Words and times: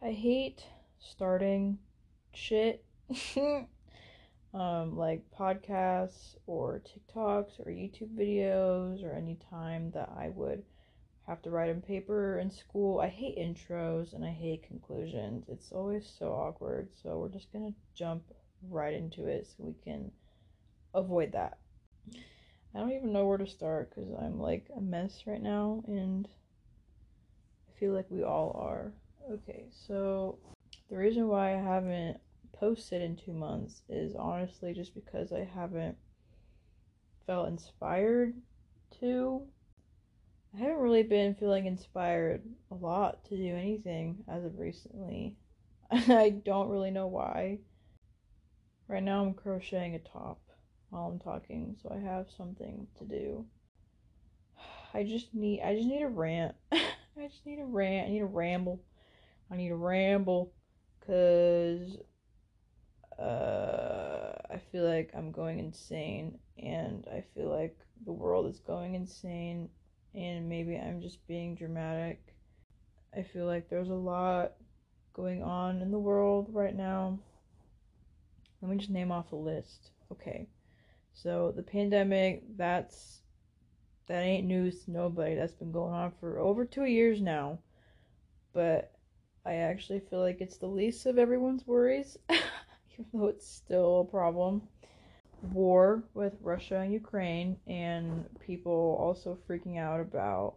I 0.00 0.12
hate 0.12 0.64
starting 1.00 1.78
shit. 2.32 2.84
um, 4.54 4.96
like 4.96 5.24
podcasts 5.36 6.36
or 6.46 6.80
TikToks 6.80 7.58
or 7.58 7.72
YouTube 7.72 8.14
videos 8.16 9.02
or 9.02 9.12
any 9.12 9.36
time 9.50 9.90
that 9.92 10.08
I 10.16 10.28
would 10.28 10.62
have 11.26 11.42
to 11.42 11.50
write 11.50 11.70
on 11.70 11.80
paper 11.80 12.38
in 12.38 12.48
school. 12.48 13.00
I 13.00 13.08
hate 13.08 13.38
intros 13.38 14.12
and 14.12 14.24
I 14.24 14.30
hate 14.30 14.62
conclusions. 14.62 15.46
It's 15.48 15.72
always 15.72 16.08
so 16.18 16.28
awkward. 16.28 16.88
So 17.02 17.18
we're 17.18 17.28
just 17.28 17.52
gonna 17.52 17.74
jump 17.96 18.22
right 18.70 18.94
into 18.94 19.26
it 19.26 19.48
so 19.48 19.64
we 19.64 19.74
can 19.82 20.12
avoid 20.94 21.32
that. 21.32 21.58
I 22.72 22.78
don't 22.78 22.92
even 22.92 23.12
know 23.12 23.26
where 23.26 23.38
to 23.38 23.48
start 23.48 23.90
because 23.90 24.10
I'm 24.16 24.38
like 24.38 24.68
a 24.76 24.80
mess 24.80 25.24
right 25.26 25.42
now 25.42 25.82
and 25.88 26.28
I 27.68 27.80
feel 27.80 27.92
like 27.92 28.06
we 28.10 28.22
all 28.22 28.56
are. 28.64 28.92
Okay, 29.30 29.66
so 29.86 30.38
the 30.88 30.96
reason 30.96 31.28
why 31.28 31.52
I 31.52 31.60
haven't 31.60 32.18
posted 32.54 33.02
in 33.02 33.14
two 33.14 33.34
months 33.34 33.82
is 33.90 34.14
honestly 34.14 34.72
just 34.72 34.94
because 34.94 35.34
I 35.34 35.46
haven't 35.54 35.98
felt 37.26 37.48
inspired 37.48 38.32
to. 39.00 39.42
I 40.54 40.60
haven't 40.60 40.78
really 40.78 41.02
been 41.02 41.34
feeling 41.34 41.66
inspired 41.66 42.42
a 42.70 42.74
lot 42.74 43.22
to 43.26 43.36
do 43.36 43.54
anything 43.54 44.24
as 44.28 44.46
of 44.46 44.58
recently. 44.58 45.36
I 45.90 46.30
don't 46.30 46.70
really 46.70 46.90
know 46.90 47.06
why. 47.06 47.58
Right 48.88 49.02
now 49.02 49.22
I'm 49.22 49.34
crocheting 49.34 49.94
a 49.94 49.98
top 49.98 50.40
while 50.88 51.04
I'm 51.04 51.18
talking, 51.18 51.76
so 51.82 51.94
I 51.94 52.00
have 52.00 52.28
something 52.34 52.86
to 52.98 53.04
do. 53.04 53.44
I 54.94 55.02
just 55.02 55.34
need 55.34 55.60
I 55.60 55.74
just 55.74 55.86
need 55.86 56.02
a 56.02 56.08
rant. 56.08 56.54
I 56.72 57.26
just 57.28 57.44
need 57.44 57.58
a 57.58 57.66
rant. 57.66 58.08
I 58.08 58.12
need 58.12 58.22
a 58.22 58.26
ramble. 58.26 58.80
I 59.50 59.56
need 59.56 59.70
a 59.70 59.76
ramble 59.76 60.52
cuz 61.00 61.96
uh 63.18 64.32
I 64.50 64.58
feel 64.70 64.84
like 64.84 65.10
I'm 65.14 65.32
going 65.32 65.58
insane 65.58 66.38
and 66.56 67.06
I 67.12 67.24
feel 67.34 67.48
like 67.48 67.76
the 68.04 68.12
world 68.12 68.46
is 68.46 68.60
going 68.60 68.94
insane 68.94 69.68
and 70.14 70.48
maybe 70.48 70.76
I'm 70.76 71.00
just 71.00 71.26
being 71.26 71.54
dramatic. 71.54 72.34
I 73.16 73.22
feel 73.22 73.46
like 73.46 73.68
there's 73.68 73.90
a 73.90 73.94
lot 73.94 74.52
going 75.12 75.42
on 75.42 75.82
in 75.82 75.90
the 75.90 75.98
world 75.98 76.48
right 76.52 76.76
now. 76.76 77.18
Let 78.60 78.70
me 78.70 78.76
just 78.76 78.90
name 78.90 79.12
off 79.12 79.32
a 79.32 79.36
list. 79.36 79.90
Okay. 80.12 80.48
So 81.12 81.52
the 81.54 81.62
pandemic, 81.62 82.44
that's 82.56 83.22
that 84.06 84.22
ain't 84.22 84.46
news 84.46 84.84
to 84.84 84.90
nobody. 84.90 85.34
That's 85.34 85.52
been 85.52 85.72
going 85.72 85.92
on 85.92 86.12
for 86.20 86.38
over 86.38 86.64
2 86.64 86.84
years 86.84 87.20
now. 87.20 87.58
But 88.52 88.92
I 89.48 89.54
actually 89.54 90.00
feel 90.00 90.20
like 90.20 90.42
it's 90.42 90.58
the 90.58 90.66
least 90.66 91.06
of 91.06 91.16
everyone's 91.16 91.66
worries, 91.66 92.18
even 92.28 93.06
though 93.14 93.28
it's 93.28 93.48
still 93.48 94.00
a 94.00 94.04
problem 94.04 94.60
war 95.40 96.02
with 96.12 96.34
Russia 96.42 96.80
and 96.80 96.92
Ukraine, 96.92 97.56
and 97.66 98.26
people 98.40 98.98
also 99.00 99.38
freaking 99.48 99.78
out 99.78 100.00
about 100.00 100.56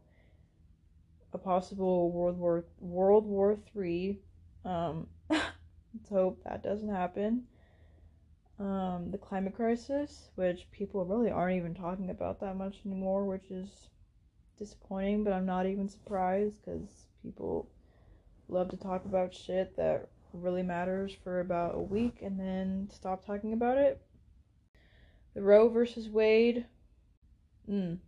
a 1.32 1.38
possible 1.38 2.12
World 2.12 2.38
War 2.38 2.66
World 2.82 3.26
War 3.26 3.58
Three. 3.72 4.20
Um, 4.66 5.08
let's 5.30 6.10
hope 6.10 6.44
that 6.44 6.62
doesn't 6.62 6.94
happen. 6.94 7.44
Um, 8.60 9.08
the 9.10 9.18
climate 9.18 9.56
crisis, 9.56 10.32
which 10.36 10.70
people 10.72 11.06
really 11.06 11.32
aren't 11.32 11.56
even 11.56 11.74
talking 11.74 12.10
about 12.10 12.42
that 12.42 12.58
much 12.58 12.82
anymore, 12.86 13.24
which 13.24 13.50
is 13.52 13.70
disappointing. 14.60 15.24
But 15.24 15.32
I'm 15.32 15.46
not 15.46 15.66
even 15.66 15.88
surprised 15.88 16.58
because 16.66 17.08
people 17.24 17.70
love 18.52 18.70
to 18.70 18.78
talk 18.78 19.06
about 19.06 19.34
shit 19.34 19.76
that 19.78 20.10
really 20.34 20.64
matters 20.64 21.14
for 21.24 21.40
about 21.40 21.76
a 21.76 21.82
week 21.82 22.20
and 22.22 22.40
then 22.40 22.88
stop 22.92 23.26
talking 23.26 23.54
about 23.54 23.78
it 23.78 24.02
the 25.34 25.42
Roe 25.42 25.70
versus 25.70 26.10
Wade. 26.10 26.66
Mm. 27.70 28.00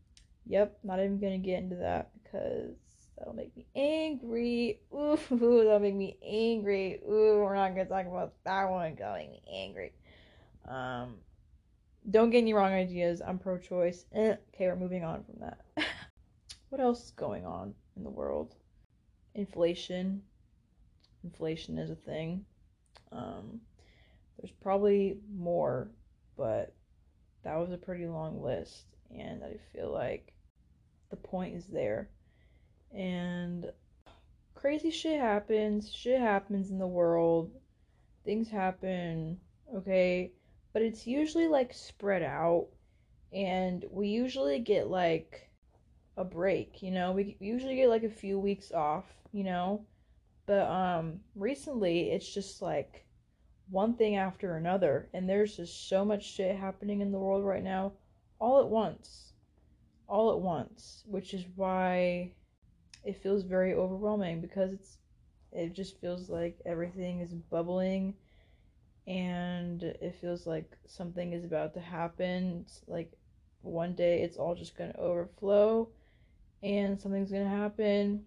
Yep, 0.45 0.79
not 0.83 0.99
even 0.99 1.19
gonna 1.19 1.37
get 1.37 1.63
into 1.63 1.77
that 1.77 2.11
because 2.21 2.75
that'll 3.17 3.33
make 3.33 3.55
me 3.55 3.65
angry. 3.75 4.81
Ooh, 4.93 5.17
that'll 5.31 5.79
make 5.79 5.95
me 5.95 6.17
angry. 6.25 6.99
Ooh, 7.07 7.39
we're 7.41 7.55
not 7.55 7.69
gonna 7.69 7.85
talk 7.85 8.05
about 8.07 8.33
that 8.43 8.69
one. 8.69 8.95
That'll 8.95 9.15
make 9.15 9.31
me 9.31 9.41
angry. 9.51 9.93
Um, 10.67 11.15
don't 12.09 12.29
get 12.29 12.39
any 12.39 12.53
wrong 12.53 12.73
ideas. 12.73 13.21
I'm 13.25 13.39
pro-choice. 13.39 14.05
Eh. 14.13 14.35
Okay, 14.53 14.67
we're 14.67 14.75
moving 14.75 15.03
on 15.03 15.23
from 15.23 15.39
that. 15.39 15.59
what 16.69 16.81
else 16.81 17.05
is 17.05 17.11
going 17.11 17.45
on 17.45 17.73
in 17.95 18.03
the 18.03 18.09
world? 18.09 18.55
Inflation. 19.35 20.21
Inflation 21.23 21.77
is 21.77 21.89
a 21.89 21.95
thing. 21.95 22.45
Um, 23.11 23.61
there's 24.37 24.51
probably 24.61 25.17
more, 25.33 25.89
but 26.37 26.73
that 27.43 27.57
was 27.57 27.71
a 27.71 27.77
pretty 27.77 28.07
long 28.07 28.41
list 28.41 28.85
and 29.17 29.43
I 29.43 29.57
feel 29.71 29.91
like 29.91 30.33
the 31.09 31.15
point 31.15 31.55
is 31.55 31.65
there. 31.67 32.09
And 32.91 33.71
crazy 34.55 34.91
shit 34.91 35.19
happens, 35.19 35.91
shit 35.91 36.19
happens 36.19 36.71
in 36.71 36.79
the 36.79 36.87
world. 36.87 37.51
Things 38.25 38.49
happen, 38.49 39.39
okay? 39.75 40.31
But 40.71 40.81
it's 40.81 41.05
usually 41.05 41.47
like 41.47 41.73
spread 41.73 42.23
out 42.23 42.67
and 43.31 43.85
we 43.91 44.07
usually 44.07 44.59
get 44.59 44.87
like 44.87 45.49
a 46.17 46.23
break, 46.23 46.81
you 46.81 46.91
know? 46.91 47.11
We 47.11 47.35
usually 47.39 47.75
get 47.75 47.89
like 47.89 48.03
a 48.03 48.09
few 48.09 48.39
weeks 48.39 48.71
off, 48.71 49.05
you 49.31 49.43
know? 49.43 49.85
But 50.45 50.67
um 50.67 51.21
recently 51.35 52.11
it's 52.11 52.33
just 52.33 52.61
like 52.61 53.05
one 53.69 53.95
thing 53.95 54.17
after 54.17 54.57
another 54.57 55.09
and 55.13 55.27
there's 55.27 55.55
just 55.55 55.87
so 55.89 56.03
much 56.03 56.23
shit 56.23 56.55
happening 56.55 57.01
in 57.01 57.11
the 57.11 57.19
world 57.19 57.45
right 57.45 57.63
now 57.63 57.93
all 58.39 58.59
at 58.59 58.67
once. 58.67 59.33
All 60.07 60.31
at 60.31 60.39
once 60.39 61.03
which 61.07 61.33
is 61.33 61.45
why 61.55 62.31
it 63.03 63.21
feels 63.21 63.43
very 63.43 63.73
overwhelming 63.73 64.41
because 64.41 64.73
it's 64.73 64.97
it 65.51 65.73
just 65.73 65.99
feels 66.01 66.29
like 66.29 66.59
everything 66.65 67.19
is 67.19 67.33
bubbling 67.33 68.15
and 69.05 69.83
it 69.83 70.15
feels 70.19 70.47
like 70.47 70.77
something 70.87 71.33
is 71.33 71.43
about 71.43 71.73
to 71.73 71.79
happen. 71.79 72.63
It's 72.65 72.81
like 72.87 73.11
one 73.61 73.93
day 73.93 74.21
it's 74.21 74.37
all 74.37 74.55
just 74.55 74.77
going 74.77 74.91
to 74.91 74.99
overflow 74.99 75.89
and 76.63 76.99
something's 76.99 77.31
going 77.31 77.43
to 77.43 77.49
happen 77.49 78.25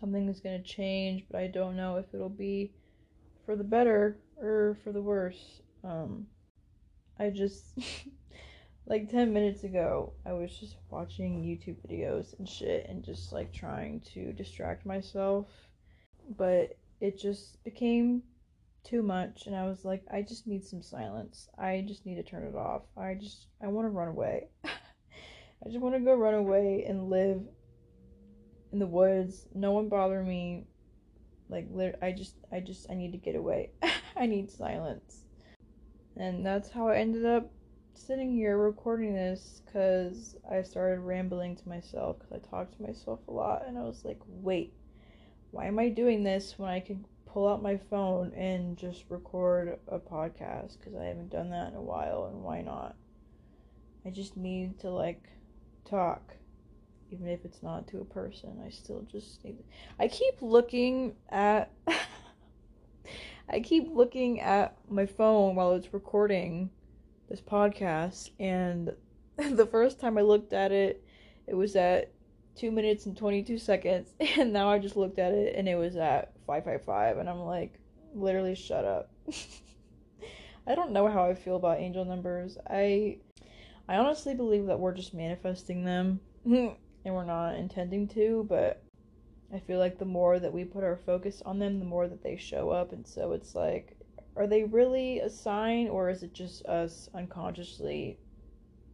something 0.00 0.28
is 0.28 0.40
going 0.40 0.62
to 0.62 0.68
change 0.68 1.24
but 1.30 1.40
i 1.40 1.46
don't 1.46 1.76
know 1.76 1.96
if 1.96 2.06
it'll 2.12 2.28
be 2.28 2.72
for 3.48 3.56
the 3.56 3.64
better 3.64 4.18
or 4.36 4.76
for 4.84 4.92
the 4.92 5.00
worse. 5.00 5.62
Um, 5.82 6.26
I 7.18 7.30
just 7.30 7.64
like 8.86 9.10
10 9.10 9.32
minutes 9.32 9.64
ago, 9.64 10.12
I 10.26 10.34
was 10.34 10.54
just 10.54 10.76
watching 10.90 11.42
YouTube 11.42 11.76
videos 11.88 12.38
and 12.38 12.46
shit 12.46 12.86
and 12.90 13.02
just 13.02 13.32
like 13.32 13.52
trying 13.52 14.00
to 14.12 14.34
distract 14.34 14.84
myself, 14.84 15.46
but 16.36 16.76
it 17.00 17.18
just 17.18 17.64
became 17.64 18.22
too 18.84 19.02
much 19.02 19.46
and 19.46 19.56
I 19.56 19.64
was 19.64 19.84
like 19.84 20.02
I 20.10 20.20
just 20.22 20.46
need 20.46 20.64
some 20.64 20.82
silence. 20.82 21.48
I 21.58 21.84
just 21.86 22.04
need 22.04 22.16
to 22.16 22.22
turn 22.22 22.44
it 22.44 22.54
off. 22.54 22.82
I 22.98 23.14
just 23.14 23.46
I 23.62 23.68
want 23.68 23.86
to 23.86 23.90
run 23.90 24.08
away. 24.08 24.48
I 24.64 25.68
just 25.68 25.80
want 25.80 25.94
to 25.94 26.00
go 26.00 26.14
run 26.14 26.34
away 26.34 26.84
and 26.86 27.08
live 27.08 27.40
in 28.72 28.78
the 28.78 28.86
woods. 28.86 29.46
No 29.54 29.72
one 29.72 29.88
bother 29.88 30.22
me. 30.22 30.66
Like 31.48 31.68
I 32.02 32.12
just 32.12 32.34
I 32.52 32.60
just 32.60 32.90
I 32.90 32.94
need 32.94 33.12
to 33.12 33.18
get 33.18 33.36
away. 33.36 33.70
I 34.16 34.26
need 34.26 34.50
silence. 34.50 35.24
And 36.16 36.44
that's 36.44 36.70
how 36.70 36.88
I 36.88 36.96
ended 36.96 37.24
up 37.24 37.50
sitting 37.94 38.32
here 38.32 38.56
recording 38.56 39.14
this 39.14 39.62
because 39.64 40.36
I 40.50 40.62
started 40.62 41.00
rambling 41.00 41.56
to 41.56 41.68
myself 41.68 42.18
because 42.18 42.32
I 42.32 42.50
talk 42.50 42.76
to 42.76 42.82
myself 42.82 43.20
a 43.28 43.32
lot 43.32 43.64
and 43.66 43.78
I 43.78 43.82
was 43.82 44.04
like, 44.04 44.20
wait, 44.26 44.72
why 45.50 45.66
am 45.66 45.78
I 45.78 45.88
doing 45.88 46.22
this 46.22 46.58
when 46.58 46.68
I 46.68 46.80
can 46.80 47.04
pull 47.26 47.48
out 47.48 47.62
my 47.62 47.76
phone 47.76 48.32
and 48.34 48.76
just 48.76 49.04
record 49.08 49.78
a 49.88 49.98
podcast 49.98 50.78
because 50.78 50.94
I 50.94 51.04
haven't 51.04 51.30
done 51.30 51.50
that 51.50 51.68
in 51.68 51.74
a 51.74 51.82
while 51.82 52.30
and 52.32 52.42
why 52.42 52.62
not? 52.62 52.96
I 54.04 54.10
just 54.10 54.36
need 54.36 54.78
to 54.80 54.90
like 54.90 55.28
talk 55.84 56.34
even 57.10 57.28
if 57.28 57.44
it's 57.44 57.62
not 57.62 57.86
to 57.88 58.00
a 58.00 58.04
person. 58.04 58.60
I 58.64 58.70
still 58.70 59.06
just 59.10 59.44
need. 59.44 59.58
I 59.98 60.08
keep 60.08 60.40
looking 60.40 61.14
at 61.28 61.70
I 63.50 63.60
keep 63.60 63.88
looking 63.90 64.40
at 64.40 64.76
my 64.90 65.06
phone 65.06 65.54
while 65.54 65.72
it's 65.72 65.94
recording 65.94 66.70
this 67.30 67.40
podcast, 67.40 68.30
and 68.38 68.92
the 69.36 69.66
first 69.66 70.00
time 70.00 70.18
I 70.18 70.22
looked 70.22 70.52
at 70.52 70.70
it, 70.72 71.02
it 71.46 71.54
was 71.54 71.74
at 71.76 72.12
2 72.56 72.70
minutes 72.70 73.06
and 73.06 73.16
22 73.16 73.56
seconds, 73.58 74.12
and 74.20 74.52
now 74.52 74.68
I 74.68 74.78
just 74.78 74.96
looked 74.96 75.18
at 75.18 75.32
it 75.32 75.54
and 75.56 75.68
it 75.68 75.76
was 75.76 75.96
at 75.96 76.32
555, 76.46 77.18
and 77.18 77.28
I'm 77.28 77.40
like, 77.40 77.78
literally, 78.14 78.54
shut 78.54 78.84
up. 78.84 79.10
I 80.66 80.74
don't 80.74 80.92
know 80.92 81.08
how 81.08 81.24
I 81.24 81.34
feel 81.34 81.56
about 81.56 81.78
angel 81.78 82.04
numbers. 82.04 82.58
I 82.68 83.18
I 83.88 83.96
honestly 83.96 84.34
believe 84.34 84.66
that 84.66 84.78
we're 84.78 84.92
just 84.92 85.14
manifesting 85.14 85.84
them 85.84 86.20
and 87.08 87.16
we're 87.16 87.24
not 87.24 87.56
intending 87.56 88.06
to, 88.06 88.46
but 88.48 88.82
I 89.52 89.58
feel 89.58 89.78
like 89.78 89.98
the 89.98 90.04
more 90.04 90.38
that 90.38 90.52
we 90.52 90.64
put 90.64 90.84
our 90.84 90.96
focus 90.96 91.42
on 91.44 91.58
them, 91.58 91.78
the 91.78 91.86
more 91.86 92.06
that 92.06 92.22
they 92.22 92.36
show 92.36 92.70
up. 92.70 92.92
And 92.92 93.06
so 93.06 93.32
it's 93.32 93.54
like, 93.54 93.96
are 94.36 94.46
they 94.46 94.64
really 94.64 95.20
a 95.20 95.30
sign 95.30 95.88
or 95.88 96.10
is 96.10 96.22
it 96.22 96.34
just 96.34 96.64
us 96.66 97.08
unconsciously 97.14 98.18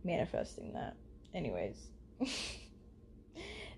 manifesting 0.04 0.72
that? 0.74 0.94
Anyways. 1.34 1.88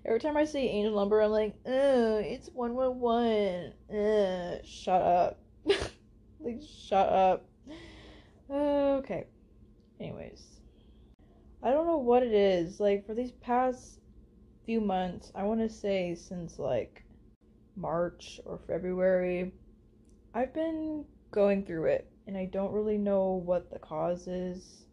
Every 0.05 0.19
time 0.19 0.37
I 0.37 0.45
see 0.45 0.59
angel 0.59 0.95
number, 0.95 1.19
I'm 1.19 1.31
like, 1.31 1.55
oh, 1.65 2.17
it's 2.17 2.49
111. 2.53 3.73
Uh, 3.91 4.59
shut 4.63 5.01
up. 5.01 5.39
like, 6.39 6.61
shut 6.61 7.09
up. 7.09 7.45
Okay. 8.49 9.25
Anyways. 9.99 10.43
I 11.63 11.71
don't 11.71 11.87
know 11.87 11.97
what 11.97 12.21
it 12.21 12.31
is. 12.31 12.79
Like, 12.79 13.05
for 13.05 13.15
these 13.15 13.31
past 13.31 13.99
few 14.67 14.81
months, 14.81 15.31
I 15.33 15.43
want 15.43 15.61
to 15.61 15.69
say 15.69 16.13
since 16.13 16.59
like 16.59 17.05
March 17.77 18.41
or 18.43 18.59
February, 18.67 19.53
I've 20.33 20.53
been 20.53 21.05
going 21.31 21.65
through 21.65 21.85
it 21.85 22.11
and 22.27 22.37
I 22.37 22.45
don't 22.45 22.73
really 22.73 22.97
know 22.97 23.41
what 23.45 23.71
the 23.71 23.79
cause 23.79 24.27
is 24.27 24.83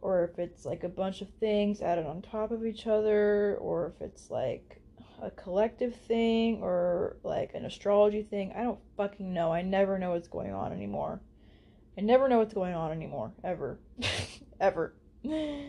or 0.00 0.22
if 0.22 0.38
it's 0.38 0.64
like 0.64 0.84
a 0.84 0.88
bunch 0.88 1.20
of 1.20 1.28
things 1.40 1.82
added 1.82 2.06
on 2.06 2.22
top 2.22 2.52
of 2.52 2.64
each 2.64 2.86
other 2.86 3.56
or 3.56 3.92
if 3.92 4.00
it's 4.00 4.30
like 4.30 4.80
a 5.20 5.32
collective 5.32 5.96
thing 6.06 6.62
or 6.62 7.16
like 7.24 7.54
an 7.54 7.64
astrology 7.64 8.22
thing. 8.22 8.52
I 8.56 8.62
don't 8.62 8.78
fucking 8.96 9.34
know. 9.34 9.52
I 9.52 9.62
never 9.62 9.98
know 9.98 10.12
what's 10.12 10.28
going 10.28 10.52
on 10.52 10.72
anymore. 10.72 11.20
I 11.98 12.02
never 12.02 12.28
know 12.28 12.38
what's 12.38 12.54
going 12.54 12.74
on 12.74 12.92
anymore 12.92 13.32
ever. 13.42 13.80
ever. 14.60 14.94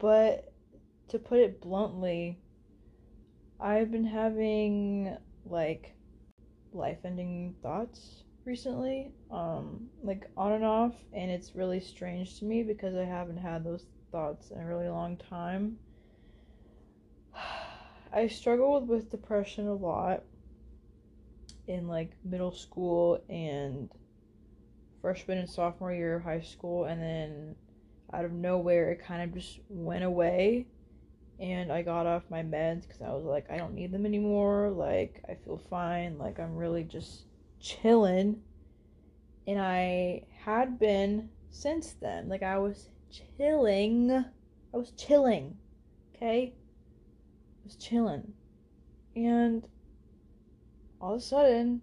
But 0.00 0.49
to 1.10 1.18
put 1.18 1.38
it 1.38 1.60
bluntly, 1.60 2.38
I've 3.60 3.90
been 3.90 4.04
having 4.04 5.16
like 5.44 5.94
life 6.72 6.98
ending 7.04 7.54
thoughts 7.62 8.22
recently, 8.44 9.12
um, 9.30 9.88
like 10.02 10.30
on 10.36 10.52
and 10.52 10.64
off, 10.64 10.94
and 11.12 11.30
it's 11.30 11.54
really 11.54 11.80
strange 11.80 12.38
to 12.38 12.44
me 12.44 12.62
because 12.62 12.94
I 12.94 13.04
haven't 13.04 13.36
had 13.36 13.64
those 13.64 13.86
thoughts 14.12 14.50
in 14.50 14.60
a 14.60 14.66
really 14.66 14.88
long 14.88 15.16
time. 15.16 15.78
I 18.12 18.28
struggled 18.28 18.88
with 18.88 19.10
depression 19.10 19.66
a 19.66 19.74
lot 19.74 20.22
in 21.66 21.86
like 21.86 22.12
middle 22.24 22.52
school 22.52 23.22
and 23.28 23.90
freshman 25.00 25.38
and 25.38 25.48
sophomore 25.48 25.92
year 25.92 26.16
of 26.16 26.22
high 26.22 26.40
school, 26.40 26.84
and 26.84 27.02
then 27.02 27.56
out 28.12 28.24
of 28.24 28.32
nowhere, 28.32 28.92
it 28.92 29.04
kind 29.04 29.22
of 29.22 29.34
just 29.34 29.58
went 29.68 30.04
away 30.04 30.66
and 31.40 31.72
I 31.72 31.80
got 31.80 32.06
off 32.06 32.22
my 32.28 32.42
meds 32.42 32.82
because 32.82 33.00
I 33.00 33.12
was 33.12 33.24
like, 33.24 33.50
I 33.50 33.56
don't 33.56 33.74
need 33.74 33.92
them 33.92 34.04
anymore. 34.04 34.70
Like, 34.70 35.22
I 35.28 35.34
feel 35.34 35.60
fine. 35.70 36.18
Like, 36.18 36.38
I'm 36.38 36.54
really 36.54 36.84
just 36.84 37.24
chilling. 37.60 38.42
And 39.46 39.58
I 39.58 40.24
had 40.44 40.78
been 40.78 41.30
since 41.50 41.94
then. 42.00 42.28
Like, 42.28 42.42
I 42.42 42.58
was 42.58 42.90
chilling. 43.38 44.12
I 44.12 44.76
was 44.76 44.90
chilling. 44.92 45.56
Okay? 46.14 46.52
I 46.54 47.64
was 47.64 47.76
chilling. 47.76 48.34
And 49.16 49.66
all 51.00 51.14
of 51.14 51.20
a 51.20 51.24
sudden, 51.24 51.80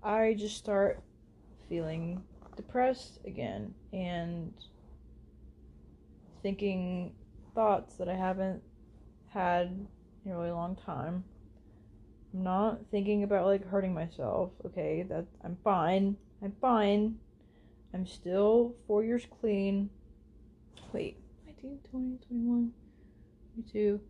I 0.00 0.36
just 0.38 0.56
start 0.56 1.02
feeling 1.68 2.22
depressed 2.54 3.18
again 3.26 3.74
and 3.92 4.54
thinking 6.40 7.12
thoughts 7.54 7.96
that 7.96 8.08
I 8.08 8.14
haven't 8.14 8.62
had 9.28 9.86
in 10.24 10.32
a 10.32 10.36
really 10.36 10.50
long 10.50 10.76
time. 10.76 11.24
I'm 12.34 12.42
not 12.42 12.80
thinking 12.90 13.22
about 13.22 13.46
like 13.46 13.66
hurting 13.68 13.94
myself. 13.94 14.50
Okay, 14.66 15.04
that 15.08 15.26
I'm 15.44 15.56
fine. 15.64 16.16
I'm 16.42 16.52
fine. 16.60 17.16
I'm 17.94 18.06
still 18.06 18.74
four 18.86 19.02
years 19.02 19.26
clean. 19.40 19.90
Wait, 20.92 21.18
19, 21.46 21.78
20, 21.90 22.18
21, 22.28 22.72
22. 23.54 24.00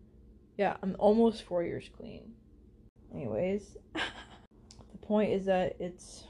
Yeah, 0.56 0.76
I'm 0.82 0.96
almost 0.98 1.44
four 1.44 1.62
years 1.62 1.88
clean. 1.96 2.32
Anyways, 3.14 3.76
the 3.94 4.98
point 5.06 5.32
is 5.32 5.46
that 5.46 5.76
it's 5.78 6.24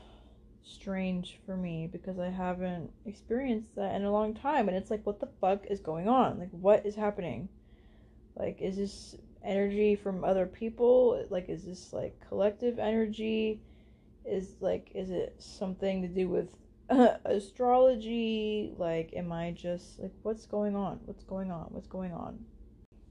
strange 0.69 1.39
for 1.47 1.57
me 1.57 1.89
because 1.91 2.19
I 2.19 2.29
haven't 2.29 2.91
experienced 3.07 3.75
that 3.77 3.95
in 3.95 4.05
a 4.05 4.13
long 4.13 4.35
time. 4.35 4.69
And 4.69 4.77
it's 4.77 4.91
like, 4.91 5.05
what 5.07 5.21
the 5.21 5.29
fuck 5.41 5.67
is 5.67 5.81
going 5.81 6.09
on? 6.09 6.39
Like, 6.39 6.51
what 6.51 6.85
is 6.87 6.95
happening? 6.95 7.49
Like, 8.37 8.61
is 8.61 8.77
this 8.77 9.17
energy 9.45 9.97
from 9.97 10.25
other 10.25 10.47
people? 10.47 11.25
Like, 11.31 11.49
is 11.49 11.65
this 11.65 11.93
like 11.93 12.15
collective 12.29 12.79
energy? 12.79 13.61
Is 14.25 14.57
like, 14.61 14.91
is 14.95 15.11
it 15.11 15.35
something 15.39 16.03
to 16.03 16.09
do 16.09 16.29
with 16.29 16.49
uh, 16.91 17.15
astrology? 17.25 18.73
Like, 18.77 19.13
am 19.15 19.33
I 19.33 19.53
just 19.53 19.99
like, 19.99 20.13
what's 20.23 20.47
going 20.47 20.77
on? 20.77 21.01
What's 21.05 21.25
going 21.25 21.51
on? 21.51 21.67
What's 21.71 21.89
going 21.89 22.13
on? 22.13 22.39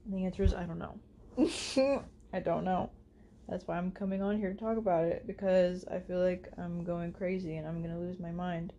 And 0.04 0.14
the 0.14 0.24
answer 0.24 0.42
is, 0.42 0.54
I 0.54 0.64
don't 0.64 0.78
know. 0.78 0.98
I 2.32 2.40
don't 2.40 2.64
know. 2.64 2.90
That's 3.48 3.66
why 3.66 3.78
I'm 3.78 3.90
coming 3.90 4.22
on 4.22 4.38
here 4.38 4.52
to 4.52 4.58
talk 4.58 4.76
about 4.76 5.04
it 5.04 5.26
because 5.26 5.86
I 5.86 6.00
feel 6.00 6.22
like 6.22 6.50
I'm 6.58 6.84
going 6.84 7.12
crazy 7.12 7.56
and 7.56 7.66
I'm 7.66 7.82
going 7.82 7.94
to 7.94 8.00
lose 8.00 8.20
my 8.20 8.30
mind. 8.30 8.74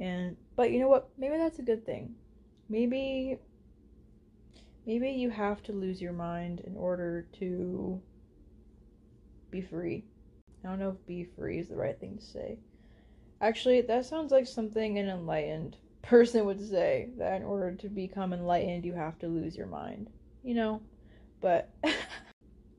And 0.00 0.36
but 0.54 0.70
you 0.70 0.78
know 0.78 0.88
what? 0.88 1.08
Maybe 1.18 1.36
that's 1.36 1.58
a 1.58 1.62
good 1.62 1.84
thing. 1.84 2.14
Maybe 2.68 3.38
maybe 4.86 5.10
you 5.10 5.30
have 5.30 5.62
to 5.64 5.72
lose 5.72 6.00
your 6.00 6.12
mind 6.12 6.60
in 6.60 6.76
order 6.76 7.26
to 7.40 8.00
be 9.50 9.60
free. 9.60 10.04
I 10.64 10.68
don't 10.68 10.78
know 10.78 10.90
if 10.90 11.06
be 11.06 11.24
free 11.24 11.58
is 11.58 11.68
the 11.68 11.76
right 11.76 11.98
thing 11.98 12.18
to 12.18 12.24
say. 12.24 12.58
Actually, 13.40 13.80
that 13.82 14.06
sounds 14.06 14.30
like 14.30 14.46
something 14.46 14.98
an 14.98 15.08
enlightened 15.08 15.76
person 16.02 16.44
would 16.44 16.60
say 16.60 17.08
that 17.18 17.40
in 17.40 17.42
order 17.42 17.72
to 17.74 17.88
become 17.88 18.32
enlightened, 18.32 18.84
you 18.84 18.94
have 18.94 19.18
to 19.18 19.26
lose 19.26 19.56
your 19.56 19.66
mind. 19.66 20.08
You 20.44 20.54
know? 20.54 20.82
But 21.40 21.70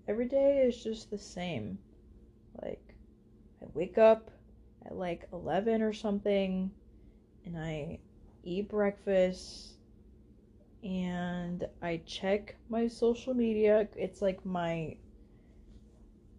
every 0.10 0.26
day 0.26 0.64
is 0.68 0.84
just 0.84 1.12
the 1.12 1.18
same. 1.20 1.78
Like, 2.64 2.82
I 3.62 3.66
wake 3.76 4.00
up 4.00 4.32
at 4.86 4.96
like 4.96 5.28
11 5.32 5.84
or 5.84 5.94
something, 5.94 6.72
and 7.46 7.58
I 7.58 8.00
eat 8.44 8.70
breakfast, 8.70 9.76
and 10.84 11.64
I 11.82 12.02
check 12.08 12.56
my 12.70 12.88
social 12.88 13.36
media. 13.36 13.88
It's 13.96 14.22
like 14.22 14.44
my 14.44 14.98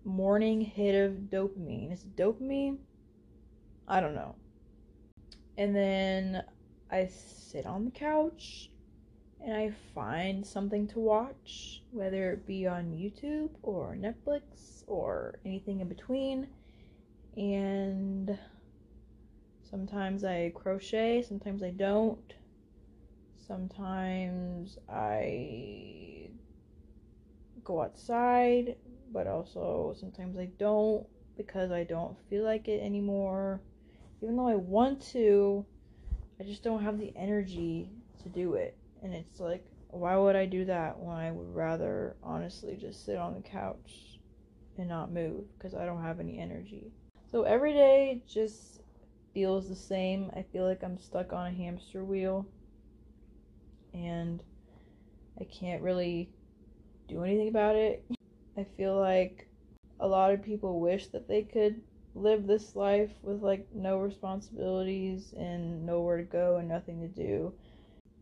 morning 0.04 0.60
hit 0.60 0.96
of 0.96 1.12
dopamine. 1.30 1.92
Is 1.92 2.04
dopamine? 2.16 2.78
I 3.86 4.00
don't 4.00 4.14
know. 4.16 4.34
And 5.56 5.76
then 5.76 6.42
I 6.90 7.06
sit 7.06 7.66
on 7.66 7.84
the 7.84 7.90
couch 7.92 8.69
and 9.44 9.54
I 9.54 9.72
find 9.94 10.46
something 10.46 10.86
to 10.88 10.98
watch, 10.98 11.82
whether 11.92 12.32
it 12.32 12.46
be 12.46 12.66
on 12.66 12.92
YouTube 12.92 13.50
or 13.62 13.96
Netflix 13.96 14.84
or 14.86 15.38
anything 15.44 15.80
in 15.80 15.88
between. 15.88 16.46
And 17.36 18.38
sometimes 19.70 20.24
I 20.24 20.52
crochet, 20.54 21.22
sometimes 21.22 21.62
I 21.62 21.70
don't. 21.70 22.34
Sometimes 23.46 24.78
I 24.88 26.28
go 27.64 27.82
outside, 27.82 28.76
but 29.12 29.26
also 29.26 29.94
sometimes 29.98 30.36
I 30.38 30.50
don't 30.58 31.06
because 31.36 31.70
I 31.72 31.84
don't 31.84 32.16
feel 32.28 32.44
like 32.44 32.68
it 32.68 32.82
anymore. 32.82 33.60
Even 34.22 34.36
though 34.36 34.48
I 34.48 34.56
want 34.56 35.00
to, 35.12 35.64
I 36.38 36.44
just 36.44 36.62
don't 36.62 36.82
have 36.82 36.98
the 36.98 37.12
energy 37.16 37.88
to 38.22 38.28
do 38.28 38.54
it. 38.54 38.76
And 39.02 39.14
it's 39.14 39.40
like, 39.40 39.64
why 39.88 40.16
would 40.16 40.36
I 40.36 40.46
do 40.46 40.64
that 40.66 40.98
when 40.98 41.16
I 41.16 41.32
would 41.32 41.54
rather 41.54 42.16
honestly 42.22 42.76
just 42.76 43.04
sit 43.04 43.16
on 43.16 43.34
the 43.34 43.40
couch 43.40 44.18
and 44.78 44.88
not 44.88 45.12
move 45.12 45.44
because 45.56 45.74
I 45.74 45.84
don't 45.84 46.02
have 46.02 46.20
any 46.20 46.38
energy. 46.38 46.92
So 47.30 47.42
every 47.42 47.72
day 47.72 48.22
just 48.28 48.80
feels 49.34 49.68
the 49.68 49.76
same. 49.76 50.30
I 50.34 50.42
feel 50.42 50.66
like 50.66 50.82
I'm 50.82 50.98
stuck 50.98 51.32
on 51.32 51.46
a 51.46 51.50
hamster 51.50 52.04
wheel 52.04 52.46
and 53.94 54.42
I 55.40 55.44
can't 55.44 55.82
really 55.82 56.30
do 57.08 57.22
anything 57.24 57.48
about 57.48 57.76
it. 57.76 58.04
I 58.56 58.64
feel 58.76 58.98
like 58.98 59.48
a 59.98 60.06
lot 60.06 60.32
of 60.32 60.42
people 60.42 60.80
wish 60.80 61.08
that 61.08 61.28
they 61.28 61.42
could 61.42 61.80
live 62.14 62.46
this 62.46 62.74
life 62.74 63.10
with 63.22 63.42
like 63.42 63.66
no 63.74 63.98
responsibilities 63.98 65.32
and 65.38 65.86
nowhere 65.86 66.16
to 66.16 66.24
go 66.24 66.56
and 66.56 66.68
nothing 66.68 67.00
to 67.00 67.08
do 67.08 67.52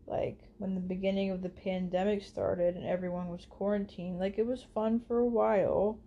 like 0.09 0.37
when 0.57 0.75
the 0.75 0.81
beginning 0.81 1.31
of 1.31 1.41
the 1.41 1.49
pandemic 1.49 2.23
started 2.23 2.75
and 2.75 2.85
everyone 2.85 3.29
was 3.29 3.45
quarantined 3.45 4.19
like 4.19 4.37
it 4.37 4.45
was 4.45 4.63
fun 4.73 4.99
for 5.07 5.19
a 5.19 5.25
while. 5.25 5.99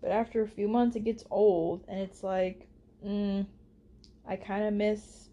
But 0.00 0.10
after 0.10 0.42
a 0.42 0.48
few 0.48 0.68
months 0.68 0.96
it 0.96 1.04
gets 1.04 1.24
old 1.30 1.84
and 1.88 1.98
it's 1.98 2.22
like 2.22 2.68
mm, 3.04 3.46
i 4.26 4.36
kind 4.36 4.64
of 4.64 4.74
miss 4.74 5.28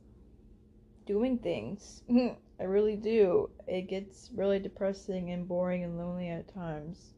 doing 1.05 1.37
things. 1.37 2.01
I 2.59 2.63
really 2.63 2.95
do. 2.95 3.49
It 3.67 3.83
gets 3.83 4.29
really 4.33 4.59
depressing 4.59 5.31
and 5.31 5.47
boring 5.47 5.83
and 5.83 5.97
lonely 5.97 6.29
at 6.29 6.53
times. 6.53 7.13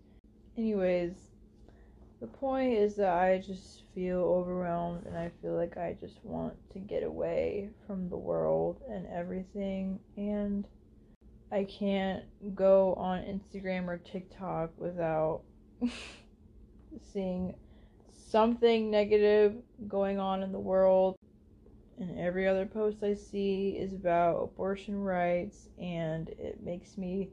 Anyways, 0.57 1.26
the 2.19 2.27
point 2.27 2.73
is 2.73 2.95
that 2.95 3.13
I 3.13 3.37
just 3.45 3.83
feel 3.93 4.19
overwhelmed 4.19 5.05
and 5.05 5.15
I 5.15 5.31
feel 5.41 5.53
like 5.53 5.77
I 5.77 5.95
just 5.99 6.17
want 6.23 6.53
to 6.73 6.79
get 6.79 7.03
away 7.03 7.69
from 7.85 8.09
the 8.09 8.17
world 8.17 8.81
and 8.89 9.05
everything. 9.07 9.99
And 10.15 10.65
I 11.51 11.65
can't 11.65 12.23
go 12.55 12.95
on 12.95 13.19
Instagram 13.19 13.87
or 13.87 13.97
TikTok 13.97 14.71
without 14.77 15.41
seeing 17.13 17.53
something 18.11 18.89
negative 18.89 19.55
going 19.87 20.19
on 20.19 20.41
in 20.41 20.51
the 20.51 20.59
world. 20.59 21.15
And 21.99 22.19
every 22.19 22.47
other 22.47 22.65
post 22.65 23.03
I 23.03 23.13
see 23.13 23.77
is 23.79 23.93
about 23.93 24.43
abortion 24.43 25.01
rights, 25.01 25.69
and 25.79 26.29
it 26.29 26.61
makes 26.63 26.95
me 26.95 27.29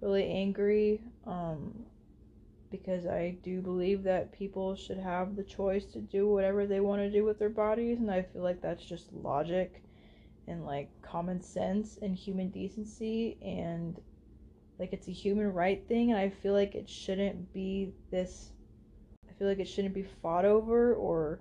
really 0.00 0.28
angry. 0.28 1.00
Um, 1.26 1.84
because 2.70 3.06
I 3.06 3.36
do 3.42 3.60
believe 3.60 4.02
that 4.04 4.32
people 4.32 4.74
should 4.74 4.98
have 4.98 5.36
the 5.36 5.42
choice 5.42 5.86
to 5.86 6.00
do 6.00 6.28
whatever 6.28 6.66
they 6.66 6.80
want 6.80 7.02
to 7.02 7.10
do 7.10 7.24
with 7.24 7.38
their 7.38 7.48
bodies, 7.50 7.98
and 7.98 8.10
I 8.10 8.22
feel 8.22 8.42
like 8.42 8.60
that's 8.60 8.84
just 8.84 9.12
logic 9.12 9.82
and 10.46 10.64
like 10.64 10.90
common 11.02 11.40
sense 11.40 11.98
and 12.02 12.14
human 12.16 12.50
decency, 12.50 13.38
and 13.42 14.00
like 14.78 14.92
it's 14.92 15.08
a 15.08 15.12
human 15.12 15.52
right 15.52 15.86
thing, 15.88 16.10
and 16.10 16.20
I 16.20 16.30
feel 16.30 16.54
like 16.54 16.74
it 16.74 16.88
shouldn't 16.88 17.52
be 17.52 17.92
this. 18.10 18.52
I 19.28 19.32
feel 19.34 19.48
like 19.48 19.58
it 19.60 19.68
shouldn't 19.68 19.94
be 19.94 20.02
fought 20.22 20.44
over 20.44 20.94
or 20.94 21.40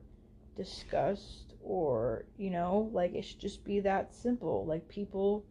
discussed 0.55 1.53
or 1.62 2.25
you 2.38 2.50
know 2.50 2.89
like 2.91 3.13
it 3.13 3.24
should 3.24 3.39
just 3.39 3.63
be 3.63 3.79
that 3.79 4.13
simple 4.13 4.65
like 4.65 4.88
people 4.89 5.45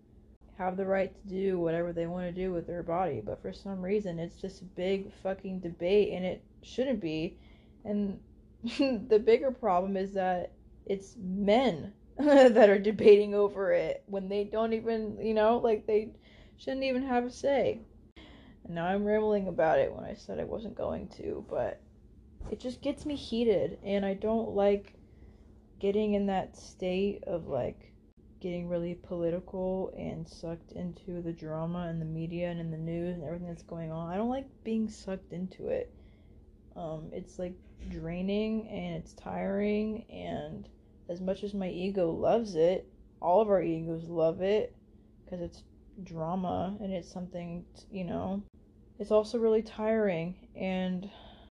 have 0.58 0.76
the 0.76 0.84
right 0.84 1.14
to 1.14 1.28
do 1.28 1.58
whatever 1.58 1.92
they 1.92 2.06
want 2.06 2.26
to 2.26 2.32
do 2.32 2.52
with 2.52 2.66
their 2.66 2.82
body, 2.82 3.22
but 3.24 3.40
for 3.40 3.52
some 3.52 3.80
reason 3.80 4.18
it's 4.18 4.42
a 4.42 4.64
big 4.64 5.12
fucking 5.22 5.60
debate 5.60 6.12
and 6.12 6.24
it 6.24 6.42
shouldn't 6.62 7.00
be. 7.00 7.38
And 7.84 8.18
the 9.08 9.22
bigger 9.24 9.52
problem 9.52 9.96
is 9.96 10.12
that 10.14 10.50
it's 10.84 11.14
men 11.16 11.92
that 12.18 12.68
are 12.68 12.78
debating 12.78 13.34
over 13.34 13.72
it 13.72 14.02
when 14.06 14.28
they 14.28 14.44
don't 14.44 14.72
even, 14.72 15.16
you 15.22 15.32
know, 15.32 15.58
like 15.58 15.86
they 15.86 16.10
shouldn't 16.56 16.82
even 16.82 17.04
have 17.04 17.24
a 17.24 17.30
say. 17.30 17.78
And 18.64 18.74
now 18.74 18.86
I'm 18.86 19.04
rambling 19.04 19.46
about 19.46 19.78
it 19.78 19.94
when 19.94 20.04
I 20.04 20.14
said 20.14 20.40
I 20.40 20.44
wasn't 20.44 20.74
going 20.74 21.06
to, 21.18 21.44
but 21.48 21.80
it 22.50 22.58
just 22.58 22.82
gets 22.82 23.06
me 23.06 23.14
heated 23.14 23.78
and 23.84 24.04
I 24.04 24.14
don't 24.14 24.50
like 24.50 24.94
getting 25.78 26.14
in 26.14 26.26
that 26.26 26.56
state 26.56 27.22
of 27.28 27.46
like 27.46 27.87
getting 28.40 28.68
really 28.68 28.94
political 28.94 29.92
and 29.96 30.28
sucked 30.28 30.72
into 30.72 31.20
the 31.22 31.32
drama 31.32 31.86
and 31.88 32.00
the 32.00 32.06
media 32.06 32.50
and 32.50 32.60
in 32.60 32.70
the 32.70 32.76
news 32.76 33.16
and 33.16 33.24
everything 33.24 33.48
that's 33.48 33.62
going 33.62 33.90
on. 33.90 34.10
I 34.10 34.16
don't 34.16 34.28
like 34.28 34.46
being 34.64 34.88
sucked 34.88 35.32
into 35.32 35.68
it. 35.68 35.92
Um, 36.76 37.10
it's 37.12 37.38
like 37.38 37.54
draining 37.88 38.68
and 38.68 38.96
it's 38.96 39.14
tiring 39.14 40.04
and 40.10 40.68
as 41.08 41.20
much 41.20 41.42
as 41.42 41.54
my 41.54 41.68
ego 41.68 42.10
loves 42.10 42.54
it, 42.54 42.86
all 43.20 43.40
of 43.40 43.48
our 43.48 43.62
egos 43.62 44.04
love 44.04 44.40
it 44.40 44.74
because 45.24 45.40
it's 45.40 45.62
drama 46.04 46.76
and 46.80 46.92
it's 46.92 47.10
something, 47.10 47.64
you 47.90 48.04
know, 48.04 48.42
it's 49.00 49.10
also 49.10 49.38
really 49.38 49.62
tiring 49.62 50.36
and 50.54 51.10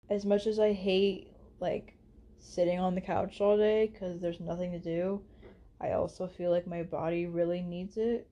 as 0.10 0.25
much 0.25 0.48
as 0.48 0.60
I 0.60 0.72
hate 0.72 1.32
like 1.60 1.94
sitting 2.39 2.79
on 2.79 2.96
the 2.96 3.01
couch 3.01 3.41
all 3.41 3.58
day 3.58 3.91
cuz 4.00 4.22
there's 4.22 4.39
nothing 4.39 4.72
to 4.72 4.79
do, 4.79 5.22
I 5.79 5.91
also 5.91 6.27
feel 6.27 6.51
like 6.51 6.67
my 6.67 6.84
body 6.84 7.27
really 7.27 7.62
needs 7.62 7.98
it. 7.98 8.27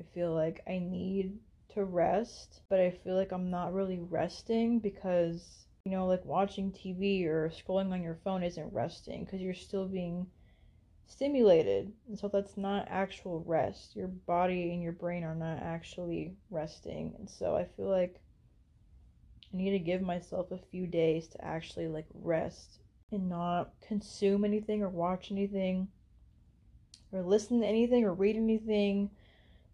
I 0.00 0.04
feel 0.14 0.34
like 0.34 0.62
I 0.68 0.78
need 0.78 1.38
to 1.70 1.84
rest, 1.84 2.60
but 2.68 2.80
I 2.80 2.90
feel 2.90 3.14
like 3.14 3.32
I'm 3.32 3.50
not 3.50 3.72
really 3.72 4.00
resting 4.00 4.78
because, 4.78 5.66
you 5.84 5.92
know, 5.92 6.06
like 6.06 6.24
watching 6.24 6.72
TV 6.72 7.26
or 7.26 7.50
scrolling 7.50 7.92
on 7.92 8.02
your 8.02 8.18
phone 8.24 8.42
isn't 8.42 8.72
resting 8.72 9.24
because 9.24 9.40
you're 9.40 9.54
still 9.54 9.86
being 9.86 10.26
stimulated. 11.06 11.92
And 12.08 12.18
so 12.18 12.28
that's 12.28 12.56
not 12.56 12.88
actual 12.90 13.42
rest. 13.46 13.96
Your 13.96 14.08
body 14.08 14.72
and 14.72 14.82
your 14.82 14.92
brain 14.92 15.24
are 15.24 15.34
not 15.34 15.62
actually 15.62 16.36
resting. 16.50 17.14
And 17.18 17.28
so 17.28 17.56
I 17.56 17.64
feel 17.64 17.88
like 17.88 18.20
I 19.52 19.56
need 19.56 19.70
to 19.70 19.78
give 19.78 20.02
myself 20.02 20.50
a 20.50 20.58
few 20.58 20.86
days 20.86 21.28
to 21.28 21.44
actually 21.44 21.88
like 21.88 22.06
rest 22.12 22.80
and 23.12 23.28
not 23.28 23.72
consume 23.80 24.44
anything 24.44 24.82
or 24.82 24.88
watch 24.90 25.30
anything 25.30 25.88
or 27.12 27.22
listen 27.22 27.60
to 27.60 27.66
anything 27.66 28.04
or 28.04 28.14
read 28.14 28.36
anything. 28.36 29.10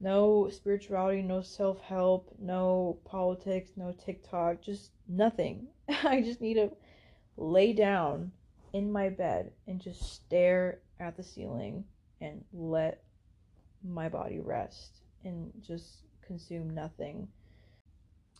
No 0.00 0.48
spirituality, 0.50 1.22
no 1.22 1.42
self 1.42 1.80
help, 1.80 2.34
no 2.38 2.98
politics, 3.04 3.70
no 3.76 3.92
TikTok, 3.92 4.60
just 4.60 4.90
nothing. 5.08 5.68
I 6.04 6.20
just 6.22 6.40
need 6.40 6.54
to 6.54 6.70
lay 7.36 7.72
down 7.72 8.32
in 8.72 8.90
my 8.90 9.08
bed 9.08 9.52
and 9.66 9.80
just 9.80 10.14
stare 10.14 10.80
at 10.98 11.16
the 11.16 11.22
ceiling 11.22 11.84
and 12.20 12.44
let 12.52 13.02
my 13.84 14.08
body 14.08 14.40
rest 14.40 15.00
and 15.24 15.52
just 15.60 16.02
consume 16.26 16.70
nothing. 16.70 17.28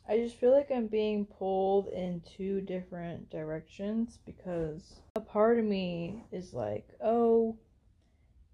I 0.09 0.17
just 0.17 0.37
feel 0.37 0.51
like 0.51 0.71
I'm 0.71 0.89
being 0.89 1.27
pulled 1.27 1.89
in 1.89 2.23
two 2.37 2.61
different 2.61 3.31
directions 3.31 4.19
because 4.27 5.01
a 5.15 5.21
part 5.21 5.59
of 5.59 5.65
me 5.65 6.25
is 6.33 6.53
like, 6.53 6.89
oh, 7.03 7.57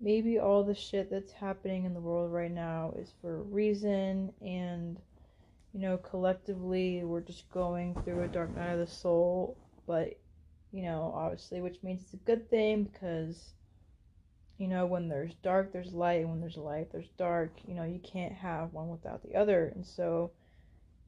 maybe 0.00 0.38
all 0.38 0.62
the 0.62 0.74
shit 0.74 1.10
that's 1.10 1.32
happening 1.32 1.84
in 1.84 1.94
the 1.94 2.00
world 2.00 2.32
right 2.32 2.52
now 2.52 2.92
is 2.96 3.12
for 3.20 3.36
a 3.36 3.42
reason 3.42 4.32
and 4.40 4.98
you 5.72 5.80
know 5.80 5.96
collectively 5.96 7.02
we're 7.04 7.20
just 7.20 7.50
going 7.50 7.94
through 8.04 8.22
a 8.22 8.28
dark 8.28 8.54
night 8.56 8.72
of 8.72 8.78
the 8.78 8.86
soul 8.86 9.56
but 9.86 10.14
you 10.72 10.82
know 10.82 11.12
obviously 11.14 11.60
which 11.60 11.82
means 11.82 12.02
it's 12.02 12.14
a 12.14 12.26
good 12.26 12.48
thing 12.48 12.84
because 12.84 13.54
you 14.58 14.68
know 14.68 14.86
when 14.86 15.08
there's 15.08 15.34
dark 15.42 15.72
there's 15.72 15.92
light 15.92 16.20
and 16.20 16.30
when 16.30 16.40
there's 16.40 16.56
light 16.56 16.90
there's 16.92 17.10
dark 17.18 17.50
you 17.66 17.74
know 17.74 17.84
you 17.84 18.00
can't 18.00 18.32
have 18.32 18.72
one 18.72 18.88
without 18.88 19.22
the 19.22 19.34
other 19.34 19.72
and 19.74 19.84
so 19.84 20.30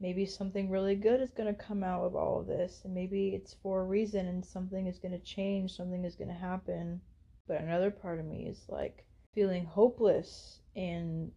maybe 0.01 0.25
something 0.25 0.69
really 0.69 0.95
good 0.95 1.21
is 1.21 1.29
going 1.29 1.53
to 1.53 1.63
come 1.63 1.83
out 1.83 2.03
of 2.03 2.15
all 2.15 2.39
of 2.39 2.47
this 2.47 2.81
and 2.83 2.93
maybe 2.93 3.29
it's 3.29 3.55
for 3.61 3.81
a 3.81 3.85
reason 3.85 4.27
and 4.27 4.45
something 4.45 4.87
is 4.87 4.99
going 4.99 5.11
to 5.11 5.19
change 5.19 5.75
something 5.75 6.03
is 6.03 6.15
going 6.15 6.27
to 6.27 6.33
happen 6.33 6.99
but 7.47 7.61
another 7.61 7.91
part 7.91 8.19
of 8.19 8.25
me 8.25 8.45
is 8.47 8.65
like 8.69 9.05
feeling 9.33 9.65
hopeless. 9.65 10.59
And 10.75 11.31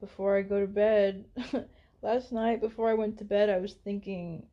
before 0.00 0.36
I 0.36 0.42
go 0.42 0.60
to 0.60 0.66
bed 0.66 1.24
last 2.02 2.32
night 2.32 2.60
before 2.60 2.88
I 2.90 2.94
went 2.94 3.18
to 3.18 3.24
bed 3.24 3.50
I 3.50 3.58
was 3.58 3.74
thinking 3.74 4.46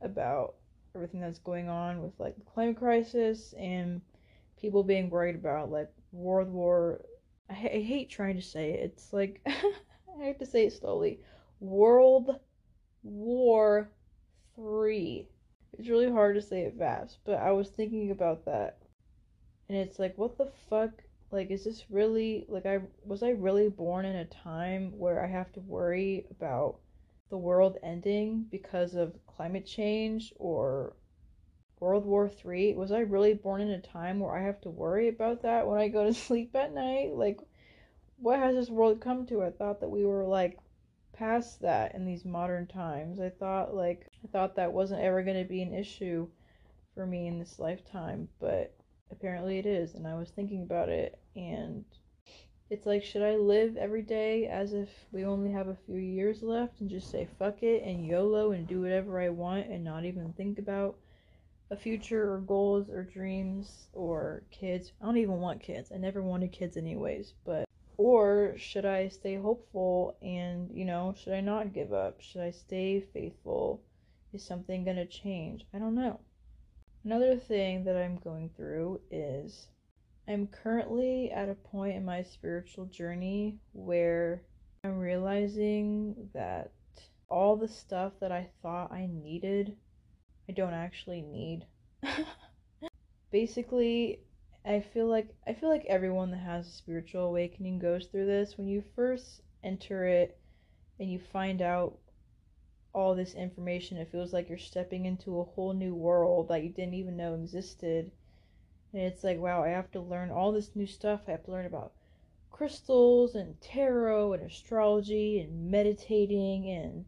about 0.00 0.54
everything 0.94 1.20
that's 1.20 1.38
going 1.38 1.68
on 1.68 2.02
with 2.02 2.12
like 2.18 2.36
the 2.36 2.44
climate 2.44 2.76
crisis 2.76 3.54
and 3.58 4.00
people 4.60 4.82
being 4.82 5.10
worried 5.10 5.34
about 5.34 5.70
like 5.70 5.90
World 6.12 6.50
War. 6.50 7.02
I, 7.50 7.54
I 7.54 7.80
hate 7.82 8.10
trying 8.10 8.36
to 8.36 8.42
say 8.42 8.72
it. 8.72 8.80
It's 8.80 9.12
like 9.12 9.40
I 9.46 10.24
have 10.24 10.38
to 10.38 10.46
say 10.46 10.66
it 10.66 10.72
slowly. 10.72 11.20
World 11.60 12.38
War 13.02 13.90
3 14.56 15.28
it's 15.78 15.88
really 15.88 16.10
hard 16.10 16.34
to 16.34 16.42
say 16.42 16.62
it 16.62 16.76
fast 16.78 17.18
but 17.24 17.36
I 17.36 17.52
was 17.52 17.70
thinking 17.70 18.10
about 18.10 18.44
that 18.44 18.81
and 19.72 19.80
it's 19.80 19.98
like 19.98 20.18
what 20.18 20.36
the 20.36 20.50
fuck? 20.68 20.90
Like 21.30 21.50
is 21.50 21.64
this 21.64 21.90
really 21.90 22.44
like 22.46 22.66
i 22.66 22.80
was 23.06 23.22
i 23.22 23.30
really 23.30 23.70
born 23.70 24.04
in 24.04 24.16
a 24.16 24.26
time 24.26 24.92
where 24.98 25.24
i 25.24 25.26
have 25.26 25.50
to 25.54 25.60
worry 25.60 26.26
about 26.30 26.76
the 27.30 27.38
world 27.38 27.78
ending 27.82 28.44
because 28.50 28.94
of 28.94 29.16
climate 29.26 29.64
change 29.64 30.34
or 30.36 30.94
world 31.80 32.04
war 32.04 32.28
three? 32.28 32.74
Was 32.74 32.92
i 32.92 32.98
really 32.98 33.32
born 33.32 33.62
in 33.62 33.70
a 33.70 33.80
time 33.80 34.20
where 34.20 34.36
i 34.36 34.42
have 34.42 34.60
to 34.60 34.70
worry 34.70 35.08
about 35.08 35.40
that 35.40 35.66
when 35.66 35.78
i 35.78 35.88
go 35.88 36.04
to 36.04 36.12
sleep 36.26 36.54
at 36.54 36.74
night? 36.74 37.12
Like 37.14 37.40
what 38.18 38.38
has 38.38 38.54
this 38.54 38.68
world 38.68 39.00
come 39.00 39.24
to? 39.28 39.42
I 39.42 39.50
thought 39.50 39.80
that 39.80 39.90
we 39.90 40.04
were 40.04 40.26
like 40.26 40.58
past 41.14 41.62
that 41.62 41.94
in 41.94 42.04
these 42.04 42.26
modern 42.26 42.66
times. 42.66 43.20
I 43.20 43.30
thought 43.30 43.74
like 43.74 44.06
i 44.22 44.28
thought 44.28 44.56
that 44.56 44.74
wasn't 44.74 45.00
ever 45.00 45.22
going 45.22 45.42
to 45.42 45.48
be 45.48 45.62
an 45.62 45.72
issue 45.72 46.28
for 46.94 47.06
me 47.06 47.26
in 47.26 47.38
this 47.38 47.58
lifetime 47.58 48.28
but 48.38 48.74
apparently 49.12 49.58
it 49.58 49.66
is 49.66 49.94
and 49.94 50.06
i 50.06 50.14
was 50.14 50.30
thinking 50.30 50.62
about 50.62 50.88
it 50.88 51.18
and 51.36 51.84
it's 52.70 52.86
like 52.86 53.04
should 53.04 53.22
i 53.22 53.36
live 53.36 53.76
every 53.76 54.02
day 54.02 54.46
as 54.46 54.72
if 54.72 54.88
we 55.12 55.24
only 55.24 55.52
have 55.52 55.68
a 55.68 55.76
few 55.86 55.98
years 55.98 56.42
left 56.42 56.80
and 56.80 56.90
just 56.90 57.10
say 57.10 57.28
fuck 57.38 57.62
it 57.62 57.82
and 57.84 58.06
yolo 58.06 58.52
and 58.52 58.66
do 58.66 58.80
whatever 58.80 59.20
i 59.20 59.28
want 59.28 59.66
and 59.68 59.84
not 59.84 60.04
even 60.04 60.32
think 60.32 60.58
about 60.58 60.96
a 61.72 61.76
future 61.76 62.34
or 62.34 62.38
goals 62.38 62.90
or 62.90 63.02
dreams 63.02 63.88
or 63.94 64.42
kids? 64.50 64.92
I 65.00 65.06
don't 65.06 65.16
even 65.16 65.40
want 65.40 65.62
kids. 65.62 65.90
I 65.90 65.96
never 65.96 66.20
wanted 66.20 66.52
kids 66.52 66.76
anyways 66.76 67.32
but 67.46 67.64
or 67.96 68.54
should 68.56 68.84
i 68.84 69.08
stay 69.08 69.36
hopeful 69.36 70.16
and 70.20 70.70
you 70.70 70.84
know 70.84 71.14
should 71.16 71.32
i 71.32 71.40
not 71.40 71.72
give 71.72 71.92
up? 71.92 72.20
Should 72.20 72.42
i 72.42 72.50
stay 72.50 73.00
faithful? 73.00 73.80
Is 74.34 74.44
something 74.44 74.84
going 74.84 74.96
to 74.96 75.06
change? 75.06 75.64
I 75.74 75.78
don't 75.78 75.94
know 75.94 76.20
Another 77.04 77.36
thing 77.36 77.84
that 77.84 77.96
I'm 77.96 78.16
going 78.18 78.50
through 78.56 79.00
is 79.10 79.68
I'm 80.28 80.46
currently 80.46 81.30
at 81.32 81.48
a 81.48 81.54
point 81.54 81.96
in 81.96 82.04
my 82.04 82.22
spiritual 82.22 82.86
journey 82.86 83.58
where 83.72 84.42
I'm 84.84 84.98
realizing 84.98 86.28
that 86.32 86.70
all 87.28 87.56
the 87.56 87.68
stuff 87.68 88.12
that 88.20 88.30
I 88.30 88.48
thought 88.62 88.92
I 88.92 89.08
needed 89.10 89.76
I 90.48 90.52
don't 90.52 90.74
actually 90.74 91.22
need. 91.22 91.66
Basically, 93.30 94.20
I 94.64 94.80
feel 94.80 95.06
like 95.06 95.28
I 95.46 95.54
feel 95.54 95.68
like 95.68 95.84
everyone 95.86 96.30
that 96.32 96.38
has 96.38 96.66
a 96.66 96.70
spiritual 96.70 97.26
awakening 97.26 97.78
goes 97.78 98.06
through 98.06 98.26
this. 98.26 98.58
When 98.58 98.68
you 98.68 98.82
first 98.94 99.40
enter 99.64 100.04
it 100.04 100.38
and 100.98 101.10
you 101.10 101.18
find 101.32 101.62
out 101.62 101.96
all 102.92 103.14
this 103.14 103.34
information, 103.34 103.96
it 103.96 104.10
feels 104.10 104.32
like 104.32 104.48
you're 104.48 104.58
stepping 104.58 105.06
into 105.06 105.40
a 105.40 105.44
whole 105.44 105.72
new 105.72 105.94
world 105.94 106.48
that 106.48 106.62
you 106.62 106.68
didn't 106.68 106.94
even 106.94 107.16
know 107.16 107.34
existed. 107.34 108.10
And 108.92 109.02
it's 109.02 109.24
like, 109.24 109.38
wow, 109.38 109.62
I 109.64 109.68
have 109.68 109.90
to 109.92 110.00
learn 110.00 110.30
all 110.30 110.52
this 110.52 110.70
new 110.74 110.86
stuff. 110.86 111.22
I 111.26 111.32
have 111.32 111.44
to 111.44 111.50
learn 111.50 111.66
about 111.66 111.92
crystals 112.50 113.34
and 113.34 113.58
tarot 113.60 114.34
and 114.34 114.42
astrology 114.42 115.40
and 115.40 115.70
meditating 115.70 116.68
and 116.68 117.04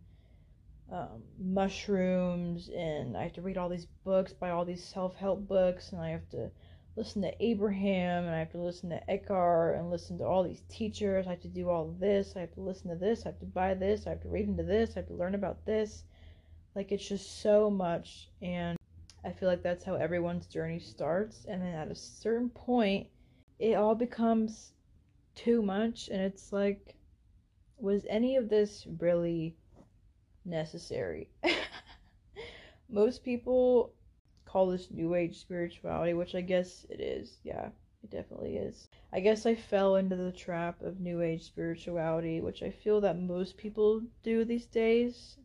um, 0.91 1.23
mushrooms. 1.39 2.71
And 2.75 3.17
I 3.17 3.23
have 3.23 3.35
to 3.35 3.43
read 3.43 3.59
all 3.59 3.69
these 3.69 3.87
books, 4.05 4.33
buy 4.33 4.51
all 4.51 4.65
these 4.65 4.85
self 4.85 5.15
help 5.17 5.47
books, 5.47 5.93
and 5.93 6.01
I 6.01 6.11
have 6.11 6.29
to 6.31 6.51
listen 6.97 7.23
to 7.23 7.45
Abraham 7.45 8.25
and 8.25 8.35
I 8.35 8.39
have 8.39 8.53
to 8.53 8.61
listen 8.61 8.91
to 8.91 9.11
Eckhart 9.11 9.77
and 9.77 9.91
listen 9.91 10.19
to 10.19 10.25
all 10.25 10.45
these 10.45 10.63
teachers. 10.69 11.27
I 11.27 11.31
have 11.31 11.43
to 11.43 11.49
do 11.49 11.69
all 11.69 11.95
this. 11.99 12.35
I 12.37 12.41
have 12.41 12.55
to 12.55 12.61
listen 12.61 12.91
to 12.91 12.97
this. 12.97 13.25
I 13.25 13.31
have 13.31 13.41
to 13.41 13.47
buy 13.47 13.75
this. 13.75 14.07
I 14.07 14.11
have 14.11 14.23
to 14.23 14.29
read 14.29 14.49
into 14.49 14.63
this. 14.63 14.91
I 14.91 15.01
have 15.01 15.09
to 15.09 15.15
learn 15.15 15.35
about 15.35 15.65
this. 15.67 16.05
Like 16.75 16.93
it's 16.93 17.09
just 17.09 17.43
so 17.43 17.69
much. 17.69 18.29
And 18.43 18.79
I 19.25 19.33
feel 19.33 19.49
like 19.49 19.63
that's 19.63 19.85
how 19.85 19.95
everyone's 19.95 20.47
journey 20.47 20.79
starts. 20.79 21.47
And 21.49 21.63
then 21.63 21.75
at 21.75 21.91
a 21.91 21.95
certain 21.95 22.51
point, 22.51 23.09
it 23.59 23.75
all 23.75 23.95
becomes 23.95 24.73
too 25.35 25.63
much. 25.63 26.09
And 26.09 26.21
it's 26.21 26.53
like, 26.53 26.95
was 27.77 28.07
any 28.09 28.37
of 28.37 28.49
this 28.49 28.87
really 29.01 29.57
necessary? 30.45 31.29
Most 32.89 33.25
people 33.25 33.93
call 34.55 34.69
this 34.69 34.89
new 34.93 35.17
age 35.17 35.41
spirituality, 35.41 36.15
which 36.15 36.37
I 36.37 36.41
guess 36.41 36.87
it 36.89 37.01
is. 37.01 37.39
Yeah, 37.43 37.71
it 38.05 38.11
definitely 38.11 38.57
is. 38.57 38.87
I 39.13 39.19
guess 39.19 39.47
I 39.47 39.57
fell 39.57 39.97
into 39.97 40.15
the 40.15 40.31
trap 40.31 40.81
of 40.81 41.01
new 41.01 41.23
age 41.23 41.43
spirituality, 41.43 42.41
which 42.41 42.63
I 42.63 42.71
feel 42.71 43.01
that 43.01 43.19
most 43.19 43.57
people 43.57 44.01
do 44.23 44.45
these 44.45 44.67
days, 44.67 45.39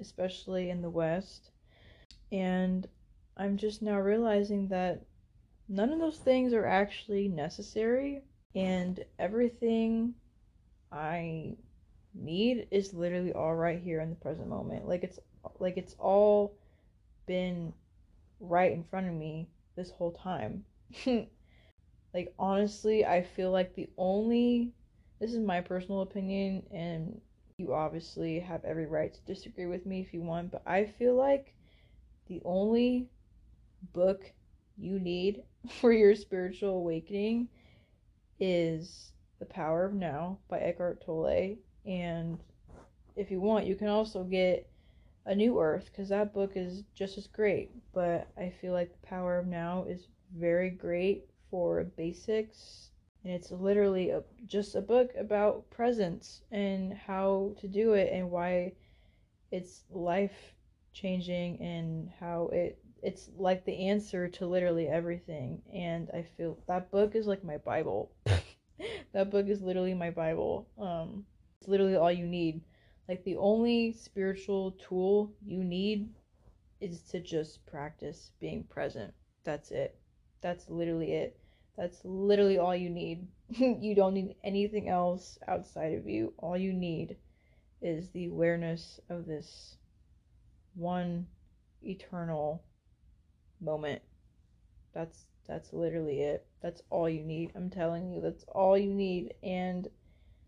especially 0.00 0.68
in 0.68 0.82
the 0.82 0.90
West. 0.90 1.50
And 2.30 2.86
I'm 3.38 3.56
just 3.56 3.80
now 3.80 3.98
realizing 3.98 4.68
that 4.68 5.00
none 5.66 5.90
of 5.90 5.98
those 5.98 6.18
things 6.18 6.52
are 6.52 6.66
actually 6.66 7.28
necessary, 7.28 8.20
and 8.54 9.02
everything 9.18 10.12
I 10.92 11.56
need 12.12 12.68
is 12.70 12.92
literally 12.92 13.32
all 13.32 13.54
right 13.54 13.80
here 13.80 14.02
in 14.02 14.10
the 14.10 14.16
present 14.16 14.48
moment. 14.48 14.86
Like 14.86 15.04
it's 15.04 15.18
like 15.58 15.78
it's 15.78 15.96
all 15.98 16.54
been 17.24 17.72
right 18.42 18.72
in 18.72 18.84
front 18.84 19.08
of 19.08 19.14
me 19.14 19.48
this 19.76 19.90
whole 19.90 20.12
time. 20.12 20.64
like, 22.14 22.34
honestly, 22.38 23.06
I 23.06 23.22
feel 23.22 23.50
like 23.50 23.74
the 23.74 23.88
only. 23.96 24.72
This 25.20 25.32
is 25.32 25.38
my 25.38 25.60
personal 25.60 26.02
opinion, 26.02 26.64
and 26.72 27.20
you 27.56 27.72
obviously 27.72 28.40
have 28.40 28.64
every 28.64 28.86
right 28.86 29.14
to 29.14 29.20
disagree 29.20 29.66
with 29.66 29.86
me 29.86 30.00
if 30.00 30.12
you 30.12 30.20
want, 30.20 30.50
but 30.50 30.62
I 30.66 30.84
feel 30.84 31.14
like 31.14 31.54
the 32.26 32.42
only 32.44 33.08
book 33.92 34.32
you 34.76 34.98
need 34.98 35.42
for 35.80 35.92
your 35.92 36.16
spiritual 36.16 36.76
awakening 36.78 37.48
is 38.40 39.12
The 39.38 39.46
Power 39.46 39.84
of 39.84 39.94
Now 39.94 40.38
by 40.48 40.58
Eckhart 40.58 41.04
Tolle. 41.04 41.56
And 41.86 42.38
if 43.14 43.30
you 43.30 43.40
want, 43.40 43.66
you 43.66 43.76
can 43.76 43.88
also 43.88 44.24
get 44.24 44.68
a 45.26 45.34
New 45.34 45.60
Earth 45.60 45.86
because 45.86 46.08
that 46.10 46.32
book 46.34 46.52
is 46.56 46.84
just 46.94 47.18
as 47.18 47.26
great. 47.26 47.70
But 47.92 48.28
I 48.36 48.50
feel 48.50 48.72
like 48.72 48.92
The 48.92 49.06
Power 49.06 49.38
of 49.38 49.46
Now 49.46 49.84
is 49.88 50.08
very 50.36 50.70
great 50.70 51.28
for 51.50 51.84
basics. 51.84 52.90
And 53.24 53.32
it's 53.32 53.50
literally 53.52 54.10
a, 54.10 54.22
just 54.46 54.74
a 54.74 54.80
book 54.80 55.12
about 55.18 55.70
presence 55.70 56.42
and 56.50 56.92
how 56.92 57.54
to 57.60 57.68
do 57.68 57.92
it 57.94 58.12
and 58.12 58.30
why 58.30 58.72
it's 59.50 59.84
life 59.90 60.54
changing 60.92 61.60
and 61.60 62.10
how 62.20 62.48
it 62.52 62.78
it's 63.02 63.30
like 63.36 63.64
the 63.64 63.88
answer 63.88 64.28
to 64.28 64.46
literally 64.46 64.88
everything 64.88 65.60
and 65.72 66.10
i 66.14 66.22
feel 66.22 66.58
that 66.68 66.90
book 66.90 67.14
is 67.14 67.26
like 67.26 67.42
my 67.42 67.56
bible 67.58 68.10
that 69.12 69.30
book 69.30 69.48
is 69.48 69.62
literally 69.62 69.94
my 69.94 70.10
bible 70.10 70.68
um 70.78 71.24
it's 71.58 71.68
literally 71.68 71.96
all 71.96 72.12
you 72.12 72.26
need 72.26 72.60
like 73.08 73.24
the 73.24 73.36
only 73.36 73.92
spiritual 73.92 74.72
tool 74.72 75.32
you 75.44 75.64
need 75.64 76.08
is 76.80 77.02
to 77.02 77.20
just 77.20 77.64
practice 77.66 78.32
being 78.40 78.64
present. 78.64 79.12
That's 79.44 79.70
it. 79.70 79.96
That's 80.40 80.68
literally 80.68 81.12
it. 81.12 81.38
That's 81.76 82.00
literally 82.04 82.58
all 82.58 82.76
you 82.76 82.90
need. 82.90 83.26
you 83.48 83.94
don't 83.94 84.14
need 84.14 84.34
anything 84.44 84.88
else 84.88 85.38
outside 85.48 85.94
of 85.94 86.08
you. 86.08 86.32
All 86.38 86.56
you 86.56 86.72
need 86.72 87.16
is 87.80 88.10
the 88.10 88.26
awareness 88.26 89.00
of 89.08 89.26
this 89.26 89.76
one 90.74 91.26
eternal 91.82 92.62
moment. 93.60 94.02
That's 94.92 95.26
that's 95.46 95.72
literally 95.72 96.22
it. 96.22 96.46
That's 96.62 96.82
all 96.90 97.08
you 97.08 97.22
need. 97.22 97.52
I'm 97.54 97.70
telling 97.70 98.12
you, 98.12 98.20
that's 98.20 98.44
all 98.48 98.78
you 98.78 98.94
need. 98.94 99.34
And 99.42 99.88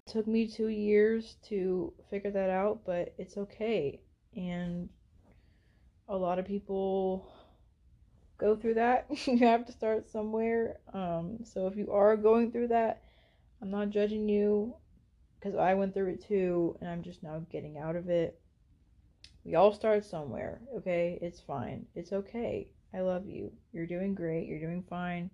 took 0.07 0.27
me 0.27 0.47
two 0.47 0.69
years 0.69 1.37
to 1.49 1.93
figure 2.11 2.31
that 2.31 2.51
out, 2.51 2.81
but 2.85 3.14
it's 3.19 3.37
okay. 3.37 4.01
And 4.37 4.88
a 6.09 6.17
lot 6.17 6.38
of 6.38 6.47
people 6.47 7.33
go 8.38 8.57
through 8.57 8.75
that. 8.75 9.07
you 9.27 9.38
have 9.38 9.64
to 9.67 9.73
start 9.73 10.11
somewhere. 10.11 10.79
Um, 10.93 11.38
so 11.45 11.67
if 11.67 11.77
you 11.77 11.90
are 11.93 12.17
going 12.17 12.53
through 12.53 12.69
that, 12.69 13.03
I'm 13.62 13.71
not 13.71 13.90
judging 13.90 14.29
you 14.29 14.75
because 15.38 15.59
I 15.59 15.75
went 15.75 15.95
through 15.95 16.12
it 16.12 16.25
too, 16.27 16.77
and 16.81 16.88
I'm 16.88 17.03
just 17.03 17.23
now 17.23 17.43
getting 17.51 17.79
out 17.79 17.97
of 17.97 18.09
it. 18.09 18.38
We 19.45 19.57
all 19.57 19.73
start 19.73 20.05
somewhere, 20.05 20.61
okay? 20.79 21.19
It's 21.21 21.40
fine. 21.40 21.87
It's 21.95 22.12
okay. 22.12 22.69
I 22.95 23.01
love 23.01 23.27
you. 23.27 23.53
You're 23.73 23.87
doing 23.87 24.14
great. 24.14 24.47
You're 24.49 24.61
doing 24.61 24.85
fine. 24.88 25.31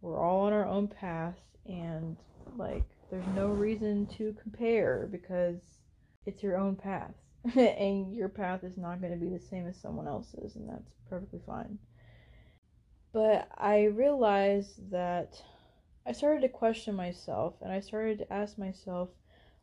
We're 0.00 0.18
all 0.18 0.40
on 0.40 0.52
our 0.52 0.66
own 0.66 0.86
path, 0.86 1.38
and 1.66 2.16
like, 2.56 2.84
there's 3.10 3.26
no 3.34 3.48
reason 3.48 4.06
to 4.18 4.36
compare 4.42 5.08
because 5.10 5.60
it's 6.26 6.42
your 6.42 6.56
own 6.56 6.76
path. 6.76 7.14
And 7.56 8.14
your 8.14 8.28
path 8.28 8.64
is 8.64 8.76
not 8.76 9.00
going 9.00 9.12
to 9.12 9.18
be 9.18 9.30
the 9.30 9.40
same 9.40 9.66
as 9.66 9.80
someone 9.80 10.06
else's 10.06 10.56
and 10.56 10.68
that's 10.68 10.90
perfectly 11.08 11.40
fine. 11.46 11.78
But 13.12 13.48
i 13.56 13.84
realized 13.84 14.90
that 14.90 15.42
i 16.06 16.12
started 16.12 16.42
to 16.42 16.48
question 16.48 16.94
myself 16.94 17.54
and 17.62 17.72
i 17.72 17.80
started 17.80 18.18
to 18.18 18.32
ask 18.32 18.58
myself 18.58 19.08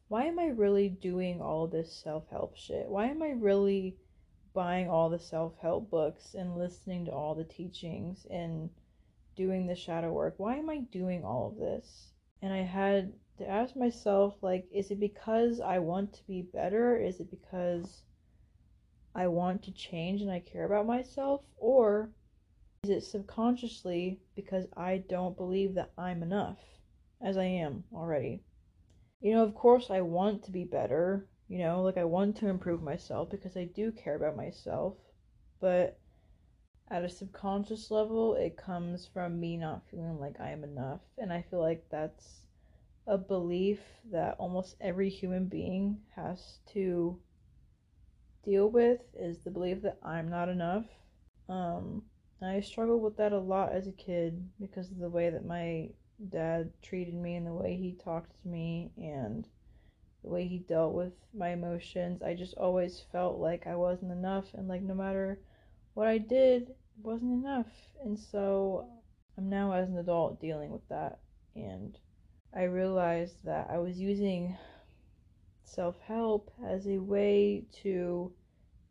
why 0.08 0.24
am 0.26 0.40
i 0.40 0.48
really 0.48 0.90
doing 0.90 1.42
all 1.42 1.68
this 1.68 1.92
self-help 1.92 2.56
shit? 2.56 2.88
Why 2.88 3.08
am 3.08 3.22
i 3.22 3.30
really 3.30 3.98
buying 4.54 4.90
all 4.90 5.10
the 5.10 5.20
self-help 5.20 5.90
books 5.90 6.34
and 6.34 6.58
listening 6.58 7.06
to 7.06 7.12
all 7.12 7.36
the 7.36 7.44
teachings 7.44 8.26
and 8.30 8.70
doing 9.36 9.68
the 9.68 9.76
shadow 9.76 10.12
work? 10.12 10.36
Why 10.38 10.56
am 10.56 10.70
i 10.70 10.78
doing 10.78 11.24
all 11.24 11.50
of 11.50 11.60
this? 11.60 12.14
And 12.42 12.54
i 12.54 12.64
had 12.64 13.14
to 13.38 13.48
ask 13.50 13.76
myself 13.76 14.36
like 14.42 14.66
is 14.72 14.92
it 14.92 15.00
because 15.00 15.60
I 15.60 15.80
want 15.80 16.14
to 16.14 16.28
be 16.28 16.42
better? 16.42 16.98
Is 16.98 17.20
it 17.20 17.30
because 17.30 18.04
I 19.14 19.28
want 19.28 19.64
to 19.64 19.72
change 19.72 20.22
and 20.22 20.32
I 20.32 20.40
care 20.40 20.66
about 20.66 20.86
myself 20.86 21.42
or 21.58 22.12
is 22.84 22.90
it 22.90 23.02
subconsciously 23.02 24.22
because 24.36 24.66
I 24.76 24.98
don't 25.10 25.38
believe 25.38 25.74
that 25.76 25.92
I'm 25.98 26.22
enough 26.22 26.60
as 27.22 27.38
I 27.38 27.46
am 27.46 27.84
already? 27.94 28.44
You 29.22 29.34
know, 29.34 29.44
of 29.44 29.56
course 29.56 29.90
I 29.90 30.02
want 30.02 30.44
to 30.44 30.52
be 30.52 30.66
better, 30.66 31.28
you 31.48 31.60
know, 31.60 31.82
like 31.82 31.98
I 31.98 32.04
want 32.04 32.38
to 32.38 32.48
improve 32.48 32.84
myself 32.84 33.30
because 33.30 33.58
I 33.58 33.66
do 33.66 33.92
care 33.92 34.16
about 34.16 34.36
myself, 34.36 34.98
but 35.60 36.00
at 36.90 37.04
a 37.04 37.10
subconscious 37.10 37.90
level, 37.90 38.36
it 38.36 38.58
comes 38.58 39.08
from 39.08 39.40
me 39.40 39.58
not 39.58 39.88
feeling 39.90 40.20
like 40.20 40.40
I 40.40 40.52
am 40.52 40.64
enough. 40.64 41.02
And 41.18 41.34
I 41.34 41.42
feel 41.42 41.60
like 41.60 41.84
that's 41.90 42.45
a 43.08 43.18
belief 43.18 43.80
that 44.12 44.36
almost 44.40 44.76
every 44.82 45.10
human 45.10 45.46
being 45.46 45.98
has 46.16 46.60
to 46.74 47.20
deal 48.44 48.70
with 48.70 49.02
is 49.18 49.40
the 49.40 49.52
belief 49.52 49.82
that 49.82 49.98
I'm 50.04 50.30
not 50.30 50.50
enough. 50.50 50.86
Um, 51.50 52.04
I 52.42 52.60
struggled 52.62 53.02
with 53.02 53.18
that 53.18 53.32
a 53.32 53.40
lot 53.40 53.74
as 53.74 53.88
a 53.88 53.92
kid 53.92 54.48
because 54.60 54.92
of 54.92 55.00
the 55.00 55.10
way 55.10 55.30
that 55.30 55.46
my 55.46 55.90
dad 56.30 56.72
treated 56.82 57.14
me 57.14 57.36
and 57.36 57.48
the 57.48 57.54
way 57.54 57.76
he 57.76 57.94
talked 58.04 58.32
to 58.42 58.48
me 58.48 58.92
and 58.98 59.48
the 60.24 60.30
way 60.30 60.48
he 60.48 60.60
dealt 60.60 60.94
with 60.94 61.14
my 61.34 61.50
emotions. 61.50 62.22
I 62.22 62.34
just 62.34 62.56
always 62.56 63.04
felt 63.12 63.40
like 63.40 63.68
I 63.68 63.76
wasn't 63.76 64.12
enough 64.12 64.46
and 64.54 64.68
like 64.68 64.82
no 64.82 64.94
matter 64.94 65.40
what 65.94 66.08
I 66.08 66.18
did, 66.18 66.70
it 66.70 66.78
wasn't 67.04 67.44
enough. 67.44 67.72
And 68.04 68.18
so 68.18 68.88
I'm 69.38 69.50
now 69.50 69.74
as 69.74 69.90
an 69.90 69.98
adult 69.98 70.40
dealing 70.40 70.72
with 70.72 70.88
that 70.90 71.20
and 71.56 71.98
I 72.56 72.64
realized 72.64 73.44
that 73.44 73.70
I 73.70 73.78
was 73.80 74.00
using 74.00 74.58
self 75.66 76.00
help 76.00 76.52
as 76.66 76.88
a 76.88 77.00
way 77.00 77.66
to 77.84 78.32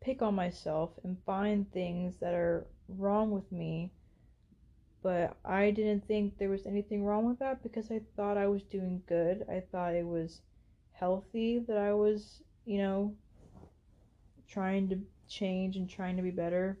pick 0.01 0.21
on 0.21 0.35
myself 0.35 0.91
and 1.03 1.17
find 1.25 1.71
things 1.71 2.17
that 2.17 2.35
are 2.35 2.67
wrong 2.87 3.31
with 3.31 3.51
me. 3.51 3.91
But 5.01 5.35
I 5.43 5.71
didn't 5.71 6.07
think 6.07 6.37
there 6.37 6.49
was 6.49 6.67
anything 6.67 7.03
wrong 7.03 7.25
with 7.25 7.39
that 7.39 7.63
because 7.63 7.89
I 7.91 8.01
thought 8.15 8.37
I 8.37 8.47
was 8.47 8.63
doing 8.63 9.01
good. 9.07 9.45
I 9.49 9.61
thought 9.71 9.95
it 9.95 10.05
was 10.05 10.41
healthy 10.91 11.59
that 11.67 11.77
I 11.77 11.93
was, 11.93 12.43
you 12.65 12.77
know, 12.77 13.15
trying 14.47 14.89
to 14.89 14.99
change 15.27 15.75
and 15.75 15.89
trying 15.89 16.17
to 16.17 16.23
be 16.23 16.31
better. 16.31 16.77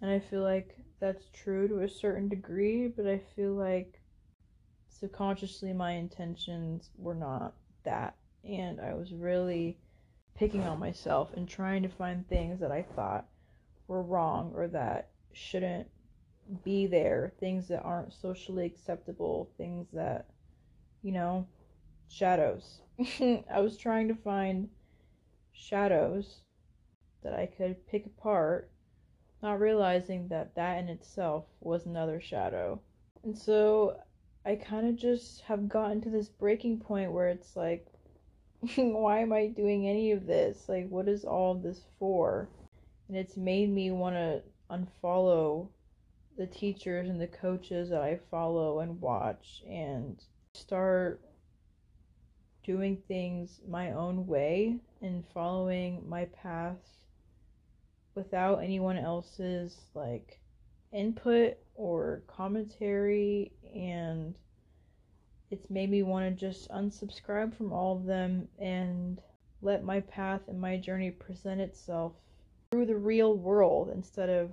And 0.00 0.10
I 0.10 0.20
feel 0.20 0.42
like 0.42 0.76
that's 1.00 1.28
true 1.32 1.66
to 1.68 1.80
a 1.80 1.88
certain 1.88 2.28
degree, 2.28 2.86
but 2.88 3.06
I 3.06 3.18
feel 3.34 3.54
like 3.54 4.01
subconsciously 5.02 5.72
my 5.72 5.92
intentions 5.92 6.90
were 6.96 7.14
not 7.14 7.54
that. 7.82 8.14
And 8.44 8.80
I 8.80 8.94
was 8.94 9.12
really 9.12 9.76
picking 10.36 10.62
on 10.62 10.78
myself 10.78 11.30
and 11.34 11.48
trying 11.48 11.82
to 11.82 11.88
find 11.88 12.26
things 12.28 12.60
that 12.60 12.70
I 12.70 12.82
thought 12.82 13.26
were 13.88 14.02
wrong 14.02 14.52
or 14.54 14.68
that 14.68 15.08
shouldn't 15.32 15.88
be 16.62 16.86
there, 16.86 17.32
things 17.40 17.66
that 17.66 17.82
aren't 17.82 18.12
socially 18.12 18.64
acceptable, 18.64 19.50
things 19.58 19.88
that, 19.92 20.26
you 21.02 21.10
know, 21.10 21.48
shadows. 22.08 22.82
I 23.20 23.58
was 23.60 23.76
trying 23.76 24.06
to 24.06 24.14
find 24.14 24.68
shadows 25.52 26.36
that 27.24 27.34
I 27.34 27.46
could 27.46 27.84
pick 27.88 28.06
apart, 28.06 28.70
not 29.42 29.58
realizing 29.58 30.28
that 30.28 30.54
that 30.54 30.78
in 30.78 30.88
itself 30.88 31.46
was 31.60 31.86
another 31.86 32.20
shadow. 32.20 32.80
And 33.24 33.36
so 33.36 33.96
I 34.44 34.56
kind 34.56 34.88
of 34.88 34.96
just 34.96 35.42
have 35.42 35.68
gotten 35.68 36.00
to 36.02 36.10
this 36.10 36.28
breaking 36.28 36.80
point 36.80 37.12
where 37.12 37.28
it's 37.28 37.54
like, 37.54 37.86
why 38.76 39.20
am 39.20 39.32
I 39.32 39.46
doing 39.46 39.88
any 39.88 40.12
of 40.12 40.26
this? 40.26 40.68
Like, 40.68 40.88
what 40.88 41.08
is 41.08 41.24
all 41.24 41.52
of 41.52 41.62
this 41.62 41.82
for? 41.98 42.48
And 43.08 43.16
it's 43.16 43.36
made 43.36 43.70
me 43.70 43.90
want 43.90 44.16
to 44.16 44.42
unfollow 44.70 45.68
the 46.36 46.46
teachers 46.46 47.08
and 47.08 47.20
the 47.20 47.26
coaches 47.26 47.90
that 47.90 48.00
I 48.00 48.18
follow 48.30 48.80
and 48.80 49.00
watch 49.00 49.62
and 49.68 50.22
start 50.54 51.20
doing 52.64 52.96
things 53.08 53.60
my 53.68 53.92
own 53.92 54.26
way 54.26 54.76
and 55.02 55.24
following 55.34 56.02
my 56.08 56.24
path 56.26 56.78
without 58.14 58.62
anyone 58.62 58.96
else's 58.96 59.76
like 59.94 60.38
input 60.92 61.56
or 61.82 62.22
commentary 62.28 63.50
and 63.74 64.34
it's 65.50 65.68
made 65.68 65.90
me 65.90 66.02
want 66.04 66.24
to 66.24 66.30
just 66.30 66.70
unsubscribe 66.70 67.54
from 67.54 67.72
all 67.72 67.96
of 67.96 68.04
them 68.04 68.46
and 68.60 69.20
let 69.62 69.84
my 69.84 70.00
path 70.00 70.42
and 70.46 70.60
my 70.60 70.76
journey 70.76 71.10
present 71.10 71.60
itself 71.60 72.12
through 72.70 72.86
the 72.86 72.96
real 72.96 73.36
world 73.36 73.90
instead 73.92 74.30
of 74.30 74.50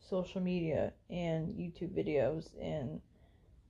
social 0.00 0.40
media 0.40 0.92
and 1.08 1.54
YouTube 1.54 1.96
videos 1.96 2.48
and 2.60 3.00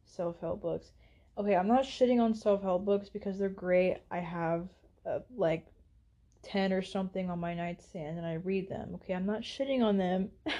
self 0.05 0.41
help 0.41 0.63
books. 0.63 0.93
Okay, 1.37 1.55
I'm 1.55 1.69
not 1.69 1.85
shitting 1.85 2.21
on 2.21 2.35
self 2.35 2.63
help 2.63 2.87
books 2.87 3.11
because 3.11 3.39
they're 3.39 3.49
great. 3.51 3.99
I 4.11 4.19
have 4.19 4.69
uh, 5.07 5.21
like 5.37 5.67
10 6.43 6.73
or 6.73 6.83
something 6.83 7.29
on 7.31 7.39
my 7.39 7.53
nightstand 7.53 8.17
and 8.17 8.27
I 8.27 8.35
read 8.35 8.71
them. 8.71 8.93
Okay, 8.95 9.13
I'm 9.13 9.27
not 9.27 9.43
shitting 9.43 9.83
on 9.83 9.99
them. 9.99 10.31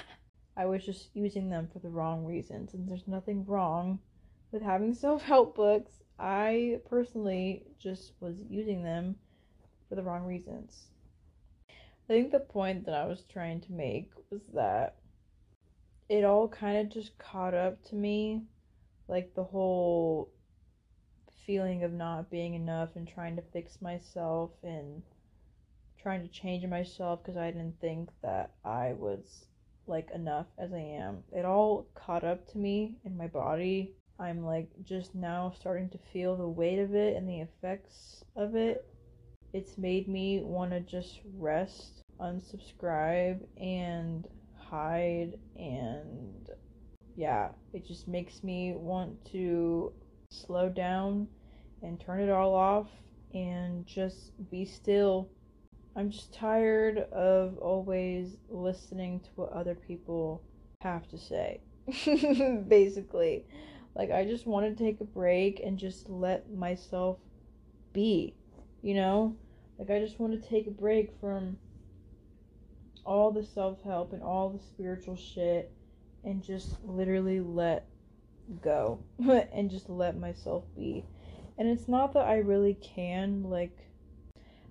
I 0.55 0.65
was 0.65 0.85
just 0.85 1.09
using 1.15 1.49
them 1.49 1.67
for 1.71 1.79
the 1.79 1.89
wrong 1.89 2.25
reasons, 2.25 2.73
and 2.73 2.87
there's 2.87 3.07
nothing 3.07 3.45
wrong 3.45 3.99
with 4.51 4.61
having 4.61 4.93
self 5.05 5.21
help 5.23 5.55
books. 5.55 6.01
I 6.19 6.79
personally 6.89 7.65
just 7.79 8.13
was 8.19 8.35
using 8.49 8.83
them 8.83 9.15
for 9.89 9.95
the 9.95 10.03
wrong 10.03 10.25
reasons. 10.25 10.87
I 11.69 12.13
think 12.13 12.31
the 12.31 12.39
point 12.39 12.85
that 12.85 12.95
I 12.95 13.05
was 13.05 13.23
trying 13.23 13.61
to 13.61 13.71
make 13.71 14.11
was 14.29 14.41
that 14.53 14.95
it 16.09 16.25
all 16.25 16.47
kind 16.47 16.77
of 16.77 16.89
just 16.89 17.17
caught 17.17 17.53
up 17.53 17.81
to 17.85 17.95
me. 17.95 18.43
Like 19.07 19.33
the 19.33 19.43
whole 19.43 20.29
feeling 21.45 21.83
of 21.83 21.91
not 21.91 22.29
being 22.29 22.53
enough 22.53 22.89
and 22.95 23.07
trying 23.07 23.35
to 23.35 23.41
fix 23.41 23.81
myself 23.81 24.51
and 24.63 25.01
trying 26.01 26.21
to 26.21 26.27
change 26.27 26.65
myself 26.65 27.21
because 27.23 27.37
I 27.37 27.51
didn't 27.51 27.79
think 27.79 28.09
that 28.21 28.51
I 28.63 28.93
was 28.93 29.45
like 29.87 30.09
enough 30.13 30.47
as 30.57 30.73
I 30.73 30.79
am. 30.79 31.23
It 31.31 31.45
all 31.45 31.87
caught 31.95 32.23
up 32.23 32.47
to 32.51 32.57
me 32.57 32.95
in 33.03 33.17
my 33.17 33.27
body. 33.27 33.93
I'm 34.19 34.45
like 34.45 34.69
just 34.83 35.15
now 35.15 35.53
starting 35.59 35.89
to 35.89 35.97
feel 36.13 36.35
the 36.35 36.47
weight 36.47 36.79
of 36.79 36.93
it 36.93 37.15
and 37.15 37.27
the 37.27 37.41
effects 37.41 38.23
of 38.35 38.55
it. 38.55 38.85
It's 39.53 39.77
made 39.77 40.07
me 40.07 40.41
want 40.41 40.71
to 40.71 40.79
just 40.79 41.19
rest, 41.37 42.03
unsubscribe, 42.19 43.41
and 43.59 44.27
hide. 44.57 45.33
And 45.57 46.49
yeah, 47.15 47.49
it 47.73 47.85
just 47.85 48.07
makes 48.07 48.43
me 48.43 48.73
want 48.75 49.25
to 49.31 49.91
slow 50.29 50.69
down 50.69 51.27
and 51.81 51.99
turn 51.99 52.21
it 52.21 52.29
all 52.29 52.55
off 52.55 52.87
and 53.33 53.85
just 53.85 54.31
be 54.49 54.65
still 54.65 55.29
I'm 55.95 56.09
just 56.09 56.33
tired 56.33 56.99
of 57.11 57.57
always 57.57 58.37
listening 58.49 59.19
to 59.19 59.29
what 59.35 59.51
other 59.51 59.75
people 59.75 60.41
have 60.81 61.07
to 61.09 61.17
say. 61.17 61.59
Basically. 62.67 63.45
Like, 63.93 64.09
I 64.09 64.23
just 64.23 64.47
want 64.47 64.65
to 64.77 64.83
take 64.83 65.01
a 65.01 65.05
break 65.05 65.59
and 65.59 65.77
just 65.77 66.09
let 66.09 66.49
myself 66.53 67.17
be, 67.91 68.35
you 68.81 68.93
know? 68.93 69.35
Like, 69.77 69.89
I 69.89 69.99
just 69.99 70.17
want 70.17 70.41
to 70.41 70.49
take 70.49 70.67
a 70.67 70.71
break 70.71 71.11
from 71.19 71.57
all 73.05 73.31
the 73.31 73.43
self 73.43 73.81
help 73.83 74.13
and 74.13 74.23
all 74.23 74.49
the 74.49 74.63
spiritual 74.63 75.17
shit 75.17 75.71
and 76.23 76.41
just 76.41 76.81
literally 76.85 77.41
let 77.41 77.85
go 78.61 78.99
and 79.53 79.69
just 79.69 79.89
let 79.89 80.17
myself 80.17 80.63
be. 80.75 81.03
And 81.57 81.67
it's 81.67 81.89
not 81.89 82.13
that 82.13 82.25
I 82.25 82.37
really 82.37 82.75
can, 82.75 83.43
like, 83.43 83.77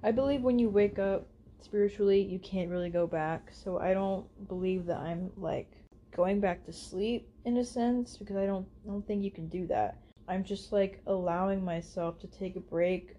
I 0.03 0.13
believe 0.13 0.43
when 0.43 0.59
you 0.59 0.71
wake 0.71 0.99
up 0.99 1.27
spiritually, 1.61 2.23
you 2.23 2.39
can't 2.39 2.71
really 2.71 2.91
go 2.91 3.07
back. 3.07 3.51
So 3.53 3.79
I 3.79 3.93
don't 3.93 4.27
believe 4.49 4.87
that 4.87 4.99
I'm 4.99 5.31
like 5.37 5.71
going 6.17 6.41
back 6.41 6.65
to 6.67 6.73
sleep 6.73 7.29
in 7.45 7.59
a 7.59 7.65
sense 7.65 8.17
because 8.17 8.37
I 8.37 8.47
don't 8.47 8.67
I 8.85 8.91
don't 8.91 9.07
think 9.07 9.23
you 9.23 9.31
can 9.31 9.49
do 9.49 9.67
that. 9.67 9.99
I'm 10.27 10.45
just 10.45 10.73
like 10.73 11.03
allowing 11.07 11.65
myself 11.65 12.19
to 12.21 12.27
take 12.27 12.57
a 12.57 12.61
break 12.61 13.17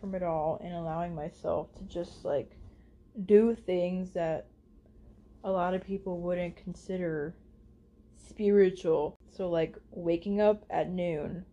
from 0.00 0.14
it 0.14 0.22
all 0.22 0.60
and 0.62 0.74
allowing 0.74 1.14
myself 1.14 1.74
to 1.76 1.84
just 1.84 2.24
like 2.24 2.56
do 3.26 3.54
things 3.54 4.10
that 4.12 4.46
a 5.44 5.50
lot 5.50 5.74
of 5.74 5.84
people 5.84 6.20
wouldn't 6.20 6.56
consider 6.56 7.34
spiritual. 8.16 9.16
So 9.30 9.48
like 9.48 9.76
waking 9.90 10.40
up 10.40 10.64
at 10.70 10.90
noon, 10.90 11.44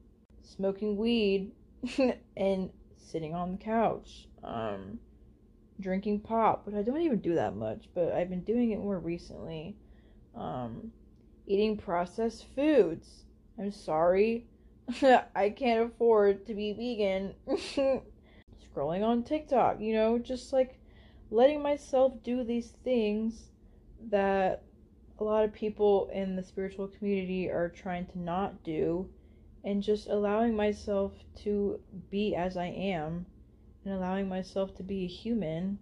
smoking 0.41 0.97
weed 0.97 1.51
and 2.37 2.69
sitting 2.97 3.33
on 3.33 3.53
the 3.53 3.57
couch, 3.57 4.27
um, 4.47 4.99
drinking 5.79 6.21
pop, 6.21 6.65
which 6.65 6.75
I 6.75 6.81
don't 6.81 7.01
even 7.01 7.19
do 7.19 7.35
that 7.35 7.55
much, 7.55 7.89
but 7.93 8.13
I've 8.13 8.29
been 8.29 8.43
doing 8.43 8.71
it 8.71 8.79
more 8.79 8.99
recently. 8.99 9.75
Um, 10.35 10.91
eating 11.45 11.77
processed 11.77 12.45
foods. 12.55 13.25
I'm 13.59 13.71
sorry. 13.71 14.45
I 15.35 15.49
can't 15.49 15.91
afford 15.91 16.45
to 16.47 16.53
be 16.53 16.73
vegan. 16.73 17.33
Scrolling 18.75 19.03
on 19.03 19.23
TikTok, 19.23 19.81
you 19.81 19.93
know, 19.93 20.17
just 20.17 20.53
like 20.53 20.79
letting 21.29 21.61
myself 21.61 22.13
do 22.23 22.43
these 22.43 22.73
things 22.83 23.49
that 24.09 24.63
a 25.19 25.23
lot 25.23 25.43
of 25.43 25.51
people 25.51 26.09
in 26.13 26.35
the 26.35 26.43
spiritual 26.43 26.87
community 26.87 27.49
are 27.49 27.69
trying 27.69 28.05
to 28.05 28.19
not 28.19 28.63
do 28.63 29.09
and 29.63 29.81
just 29.81 30.07
allowing 30.07 30.55
myself 30.55 31.11
to 31.43 31.79
be 32.11 32.35
as 32.35 32.55
I 32.55 32.67
am 32.67 33.25
and 33.87 33.95
allowing 33.95 34.27
myself 34.27 34.75
to 34.75 34.83
be 34.83 35.05
a 35.05 35.07
human 35.07 35.79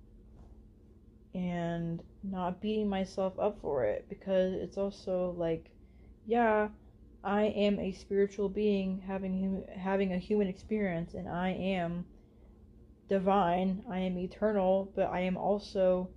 and 1.33 2.03
not 2.23 2.61
beating 2.61 2.87
myself 2.87 3.37
up 3.39 3.59
for 3.61 3.83
it 3.83 4.05
because 4.09 4.53
it's 4.53 4.77
also 4.77 5.35
like 5.37 5.71
yeah 6.25 6.69
I 7.23 7.45
am 7.45 7.79
a 7.79 7.91
spiritual 7.91 8.47
being 8.47 9.01
having 9.05 9.65
having 9.75 10.13
a 10.13 10.17
human 10.17 10.47
experience 10.47 11.15
and 11.15 11.27
I 11.27 11.49
am 11.49 12.05
divine 13.09 13.83
I 13.89 13.99
am 13.99 14.17
eternal 14.17 14.91
but 14.95 15.09
I 15.09 15.21
am 15.21 15.35
also 15.35 16.09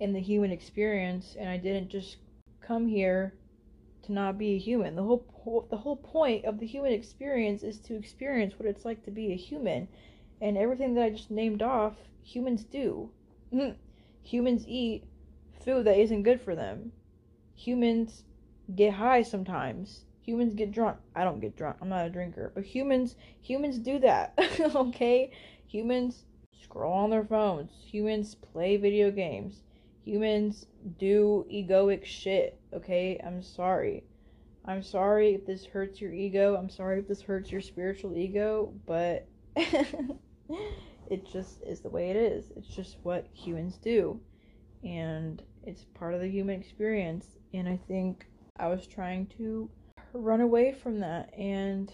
in 0.00 0.12
the 0.12 0.20
human 0.20 0.50
experience 0.50 1.36
and 1.38 1.48
I 1.48 1.56
didn't 1.56 1.88
just 1.88 2.18
come 2.60 2.86
here 2.86 3.34
to 4.04 4.12
not 4.12 4.38
be 4.38 4.54
a 4.54 4.58
human. 4.58 4.96
The 4.96 5.02
whole 5.02 5.66
the 5.70 5.76
whole 5.76 5.96
point 5.96 6.44
of 6.44 6.58
the 6.58 6.66
human 6.66 6.92
experience 6.92 7.62
is 7.62 7.78
to 7.80 7.96
experience 7.96 8.58
what 8.58 8.68
it's 8.68 8.84
like 8.84 9.02
to 9.04 9.10
be 9.10 9.32
a 9.32 9.36
human 9.36 9.88
and 10.40 10.58
everything 10.58 10.94
that 10.94 11.04
I 11.04 11.10
just 11.10 11.30
named 11.30 11.62
off, 11.62 11.94
humans 12.22 12.64
do. 12.64 13.10
humans 14.22 14.64
eat 14.66 15.04
food 15.64 15.86
that 15.86 15.98
isn't 15.98 16.22
good 16.22 16.40
for 16.40 16.54
them. 16.54 16.92
Humans 17.54 18.24
get 18.74 18.94
high 18.94 19.22
sometimes. 19.22 20.04
Humans 20.22 20.54
get 20.54 20.72
drunk. 20.72 20.98
I 21.14 21.24
don't 21.24 21.40
get 21.40 21.56
drunk. 21.56 21.76
I'm 21.80 21.88
not 21.88 22.06
a 22.06 22.10
drinker. 22.10 22.52
But 22.54 22.64
humans 22.64 23.16
humans 23.40 23.78
do 23.78 23.98
that. 24.00 24.34
okay? 24.74 25.30
Humans 25.66 26.24
scroll 26.62 26.94
on 26.94 27.10
their 27.10 27.24
phones. 27.24 27.70
Humans 27.86 28.34
play 28.36 28.76
video 28.76 29.10
games. 29.10 29.62
Humans 30.04 30.66
do 30.98 31.46
egoic 31.50 32.04
shit, 32.04 32.58
okay? 32.72 33.20
I'm 33.24 33.42
sorry. 33.42 34.04
I'm 34.66 34.82
sorry 34.82 35.34
if 35.34 35.46
this 35.46 35.64
hurts 35.64 36.00
your 36.00 36.12
ego. 36.12 36.56
I'm 36.56 36.68
sorry 36.70 36.98
if 36.98 37.08
this 37.08 37.22
hurts 37.22 37.50
your 37.50 37.60
spiritual 37.60 38.16
ego, 38.16 38.72
but 38.86 39.26
it 39.56 41.26
just 41.30 41.62
is 41.62 41.80
the 41.80 41.88
way 41.88 42.10
it 42.10 42.16
is. 42.16 42.52
It's 42.56 42.68
just 42.68 42.96
what 43.02 43.26
humans 43.32 43.78
do. 43.78 44.20
And 44.82 45.42
it's 45.62 45.84
part 45.94 46.14
of 46.14 46.20
the 46.20 46.28
human 46.28 46.60
experience. 46.60 47.26
And 47.52 47.68
I 47.68 47.78
think 47.88 48.26
I 48.58 48.68
was 48.68 48.86
trying 48.86 49.26
to 49.38 49.70
run 50.12 50.40
away 50.40 50.72
from 50.72 51.00
that. 51.00 51.32
And 51.38 51.92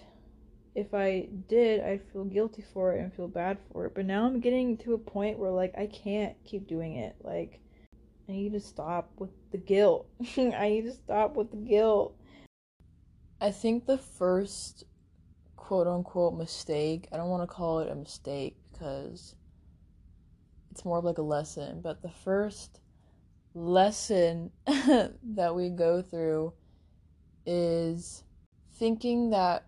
if 0.75 0.95
I 0.95 1.29
did, 1.49 1.83
I'd 1.83 2.03
feel 2.13 2.25
guilty 2.25 2.65
for 2.73 2.95
it 2.95 3.01
and 3.01 3.13
feel 3.13 3.29
bad 3.29 3.59
for 3.73 3.87
it. 3.87 3.95
But 3.95 4.07
now 4.07 4.25
I'm 4.25 4.41
getting 4.41 4.77
to 4.79 4.95
a 4.95 4.99
point 4.99 5.39
where, 5.39 5.51
like, 5.51 5.75
I 5.77 5.87
can't 5.87 6.37
keep 6.45 6.67
doing 6.67 6.97
it. 6.97 7.17
Like, 7.23 7.61
I 8.29 8.33
need 8.33 8.53
to 8.53 8.61
stop 8.61 9.11
with 9.19 9.31
the 9.51 9.59
guilt. 9.59 10.07
I 10.37 10.69
need 10.69 10.85
to 10.85 10.93
stop 10.93 11.37
with 11.37 11.51
the 11.51 11.57
guilt. 11.57 12.17
I 13.41 13.51
think 13.51 13.87
the 13.87 13.99
first 13.99 14.85
quote 15.71 15.87
unquote 15.87 16.37
mistake, 16.37 17.07
I 17.13 17.17
don't 17.17 17.29
want 17.29 17.45
to 17.45 17.47
call 17.47 17.79
it 17.79 17.93
a 17.93 17.95
mistake 17.95 18.57
because 18.73 19.37
it's 20.73 20.85
more 20.85 20.99
of 20.99 21.05
like 21.05 21.19
a 21.19 21.23
lesson, 21.23 21.81
but 21.81 22.03
the 22.03 22.11
first 22.11 22.81
lesson 23.55 24.51
that 24.67 25.55
we 25.55 25.69
go 25.69 26.03
through 26.03 26.55
is 27.47 28.25
thinking 28.81 29.31
that 29.31 29.67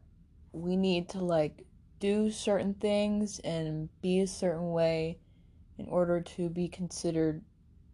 we 0.50 0.74
need 0.74 1.08
to 1.10 1.20
like 1.20 1.64
do 2.00 2.32
certain 2.32 2.74
things 2.74 3.38
and 3.44 3.88
be 4.00 4.18
a 4.22 4.26
certain 4.26 4.72
way 4.72 5.20
in 5.78 5.86
order 5.86 6.20
to 6.20 6.48
be 6.48 6.66
considered 6.66 7.44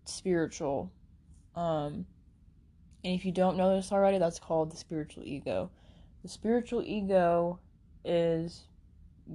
spiritual. 0.06 0.90
Um, 1.54 2.06
and 3.04 3.14
if 3.14 3.26
you 3.26 3.32
don't 3.32 3.58
know 3.58 3.76
this 3.76 3.92
already, 3.92 4.16
that's 4.16 4.38
called 4.38 4.72
the 4.72 4.78
spiritual 4.78 5.24
ego. 5.26 5.70
The 6.22 6.30
spiritual 6.30 6.82
ego 6.82 7.60
is 8.08 8.64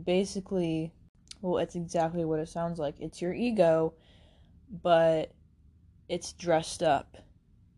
basically, 0.05 0.91
well, 1.41 1.59
it's 1.59 1.75
exactly 1.75 2.25
what 2.25 2.39
it 2.39 2.49
sounds 2.49 2.79
like. 2.79 2.95
It's 2.99 3.21
your 3.21 3.33
ego, 3.33 3.93
but 4.81 5.31
it's 6.09 6.33
dressed 6.33 6.81
up 6.81 7.17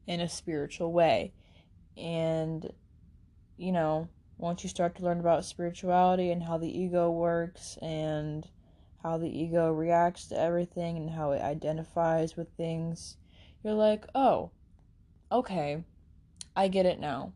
in 0.08 0.22
a 0.22 0.30
spiritual 0.30 0.92
way. 0.94 1.34
And, 1.98 2.72
you 3.58 3.72
know, 3.72 4.08
once 4.38 4.64
you 4.64 4.70
start 4.70 4.96
to 4.96 5.04
learn 5.04 5.20
about 5.20 5.46
spirituality 5.46 6.32
and 6.32 6.44
how 6.44 6.58
the 6.58 6.80
ego 6.80 7.10
works 7.10 7.78
and 7.82 8.48
how 9.02 9.18
the 9.18 9.30
ego 9.30 9.72
reacts 9.72 10.28
to 10.28 10.40
everything 10.40 10.98
and 10.98 11.10
how 11.10 11.32
it 11.32 11.42
identifies 11.42 12.36
with 12.36 12.48
things, 12.58 13.18
you're 13.64 13.74
like, 13.74 14.06
oh, 14.16 14.52
okay, 15.32 15.84
I 16.56 16.68
get 16.68 16.86
it 16.86 17.00
now. 17.00 17.34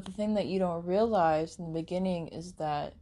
But 0.00 0.06
the 0.06 0.12
thing 0.16 0.32
that 0.32 0.46
you 0.46 0.58
don't 0.58 0.86
realize 0.86 1.58
in 1.58 1.66
the 1.66 1.78
beginning 1.78 2.28
is 2.28 2.54
that 2.54 2.94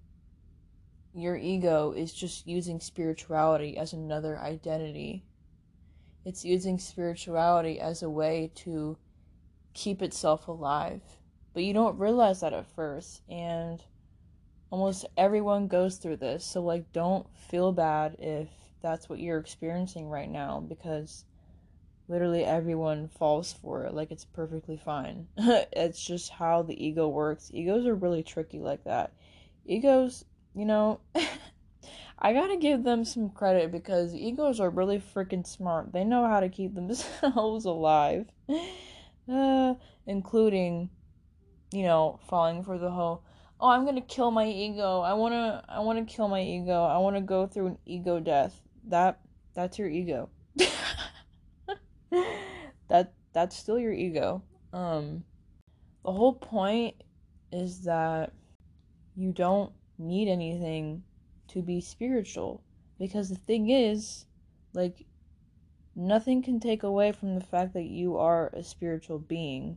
your 1.14 1.36
ego 1.36 1.92
is 1.92 2.12
just 2.12 2.44
using 2.44 2.80
spirituality 2.80 3.76
as 3.76 3.92
another 3.92 4.36
identity. 4.36 5.22
It's 6.24 6.44
using 6.44 6.76
spirituality 6.80 7.78
as 7.78 8.02
a 8.02 8.10
way 8.10 8.50
to 8.56 8.98
keep 9.74 10.02
itself 10.02 10.48
alive. 10.48 11.00
But 11.54 11.62
you 11.62 11.72
don't 11.72 12.00
realize 12.00 12.40
that 12.40 12.52
at 12.52 12.66
first. 12.74 13.22
And 13.28 13.80
almost 14.70 15.06
everyone 15.16 15.68
goes 15.68 15.98
through 15.98 16.16
this. 16.16 16.44
So, 16.44 16.60
like, 16.62 16.92
don't 16.92 17.28
feel 17.48 17.70
bad 17.70 18.16
if 18.18 18.48
that's 18.82 19.08
what 19.08 19.20
you're 19.20 19.38
experiencing 19.38 20.08
right 20.08 20.28
now 20.28 20.58
because 20.68 21.26
literally 22.08 22.44
everyone 22.44 23.08
falls 23.08 23.52
for 23.52 23.84
it 23.84 23.94
like 23.94 24.10
it's 24.10 24.24
perfectly 24.24 24.76
fine. 24.76 25.28
It's 25.36 26.02
just 26.02 26.30
how 26.30 26.62
the 26.62 26.84
ego 26.84 27.08
works. 27.08 27.50
Egos 27.52 27.86
are 27.86 27.94
really 27.94 28.22
tricky 28.22 28.58
like 28.58 28.84
that. 28.84 29.12
Egos 29.66 30.24
you 30.54 30.64
know 30.64 30.98
i 32.18 32.32
gotta 32.32 32.56
give 32.56 32.82
them 32.82 33.04
some 33.04 33.30
credit 33.30 33.70
because 33.70 34.14
egos 34.14 34.58
are 34.58 34.70
really 34.70 34.98
freaking 34.98 35.46
smart. 35.46 35.92
They 35.92 36.04
know 36.04 36.26
how 36.26 36.40
to 36.40 36.48
keep 36.48 36.74
themselves 36.74 37.64
alive 37.76 38.26
uh, 39.30 39.74
including 40.06 40.90
you 41.72 41.82
know 41.82 42.18
falling 42.28 42.64
for 42.64 42.78
the 42.78 42.90
whole 42.90 43.22
oh 43.60 43.68
i'm 43.68 43.84
gonna 43.84 44.00
kill 44.00 44.30
my 44.30 44.46
ego. 44.46 45.00
I 45.00 45.12
want 45.12 45.34
to 45.34 45.62
i 45.68 45.80
want 45.80 45.98
to 45.98 46.14
kill 46.14 46.28
my 46.28 46.40
ego. 46.40 46.84
I 46.84 46.98
want 46.98 47.16
to 47.16 47.22
go 47.22 47.46
through 47.46 47.66
an 47.68 47.78
ego 47.84 48.20
death. 48.20 48.60
That 48.88 49.20
that's 49.54 49.78
your 49.78 49.88
ego 49.88 50.30
that 52.88 53.12
that's 53.32 53.56
still 53.56 53.78
your 53.78 53.92
ego. 53.92 54.42
Um 54.72 55.24
the 56.04 56.12
whole 56.12 56.34
point 56.34 56.94
is 57.52 57.84
that 57.84 58.32
you 59.16 59.32
don't 59.32 59.72
need 59.98 60.28
anything 60.28 61.02
to 61.48 61.62
be 61.62 61.80
spiritual 61.80 62.62
because 62.98 63.28
the 63.28 63.34
thing 63.34 63.70
is 63.70 64.26
like 64.72 65.04
nothing 65.96 66.42
can 66.42 66.60
take 66.60 66.82
away 66.82 67.12
from 67.12 67.34
the 67.34 67.44
fact 67.44 67.74
that 67.74 67.84
you 67.84 68.16
are 68.16 68.50
a 68.54 68.62
spiritual 68.62 69.18
being. 69.18 69.76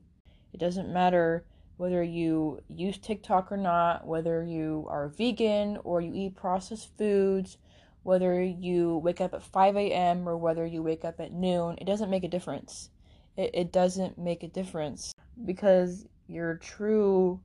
It 0.54 0.60
doesn't 0.60 0.94
matter 0.94 1.46
whether 1.78 2.04
you 2.04 2.62
use 2.70 3.00
TikTok 3.00 3.52
or 3.52 3.58
not, 3.58 4.06
whether 4.06 4.44
you 4.44 4.86
are 4.88 5.08
vegan 5.10 5.80
or 5.84 6.00
you 6.00 6.14
eat 6.14 6.36
processed 6.36 6.96
foods, 6.96 7.58
whether 8.04 8.42
you 8.44 8.98
wake 8.98 9.22
up 9.22 9.34
at 9.34 9.44
5 9.44 9.76
a.m. 9.78 10.28
or 10.28 10.38
whether 10.38 10.66
you 10.66 10.82
wake 10.82 11.06
up 11.06 11.20
at 11.20 11.32
noon, 11.32 11.78
it 11.80 11.86
doesn't 11.86 12.10
make 12.10 12.24
a 12.24 12.30
difference. 12.30 12.90
It, 13.38 13.52
it 13.54 13.72
doesn't 13.72 14.18
make 14.18 14.44
a 14.44 14.48
difference 14.48 15.14
because 15.46 16.08
your 16.28 16.56
true 16.56 17.40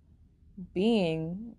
being, 0.74 1.54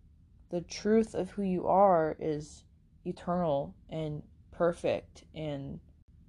the 0.49 0.61
truth 0.61 1.13
of 1.13 1.29
who 1.31 1.43
you 1.43 1.67
are, 1.67 2.15
is 2.19 2.63
eternal 3.05 3.75
and 3.89 4.23
perfect, 4.51 5.23
and 5.35 5.79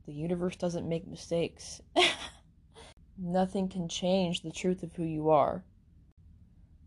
the 0.07 0.13
universe 0.13 0.57
doesn't 0.57 0.89
make 0.89 1.07
mistakes. 1.07 1.81
Nothing 3.19 3.69
can 3.69 3.89
change 3.89 4.43
the 4.43 4.53
truth 4.53 4.83
of 4.83 4.95
who 4.95 5.05
you 5.05 5.31
are. 5.31 5.65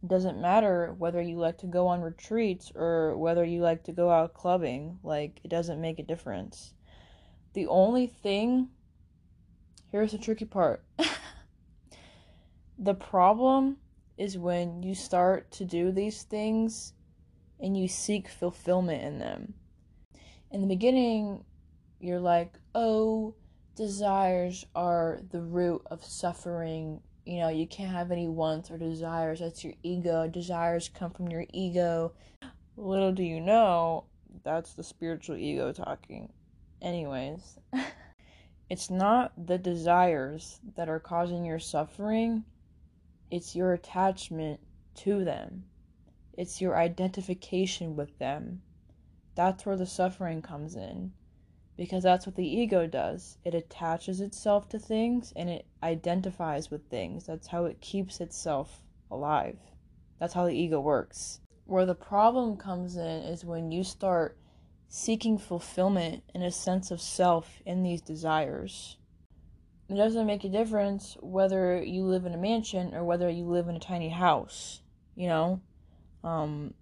Doesn't 0.05 0.41
matter 0.41 0.95
whether 0.97 1.21
you 1.21 1.37
like 1.37 1.59
to 1.59 1.67
go 1.67 1.87
on 1.87 2.01
retreats 2.01 2.71
or 2.75 3.15
whether 3.17 3.45
you 3.45 3.61
like 3.61 3.83
to 3.83 3.91
go 3.91 4.09
out 4.09 4.33
clubbing. 4.33 4.97
Like, 5.03 5.39
it 5.43 5.49
doesn't 5.49 5.79
make 5.79 5.99
a 5.99 6.03
difference. 6.03 6.73
The 7.53 7.67
only 7.67 8.07
thing. 8.07 8.69
Here's 9.91 10.11
the 10.11 10.17
tricky 10.17 10.45
part. 10.45 10.83
the 12.79 12.95
problem 12.95 13.77
is 14.17 14.37
when 14.37 14.81
you 14.81 14.95
start 14.95 15.51
to 15.51 15.65
do 15.65 15.91
these 15.91 16.23
things 16.23 16.93
and 17.59 17.77
you 17.77 17.87
seek 17.87 18.27
fulfillment 18.27 19.03
in 19.03 19.19
them. 19.19 19.53
In 20.49 20.61
the 20.61 20.67
beginning, 20.67 21.43
you're 21.99 22.19
like, 22.19 22.57
oh, 22.73 23.35
desires 23.75 24.65
are 24.75 25.19
the 25.29 25.41
root 25.41 25.81
of 25.85 26.03
suffering 26.03 27.01
you 27.25 27.39
know, 27.39 27.49
you 27.49 27.67
can't 27.67 27.91
have 27.91 28.11
any 28.11 28.27
wants 28.27 28.71
or 28.71 28.77
desires. 28.77 29.39
That's 29.39 29.63
your 29.63 29.73
ego. 29.83 30.27
Desires 30.27 30.89
come 30.89 31.11
from 31.11 31.29
your 31.29 31.45
ego. 31.53 32.13
Little 32.77 33.11
do 33.11 33.23
you 33.23 33.39
know, 33.39 34.05
that's 34.43 34.73
the 34.73 34.83
spiritual 34.83 35.35
ego 35.35 35.71
talking. 35.71 36.31
Anyways, 36.81 37.59
it's 38.69 38.89
not 38.89 39.33
the 39.37 39.57
desires 39.57 40.59
that 40.75 40.89
are 40.89 40.99
causing 40.99 41.45
your 41.45 41.59
suffering, 41.59 42.43
it's 43.29 43.55
your 43.55 43.73
attachment 43.73 44.59
to 44.95 45.23
them, 45.23 45.65
it's 46.33 46.59
your 46.59 46.77
identification 46.77 47.95
with 47.95 48.17
them. 48.17 48.61
That's 49.35 49.65
where 49.65 49.77
the 49.77 49.85
suffering 49.85 50.41
comes 50.41 50.75
in 50.75 51.11
because 51.81 52.03
that's 52.03 52.27
what 52.27 52.35
the 52.35 52.47
ego 52.47 52.85
does. 52.85 53.39
It 53.43 53.55
attaches 53.55 54.21
itself 54.21 54.69
to 54.69 54.77
things 54.77 55.33
and 55.35 55.49
it 55.49 55.65
identifies 55.81 56.69
with 56.69 56.87
things. 56.91 57.25
That's 57.25 57.47
how 57.47 57.65
it 57.65 57.81
keeps 57.81 58.21
itself 58.21 58.83
alive. 59.09 59.57
That's 60.19 60.35
how 60.35 60.45
the 60.45 60.53
ego 60.53 60.79
works. 60.79 61.39
Where 61.65 61.87
the 61.87 61.95
problem 61.95 62.55
comes 62.55 62.97
in 62.97 63.23
is 63.23 63.43
when 63.43 63.71
you 63.71 63.83
start 63.83 64.37
seeking 64.89 65.39
fulfillment 65.39 66.21
and 66.35 66.43
a 66.43 66.51
sense 66.51 66.91
of 66.91 67.01
self 67.01 67.63
in 67.65 67.81
these 67.81 68.03
desires. 68.03 68.97
It 69.89 69.95
doesn't 69.95 70.27
make 70.27 70.43
a 70.43 70.49
difference 70.49 71.17
whether 71.19 71.81
you 71.81 72.03
live 72.03 72.27
in 72.27 72.35
a 72.35 72.37
mansion 72.37 72.93
or 72.93 73.03
whether 73.03 73.27
you 73.27 73.45
live 73.45 73.67
in 73.67 73.75
a 73.75 73.79
tiny 73.79 74.09
house, 74.09 74.83
you 75.15 75.27
know? 75.27 75.61
Um, 76.23 76.75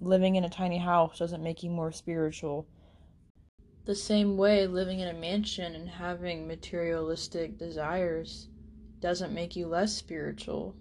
living 0.00 0.36
in 0.36 0.44
a 0.44 0.48
tiny 0.48 0.78
house 0.78 1.18
doesn't 1.18 1.42
make 1.42 1.62
you 1.62 1.68
more 1.68 1.92
spiritual 1.92 2.66
the 3.88 3.94
same 3.94 4.36
way, 4.36 4.66
living 4.66 5.00
in 5.00 5.08
a 5.08 5.18
mansion 5.18 5.74
and 5.74 5.88
having 5.88 6.46
materialistic 6.46 7.56
desires 7.56 8.48
doesn't 9.00 9.32
make 9.32 9.56
you 9.56 9.66
less 9.66 9.96
spiritual. 9.96 10.76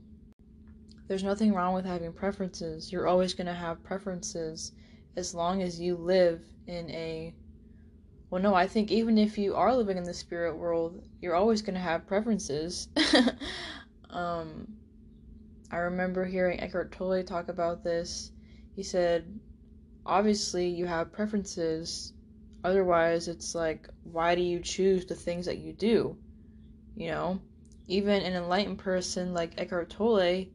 There's 1.07 1.23
nothing 1.23 1.53
wrong 1.53 1.73
with 1.73 1.85
having 1.85 2.11
preferences. 2.11 2.91
You're 2.91 3.07
always 3.07 3.33
going 3.33 3.47
to 3.47 3.53
have 3.53 3.81
preferences 3.81 4.73
as 5.15 5.33
long 5.33 5.61
as 5.61 5.79
you 5.79 5.95
live 5.95 6.41
in 6.67 6.89
a 6.91 7.33
Well, 8.29 8.41
no, 8.41 8.53
I 8.53 8.67
think 8.67 8.91
even 8.91 9.17
if 9.17 9.37
you 9.37 9.55
are 9.55 9.73
living 9.73 9.95
in 9.95 10.03
the 10.03 10.13
spirit 10.13 10.57
world, 10.57 11.01
you're 11.21 11.33
always 11.33 11.61
going 11.61 11.75
to 11.75 11.79
have 11.79 12.07
preferences. 12.07 12.89
um, 14.09 14.67
I 15.71 15.77
remember 15.77 16.25
hearing 16.25 16.59
Eckhart 16.59 16.91
Tolle 16.91 17.23
talk 17.23 17.47
about 17.47 17.85
this. 17.85 18.33
He 18.75 18.83
said, 18.83 19.39
obviously, 20.05 20.67
you 20.67 20.87
have 20.87 21.13
preferences. 21.13 22.11
Otherwise, 22.67 23.29
it's 23.29 23.55
like, 23.55 23.87
why 24.03 24.35
do 24.35 24.41
you 24.41 24.59
choose 24.59 25.05
the 25.05 25.15
things 25.15 25.45
that 25.45 25.59
you 25.59 25.71
do? 25.71 26.17
You 26.97 27.11
know, 27.11 27.39
even 27.87 28.21
an 28.21 28.33
enlightened 28.33 28.79
person 28.79 29.33
like 29.33 29.57
Eckhart 29.57 29.89
Tolle, 29.89 30.47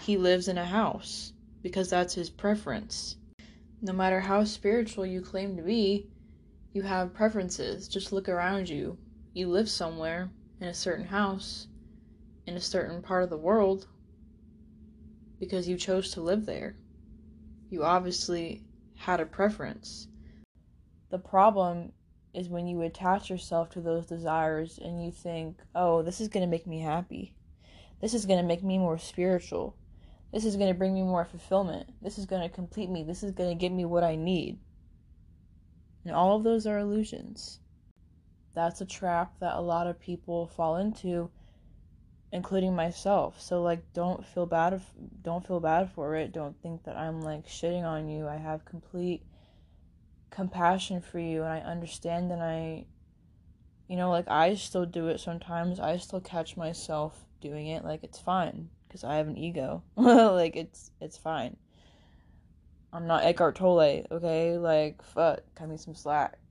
he 0.00 0.16
lives 0.16 0.48
in 0.48 0.56
a 0.56 0.64
house 0.64 1.34
because 1.60 1.90
that's 1.90 2.14
his 2.14 2.30
preference. 2.30 3.16
No 3.82 3.92
matter 3.92 4.20
how 4.20 4.42
spiritual 4.44 5.04
you 5.04 5.20
claim 5.20 5.54
to 5.58 5.62
be, 5.62 6.08
you 6.72 6.80
have 6.80 7.12
preferences. 7.12 7.88
Just 7.88 8.10
look 8.10 8.30
around 8.30 8.70
you. 8.70 8.96
You 9.34 9.48
live 9.48 9.68
somewhere 9.68 10.30
in 10.62 10.68
a 10.68 10.72
certain 10.72 11.08
house 11.08 11.66
in 12.46 12.56
a 12.56 12.60
certain 12.60 13.02
part 13.02 13.22
of 13.22 13.28
the 13.28 13.36
world 13.36 13.86
because 15.38 15.68
you 15.68 15.76
chose 15.76 16.10
to 16.12 16.22
live 16.22 16.46
there. 16.46 16.74
You 17.68 17.84
obviously 17.84 18.62
had 18.96 19.20
a 19.20 19.26
preference. 19.26 20.08
The 21.10 21.18
problem 21.18 21.92
is 22.34 22.48
when 22.48 22.66
you 22.66 22.82
attach 22.82 23.30
yourself 23.30 23.70
to 23.70 23.80
those 23.80 24.06
desires 24.06 24.78
and 24.82 25.02
you 25.02 25.10
think, 25.10 25.58
oh, 25.74 26.02
this 26.02 26.20
is 26.20 26.28
going 26.28 26.42
to 26.42 26.50
make 26.50 26.66
me 26.66 26.80
happy. 26.80 27.34
This 28.00 28.14
is 28.14 28.26
going 28.26 28.38
to 28.38 28.46
make 28.46 28.62
me 28.62 28.78
more 28.78 28.98
spiritual. 28.98 29.74
This 30.32 30.44
is 30.44 30.56
going 30.56 30.68
to 30.68 30.78
bring 30.78 30.94
me 30.94 31.02
more 31.02 31.24
fulfillment. 31.24 31.88
This 32.02 32.18
is 32.18 32.26
going 32.26 32.42
to 32.42 32.54
complete 32.54 32.90
me. 32.90 33.02
This 33.02 33.22
is 33.22 33.32
going 33.32 33.48
to 33.48 33.60
give 33.60 33.72
me 33.72 33.84
what 33.84 34.04
I 34.04 34.14
need. 34.14 34.58
And 36.04 36.14
all 36.14 36.36
of 36.36 36.44
those 36.44 36.66
are 36.66 36.78
illusions. 36.78 37.60
That's 38.54 38.80
a 38.80 38.86
trap 38.86 39.38
that 39.40 39.56
a 39.56 39.60
lot 39.60 39.86
of 39.86 40.00
people 40.00 40.46
fall 40.48 40.76
into 40.76 41.30
including 42.32 42.74
myself. 42.74 43.40
So 43.40 43.62
like 43.62 43.92
don't 43.92 44.24
feel 44.26 44.46
bad 44.46 44.74
if 44.74 44.82
don't 45.22 45.46
feel 45.46 45.60
bad 45.60 45.90
for 45.92 46.14
it. 46.14 46.32
Don't 46.32 46.60
think 46.60 46.84
that 46.84 46.96
I'm 46.96 47.20
like 47.20 47.46
shitting 47.46 47.84
on 47.84 48.08
you. 48.08 48.28
I 48.28 48.36
have 48.36 48.64
complete 48.64 49.22
compassion 50.30 51.00
for 51.00 51.18
you 51.18 51.42
and 51.42 51.52
I 51.52 51.60
understand 51.60 52.30
and 52.30 52.42
I 52.42 52.84
you 53.88 53.96
know 53.96 54.10
like 54.10 54.28
I 54.28 54.54
still 54.54 54.86
do 54.86 55.08
it 55.08 55.20
sometimes. 55.20 55.80
I 55.80 55.96
still 55.96 56.20
catch 56.20 56.56
myself 56.56 57.24
doing 57.40 57.68
it 57.68 57.84
like 57.84 58.04
it's 58.04 58.18
fine 58.18 58.68
because 58.86 59.04
I 59.04 59.16
have 59.16 59.28
an 59.28 59.38
ego. 59.38 59.82
like 59.96 60.56
it's 60.56 60.90
it's 61.00 61.16
fine. 61.16 61.56
I'm 62.92 63.06
not 63.06 63.24
Eckhart 63.24 63.56
Tolle, 63.56 64.04
okay? 64.10 64.56
Like 64.56 65.02
fuck, 65.02 65.40
cut 65.54 65.68
me 65.68 65.76
some 65.76 65.94
slack. 65.94 66.38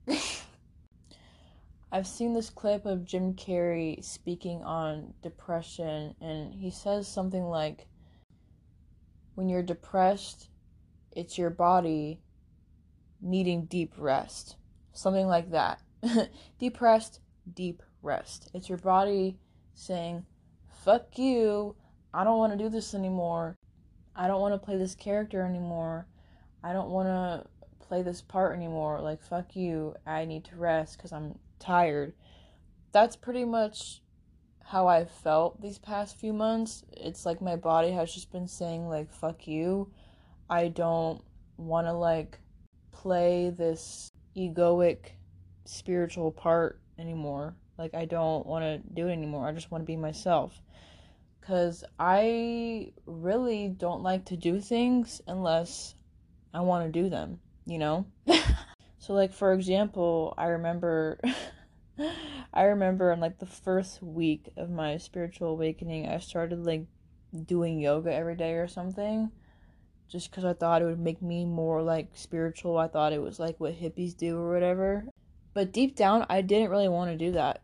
I've 1.90 2.06
seen 2.06 2.34
this 2.34 2.50
clip 2.50 2.84
of 2.84 3.06
Jim 3.06 3.32
Carrey 3.32 4.04
speaking 4.04 4.62
on 4.62 5.14
depression, 5.22 6.14
and 6.20 6.54
he 6.54 6.70
says 6.70 7.08
something 7.08 7.44
like, 7.44 7.86
When 9.34 9.48
you're 9.48 9.62
depressed, 9.62 10.50
it's 11.12 11.38
your 11.38 11.48
body 11.48 12.20
needing 13.20 13.64
deep 13.66 13.94
rest. 13.96 14.56
Something 14.92 15.26
like 15.26 15.50
that. 15.50 15.80
depressed, 16.58 17.20
deep 17.54 17.82
rest. 18.02 18.50
It's 18.54 18.68
your 18.68 18.78
body 18.78 19.38
saying, 19.74 20.24
Fuck 20.84 21.18
you. 21.18 21.74
I 22.14 22.24
don't 22.24 22.38
want 22.38 22.52
to 22.52 22.58
do 22.58 22.68
this 22.68 22.94
anymore. 22.94 23.56
I 24.14 24.26
don't 24.26 24.40
want 24.40 24.54
to 24.54 24.64
play 24.64 24.76
this 24.76 24.94
character 24.94 25.42
anymore. 25.42 26.06
I 26.62 26.72
don't 26.72 26.90
want 26.90 27.08
to 27.08 27.46
play 27.86 28.02
this 28.02 28.22
part 28.22 28.56
anymore. 28.56 29.00
Like, 29.00 29.22
fuck 29.22 29.54
you. 29.54 29.94
I 30.06 30.24
need 30.24 30.44
to 30.46 30.56
rest 30.56 30.96
because 30.96 31.12
I'm 31.12 31.38
tired. 31.58 32.14
That's 32.92 33.16
pretty 33.16 33.44
much 33.44 34.02
how 34.68 34.86
I 34.86 35.06
felt 35.06 35.60
these 35.60 35.78
past 35.78 36.18
few 36.18 36.32
months. 36.32 36.84
It's 36.92 37.24
like 37.24 37.40
my 37.40 37.56
body 37.56 37.90
has 37.92 38.12
just 38.12 38.30
been 38.30 38.46
saying 38.46 38.86
like 38.86 39.10
fuck 39.10 39.48
you. 39.48 39.90
I 40.50 40.68
don't 40.68 41.22
want 41.56 41.86
to 41.86 41.92
like 41.92 42.38
play 42.98 43.50
this 43.50 44.10
egoic 44.36 45.12
spiritual 45.64 46.32
part 46.32 46.80
anymore. 46.98 47.54
Like 47.78 47.94
I 47.94 48.04
don't 48.04 48.44
want 48.44 48.64
to 48.64 48.78
do 48.92 49.06
it 49.06 49.12
anymore. 49.12 49.46
I 49.46 49.52
just 49.52 49.70
want 49.70 49.82
to 49.82 49.86
be 49.86 49.96
myself. 49.96 50.60
Cuz 51.40 51.84
I 51.98 52.92
really 53.06 53.68
don't 53.68 54.02
like 54.02 54.24
to 54.26 54.36
do 54.36 54.60
things 54.60 55.22
unless 55.28 55.94
I 56.52 56.60
want 56.60 56.86
to 56.86 57.02
do 57.02 57.08
them, 57.08 57.40
you 57.66 57.78
know? 57.78 58.06
So 59.00 59.14
like 59.14 59.32
for 59.32 59.52
example, 59.52 60.34
I 60.36 60.46
remember 60.46 61.20
I 62.52 62.62
remember 62.64 63.12
in 63.12 63.20
like 63.20 63.38
the 63.38 63.46
first 63.46 64.02
week 64.02 64.50
of 64.56 64.70
my 64.70 64.96
spiritual 64.96 65.50
awakening, 65.50 66.08
I 66.08 66.18
started 66.18 66.66
like 66.66 66.84
doing 67.46 67.78
yoga 67.78 68.12
every 68.12 68.34
day 68.34 68.54
or 68.54 68.66
something 68.66 69.30
just 70.08 70.32
cuz 70.32 70.44
I 70.44 70.54
thought 70.54 70.82
it 70.82 70.86
would 70.86 70.98
make 70.98 71.20
me 71.22 71.44
more 71.44 71.82
like 71.82 72.08
spiritual. 72.14 72.78
I 72.78 72.88
thought 72.88 73.12
it 73.12 73.22
was 73.22 73.38
like 73.38 73.60
what 73.60 73.74
hippies 73.80 74.16
do 74.16 74.38
or 74.38 74.52
whatever. 74.52 75.06
But 75.54 75.72
deep 75.72 75.96
down, 75.96 76.24
I 76.28 76.40
didn't 76.40 76.70
really 76.70 76.88
want 76.88 77.10
to 77.10 77.16
do 77.16 77.32
that. 77.32 77.62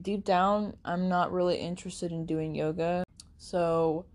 Deep 0.00 0.24
down, 0.24 0.76
I'm 0.84 1.08
not 1.08 1.32
really 1.32 1.56
interested 1.56 2.12
in 2.12 2.26
doing 2.26 2.54
yoga. 2.54 3.04
So 3.38 4.06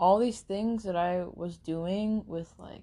all 0.00 0.18
these 0.18 0.40
things 0.40 0.84
that 0.84 0.96
I 0.96 1.24
was 1.32 1.56
doing 1.56 2.24
with 2.26 2.52
like 2.58 2.82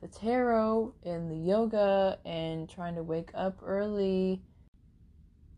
the 0.00 0.08
tarot 0.08 0.94
and 1.04 1.30
the 1.30 1.36
yoga 1.36 2.18
and 2.24 2.68
trying 2.68 2.94
to 2.96 3.02
wake 3.02 3.30
up 3.34 3.58
early, 3.64 4.42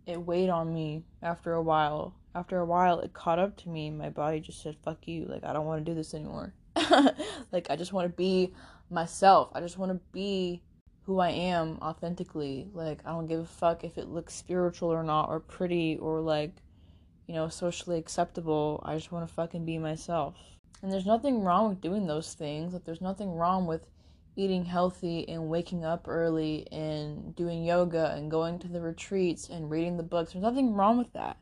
it 0.06 0.24
weighed 0.24 0.48
on 0.48 0.72
me 0.72 1.04
after 1.22 1.52
a 1.54 1.62
while. 1.62 2.14
After 2.34 2.58
a 2.58 2.66
while, 2.66 3.00
it 3.00 3.12
caught 3.12 3.38
up 3.38 3.56
to 3.58 3.68
me. 3.68 3.90
My 3.90 4.10
body 4.10 4.40
just 4.40 4.62
said, 4.62 4.76
fuck 4.84 5.08
you. 5.08 5.24
Like, 5.24 5.44
I 5.44 5.52
don't 5.52 5.66
want 5.66 5.84
to 5.84 5.90
do 5.90 5.94
this 5.94 6.14
anymore. 6.14 6.54
like, 7.52 7.68
I 7.70 7.76
just 7.76 7.92
want 7.92 8.06
to 8.10 8.16
be 8.16 8.52
myself. 8.90 9.50
I 9.54 9.60
just 9.60 9.78
want 9.78 9.92
to 9.92 10.00
be 10.12 10.62
who 11.02 11.20
I 11.20 11.30
am 11.30 11.78
authentically. 11.80 12.68
Like, 12.72 13.00
I 13.04 13.10
don't 13.10 13.26
give 13.26 13.40
a 13.40 13.46
fuck 13.46 13.84
if 13.84 13.98
it 13.98 14.08
looks 14.08 14.34
spiritual 14.34 14.90
or 14.90 15.02
not, 15.02 15.28
or 15.28 15.40
pretty, 15.40 15.96
or 15.98 16.20
like, 16.20 16.52
you 17.26 17.34
know, 17.34 17.48
socially 17.48 17.98
acceptable. 17.98 18.82
I 18.84 18.94
just 18.94 19.12
want 19.12 19.26
to 19.26 19.34
fucking 19.34 19.64
be 19.64 19.78
myself. 19.78 20.36
And 20.82 20.92
there's 20.92 21.06
nothing 21.06 21.42
wrong 21.42 21.68
with 21.68 21.80
doing 21.80 22.06
those 22.06 22.34
things. 22.34 22.72
Like, 22.72 22.84
there's 22.84 23.00
nothing 23.00 23.32
wrong 23.32 23.66
with 23.66 23.86
eating 24.36 24.64
healthy 24.64 25.28
and 25.28 25.48
waking 25.48 25.84
up 25.84 26.06
early 26.06 26.66
and 26.70 27.34
doing 27.34 27.64
yoga 27.64 28.14
and 28.14 28.30
going 28.30 28.58
to 28.60 28.68
the 28.68 28.80
retreats 28.80 29.48
and 29.48 29.68
reading 29.68 29.96
the 29.96 30.02
books. 30.02 30.32
There's 30.32 30.44
nothing 30.44 30.74
wrong 30.74 30.96
with 30.96 31.12
that. 31.14 31.38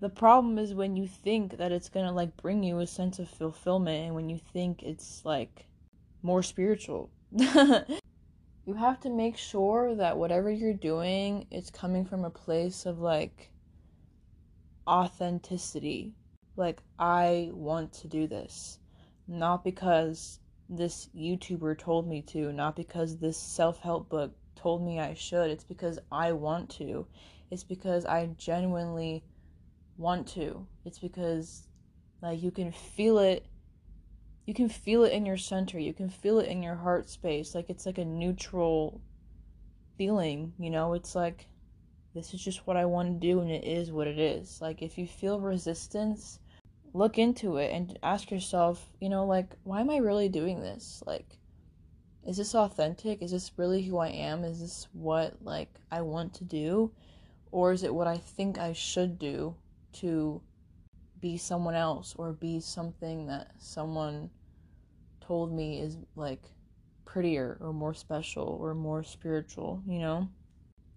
The 0.00 0.08
problem 0.08 0.58
is 0.58 0.74
when 0.74 0.96
you 0.96 1.08
think 1.08 1.56
that 1.56 1.72
it's 1.72 1.88
gonna 1.88 2.12
like 2.12 2.36
bring 2.36 2.62
you 2.62 2.80
a 2.80 2.86
sense 2.86 3.18
of 3.18 3.28
fulfillment 3.28 4.06
and 4.06 4.14
when 4.14 4.28
you 4.28 4.38
think 4.38 4.82
it's 4.82 5.24
like 5.24 5.66
more 6.22 6.42
spiritual. 6.42 7.10
you 7.30 8.74
have 8.76 9.00
to 9.00 9.10
make 9.10 9.36
sure 9.36 9.94
that 9.94 10.18
whatever 10.18 10.50
you're 10.50 10.74
doing 10.74 11.46
is 11.50 11.70
coming 11.70 12.04
from 12.04 12.24
a 12.24 12.30
place 12.30 12.84
of 12.84 12.98
like 12.98 13.50
authenticity. 14.86 16.14
Like, 16.56 16.80
I 16.98 17.50
want 17.52 17.92
to 17.94 18.08
do 18.08 18.26
this. 18.26 18.78
Not 19.28 19.64
because 19.64 20.40
this 20.68 21.08
YouTuber 21.14 21.78
told 21.78 22.08
me 22.08 22.22
to, 22.22 22.52
not 22.52 22.76
because 22.76 23.18
this 23.18 23.36
self 23.36 23.80
help 23.80 24.08
book 24.08 24.32
told 24.54 24.84
me 24.84 24.98
I 25.00 25.14
should. 25.14 25.50
It's 25.50 25.64
because 25.64 25.98
I 26.10 26.32
want 26.32 26.70
to. 26.70 27.06
It's 27.50 27.64
because 27.64 28.04
I 28.04 28.26
genuinely 28.38 29.22
want 29.98 30.26
to. 30.28 30.66
It's 30.84 30.98
because, 30.98 31.66
like, 32.22 32.42
you 32.42 32.50
can 32.50 32.72
feel 32.72 33.18
it. 33.18 33.46
You 34.46 34.54
can 34.54 34.68
feel 34.68 35.04
it 35.04 35.12
in 35.12 35.26
your 35.26 35.36
center. 35.36 35.78
You 35.78 35.92
can 35.92 36.08
feel 36.08 36.38
it 36.38 36.48
in 36.48 36.62
your 36.62 36.76
heart 36.76 37.08
space. 37.08 37.54
Like, 37.54 37.70
it's 37.70 37.86
like 37.86 37.98
a 37.98 38.04
neutral 38.04 39.00
feeling, 39.98 40.52
you 40.58 40.70
know? 40.70 40.94
It's 40.94 41.14
like, 41.14 41.46
this 42.14 42.32
is 42.32 42.42
just 42.42 42.66
what 42.66 42.76
I 42.76 42.84
want 42.84 43.20
to 43.20 43.26
do, 43.26 43.40
and 43.40 43.50
it 43.50 43.64
is 43.64 43.90
what 43.90 44.06
it 44.06 44.18
is. 44.18 44.60
Like, 44.60 44.82
if 44.82 44.96
you 44.96 45.06
feel 45.06 45.40
resistance, 45.40 46.38
look 46.94 47.18
into 47.18 47.56
it 47.56 47.72
and 47.72 47.98
ask 48.02 48.30
yourself, 48.30 48.86
you 49.00 49.08
know, 49.08 49.26
like, 49.26 49.54
why 49.64 49.80
am 49.80 49.90
I 49.90 49.98
really 49.98 50.28
doing 50.28 50.60
this? 50.60 51.02
Like, 51.06 51.38
is 52.26 52.36
this 52.36 52.54
authentic? 52.54 53.22
Is 53.22 53.30
this 53.30 53.52
really 53.56 53.82
who 53.82 53.98
I 53.98 54.08
am? 54.08 54.44
Is 54.44 54.60
this 54.60 54.88
what, 54.92 55.36
like, 55.42 55.68
I 55.90 56.00
want 56.00 56.34
to 56.34 56.44
do? 56.44 56.90
Or 57.52 57.72
is 57.72 57.82
it 57.82 57.94
what 57.94 58.06
I 58.06 58.16
think 58.16 58.58
I 58.58 58.72
should 58.72 59.18
do 59.18 59.54
to 60.00 60.40
be 61.20 61.36
someone 61.36 61.74
else 61.74 62.14
or 62.16 62.32
be 62.32 62.60
something 62.60 63.26
that 63.26 63.52
someone 63.58 64.30
told 65.20 65.52
me 65.52 65.80
is, 65.80 65.98
like, 66.14 66.42
prettier 67.04 67.58
or 67.60 67.72
more 67.72 67.94
special 67.94 68.58
or 68.60 68.74
more 68.74 69.02
spiritual, 69.02 69.82
you 69.86 69.98
know? 69.98 70.28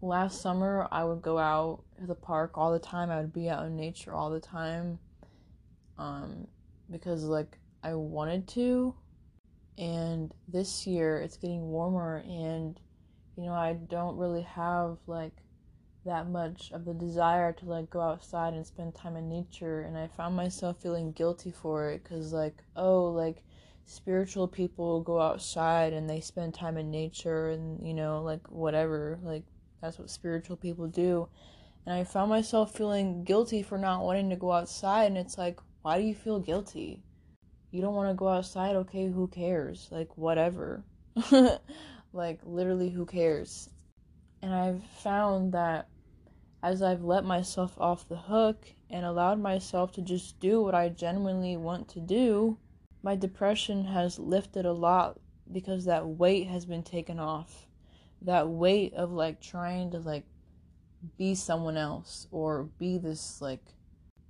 Last 0.01 0.41
summer, 0.41 0.87
I 0.91 1.03
would 1.03 1.21
go 1.21 1.37
out 1.37 1.83
to 1.99 2.05
the 2.05 2.15
park 2.15 2.57
all 2.57 2.71
the 2.71 2.79
time. 2.79 3.09
I 3.09 3.19
would 3.19 3.33
be 3.33 3.49
out 3.49 3.65
in 3.65 3.75
nature 3.75 4.13
all 4.13 4.29
the 4.29 4.39
time 4.39 4.97
um, 5.99 6.47
because 6.89 7.23
like 7.25 7.57
I 7.83 7.93
wanted 7.93 8.47
to. 8.49 8.95
And 9.77 10.33
this 10.47 10.87
year 10.87 11.19
it's 11.19 11.37
getting 11.37 11.61
warmer, 11.69 12.23
and 12.27 12.79
you 13.37 13.45
know, 13.45 13.53
I 13.53 13.73
don't 13.73 14.17
really 14.17 14.41
have 14.41 14.97
like 15.07 15.35
that 16.09 16.27
much 16.27 16.71
of 16.71 16.85
the 16.85 16.93
desire 16.93 17.53
to 17.53 17.65
like 17.65 17.87
go 17.91 18.01
outside 18.01 18.55
and 18.55 18.65
spend 18.65 18.95
time 18.95 19.15
in 19.15 19.29
nature 19.29 19.81
and 19.81 19.95
I 19.95 20.07
found 20.07 20.35
myself 20.35 20.81
feeling 20.81 21.11
guilty 21.11 21.51
for 21.51 21.91
it 21.91 22.03
cuz 22.03 22.33
like 22.33 22.63
oh 22.75 23.05
like 23.05 23.43
spiritual 23.85 24.47
people 24.47 25.01
go 25.01 25.21
outside 25.21 25.93
and 25.93 26.09
they 26.09 26.19
spend 26.19 26.55
time 26.55 26.77
in 26.77 26.89
nature 26.89 27.51
and 27.51 27.85
you 27.87 27.93
know 27.93 28.23
like 28.23 28.47
whatever 28.51 29.19
like 29.21 29.43
that's 29.81 29.99
what 29.99 30.09
spiritual 30.09 30.57
people 30.57 30.87
do. 30.87 31.29
And 31.85 31.93
i 31.93 32.03
found 32.03 32.29
myself 32.29 32.75
feeling 32.75 33.23
guilty 33.23 33.61
for 33.61 33.77
not 33.77 34.03
wanting 34.03 34.31
to 34.31 34.35
go 34.35 34.51
outside 34.51 35.05
and 35.05 35.17
it's 35.17 35.37
like 35.37 35.59
why 35.83 35.99
do 35.99 36.03
you 36.03 36.15
feel 36.15 36.39
guilty? 36.39 37.03
You 37.71 37.81
don't 37.81 37.95
want 37.95 38.09
to 38.09 38.15
go 38.15 38.29
outside 38.29 38.75
okay 38.75 39.07
who 39.07 39.27
cares? 39.27 39.87
Like 39.91 40.17
whatever. 40.17 40.83
Like 42.11 42.39
literally 42.43 42.89
who 42.89 43.05
cares? 43.05 43.69
And 44.41 44.53
i've 44.53 44.83
found 45.03 45.53
that 45.53 45.88
as 46.61 46.81
i've 46.81 47.03
let 47.03 47.23
myself 47.23 47.77
off 47.79 48.07
the 48.07 48.17
hook 48.17 48.65
and 48.89 49.05
allowed 49.05 49.39
myself 49.39 49.91
to 49.91 50.01
just 50.01 50.39
do 50.39 50.61
what 50.61 50.75
i 50.75 50.89
genuinely 50.89 51.55
want 51.57 51.87
to 51.87 51.99
do 51.99 52.57
my 53.01 53.15
depression 53.15 53.85
has 53.85 54.19
lifted 54.19 54.65
a 54.65 54.73
lot 54.73 55.19
because 55.51 55.85
that 55.85 56.05
weight 56.05 56.47
has 56.47 56.65
been 56.65 56.83
taken 56.83 57.19
off. 57.19 57.67
That 58.21 58.49
weight 58.49 58.93
of 58.93 59.11
like 59.11 59.41
trying 59.41 59.91
to 59.91 59.99
like 59.99 60.25
be 61.17 61.33
someone 61.33 61.77
else 61.77 62.27
or 62.31 62.63
be 62.77 62.97
this 62.97 63.41
like 63.41 63.63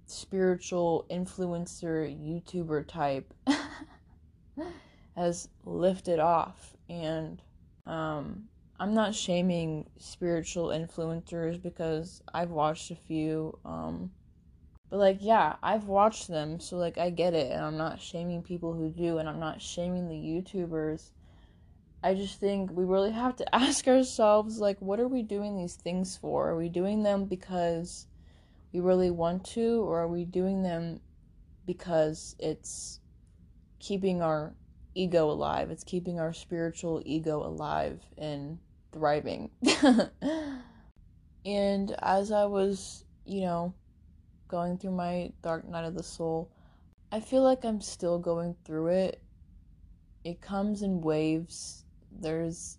spiritual 0.06 1.06
influencer 1.10 2.08
YouTuber 2.08 2.88
type 2.88 3.34
has 5.16 5.50
lifted 5.66 6.20
off 6.20 6.76
and 6.88 7.42
um 7.88 8.44
I'm 8.80 8.94
not 8.94 9.14
shaming 9.14 9.90
spiritual 9.98 10.68
influencers 10.68 11.62
because 11.62 12.22
I've 12.34 12.52
watched 12.52 12.92
a 12.92 12.96
few 12.96 13.58
um 13.66 14.12
but 14.90 14.98
like, 14.98 15.18
yeah, 15.22 15.56
I've 15.62 15.88
watched 15.88 16.28
them, 16.28 16.60
so 16.60 16.78
like 16.78 16.98
I 16.98 17.12
get 17.12 17.36
it, 17.36 17.52
and 17.52 17.64
I'm 17.64 17.78
not 17.78 18.02
shaming 18.02 18.42
people 18.42 18.74
who 18.74 18.90
do, 18.90 19.20
and 19.20 19.30
I'm 19.30 19.40
not 19.40 19.62
shaming 19.62 20.08
the 20.08 20.16
YouTubers. 20.16 21.12
I 22.02 22.16
just 22.16 22.40
think 22.40 22.72
we 22.72 22.86
really 22.86 23.12
have 23.12 23.36
to 23.38 23.56
ask 23.56 23.88
ourselves 23.88 24.60
like 24.60 24.82
what 24.82 25.00
are 25.00 25.08
we 25.08 25.22
doing 25.22 25.58
these 25.58 25.76
things 25.76 26.18
for? 26.18 26.50
Are 26.50 26.58
we 26.58 26.70
doing 26.70 27.04
them 27.04 27.26
because 27.26 28.08
we 28.74 28.80
really 28.80 29.12
want 29.12 29.46
to 29.48 29.84
or 29.84 30.00
are 30.00 30.08
we 30.08 30.26
doing 30.26 30.64
them 30.64 31.02
because 31.66 32.36
it's 32.40 33.00
keeping 33.80 34.22
our 34.22 34.54
ego 34.96 35.30
alive? 35.30 35.72
It's 35.72 35.84
keeping 35.84 36.20
our 36.20 36.34
spiritual 36.34 37.02
ego 37.06 37.44
alive 37.46 38.02
and 38.18 38.60
thriving. 38.92 39.50
and 41.46 41.96
as 42.02 42.32
I 42.32 42.46
was, 42.46 43.04
you 43.26 43.42
know, 43.42 43.74
going 44.50 44.78
through 44.78 44.92
my 44.92 45.32
dark 45.42 45.66
night 45.70 45.86
of 45.86 45.96
the 45.96 46.04
soul. 46.04 46.52
I 47.12 47.22
feel 47.22 47.44
like 47.44 47.64
I'm 47.64 47.80
still 47.80 48.20
going 48.20 48.56
through 48.66 48.88
it. 48.88 49.22
It 50.26 50.42
comes 50.42 50.82
in 50.82 51.02
waves. 51.02 51.86
There's 52.12 52.78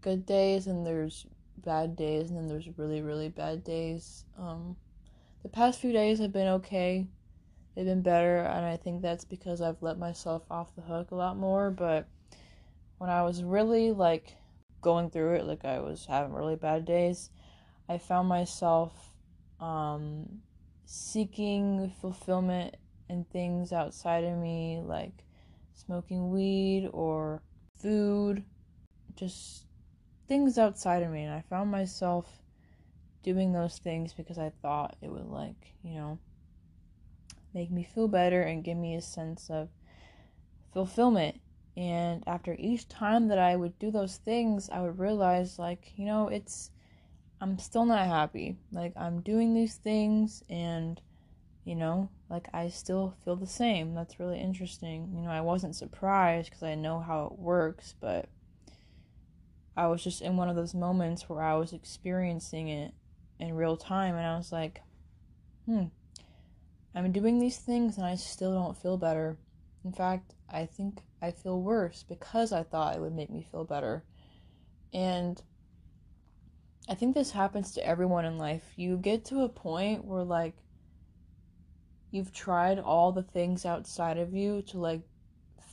good 0.00 0.24
days 0.24 0.68
and 0.68 0.86
there's 0.86 1.26
bad 1.64 1.96
days 1.96 2.30
and 2.30 2.38
then 2.38 2.46
there's 2.46 2.68
really 2.78 3.02
really 3.02 3.28
bad 3.28 3.64
days. 3.64 4.24
Um 4.38 4.76
the 5.42 5.48
past 5.48 5.80
few 5.80 5.92
days 5.92 6.20
have 6.20 6.32
been 6.32 6.46
okay. 6.46 7.06
They've 7.74 7.84
been 7.84 8.02
better 8.02 8.38
and 8.38 8.64
I 8.64 8.76
think 8.76 9.02
that's 9.02 9.24
because 9.24 9.60
I've 9.60 9.82
let 9.82 9.98
myself 9.98 10.42
off 10.50 10.74
the 10.76 10.82
hook 10.82 11.10
a 11.10 11.16
lot 11.16 11.36
more, 11.36 11.70
but 11.70 12.06
when 12.98 13.10
I 13.10 13.22
was 13.22 13.42
really 13.42 13.92
like 13.92 14.34
going 14.80 15.10
through 15.10 15.34
it, 15.34 15.44
like 15.44 15.64
I 15.64 15.80
was 15.80 16.06
having 16.06 16.32
really 16.32 16.56
bad 16.56 16.84
days, 16.84 17.30
I 17.88 17.98
found 17.98 18.28
myself 18.28 18.92
um 19.60 20.40
seeking 20.84 21.92
fulfillment 22.00 22.76
in 23.08 23.24
things 23.24 23.72
outside 23.72 24.24
of 24.24 24.38
me, 24.38 24.80
like 24.84 25.24
smoking 25.74 26.30
weed 26.30 26.88
or 26.92 27.42
food, 27.80 28.44
just 29.14 29.66
things 30.26 30.58
outside 30.58 31.02
of 31.02 31.10
me. 31.10 31.24
And 31.24 31.34
I 31.34 31.42
found 31.48 31.70
myself 31.70 32.26
doing 33.22 33.52
those 33.52 33.78
things 33.78 34.12
because 34.12 34.38
I 34.38 34.50
thought 34.62 34.96
it 35.02 35.10
would, 35.10 35.26
like, 35.26 35.74
you 35.82 35.94
know, 35.94 36.18
make 37.54 37.70
me 37.70 37.82
feel 37.82 38.08
better 38.08 38.42
and 38.42 38.64
give 38.64 38.76
me 38.76 38.94
a 38.94 39.02
sense 39.02 39.50
of 39.50 39.68
fulfillment. 40.72 41.40
And 41.78 42.24
after 42.26 42.56
each 42.58 42.88
time 42.88 43.28
that 43.28 43.38
I 43.38 43.54
would 43.54 43.78
do 43.78 43.92
those 43.92 44.16
things, 44.16 44.68
I 44.68 44.80
would 44.80 44.98
realize, 44.98 45.60
like, 45.60 45.92
you 45.94 46.06
know, 46.06 46.26
it's 46.26 46.72
I'm 47.40 47.56
still 47.60 47.84
not 47.84 48.04
happy. 48.04 48.56
Like, 48.72 48.94
I'm 48.96 49.20
doing 49.20 49.54
these 49.54 49.76
things 49.76 50.42
and, 50.50 51.00
you 51.64 51.76
know, 51.76 52.10
like, 52.28 52.48
I 52.52 52.68
still 52.68 53.14
feel 53.24 53.36
the 53.36 53.46
same. 53.46 53.94
That's 53.94 54.18
really 54.18 54.40
interesting. 54.40 55.12
You 55.14 55.22
know, 55.22 55.30
I 55.30 55.40
wasn't 55.40 55.76
surprised 55.76 56.50
because 56.50 56.64
I 56.64 56.74
know 56.74 56.98
how 56.98 57.26
it 57.26 57.38
works, 57.38 57.94
but 58.00 58.28
I 59.76 59.86
was 59.86 60.02
just 60.02 60.20
in 60.20 60.36
one 60.36 60.48
of 60.48 60.56
those 60.56 60.74
moments 60.74 61.28
where 61.28 61.42
I 61.42 61.54
was 61.54 61.72
experiencing 61.72 62.66
it 62.66 62.92
in 63.38 63.54
real 63.54 63.76
time 63.76 64.16
and 64.16 64.26
I 64.26 64.36
was 64.36 64.50
like, 64.50 64.80
hmm, 65.64 65.84
I'm 66.92 67.12
doing 67.12 67.38
these 67.38 67.58
things 67.58 67.98
and 67.98 68.04
I 68.04 68.16
still 68.16 68.52
don't 68.52 68.76
feel 68.76 68.96
better. 68.96 69.36
In 69.84 69.92
fact, 69.92 70.34
I 70.50 70.66
think 70.66 71.02
I 71.20 71.30
feel 71.30 71.60
worse 71.60 72.04
because 72.08 72.52
I 72.52 72.62
thought 72.62 72.96
it 72.96 73.00
would 73.00 73.14
make 73.14 73.30
me 73.30 73.42
feel 73.42 73.64
better. 73.64 74.04
And 74.92 75.40
I 76.88 76.94
think 76.94 77.14
this 77.14 77.32
happens 77.32 77.72
to 77.72 77.86
everyone 77.86 78.24
in 78.24 78.38
life. 78.38 78.72
You 78.76 78.96
get 78.96 79.24
to 79.26 79.42
a 79.42 79.48
point 79.48 80.04
where 80.04 80.24
like 80.24 80.56
you've 82.10 82.32
tried 82.32 82.78
all 82.78 83.12
the 83.12 83.22
things 83.22 83.66
outside 83.66 84.16
of 84.16 84.32
you 84.32 84.62
to 84.62 84.78
like 84.78 85.02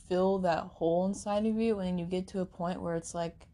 fill 0.08 0.38
that 0.38 0.64
hole 0.64 1.06
inside 1.06 1.46
of 1.46 1.56
you 1.56 1.80
and 1.80 1.98
you 1.98 2.06
get 2.06 2.26
to 2.28 2.40
a 2.40 2.46
point 2.46 2.80
where 2.80 2.94
it's 2.94 3.14
like 3.14 3.46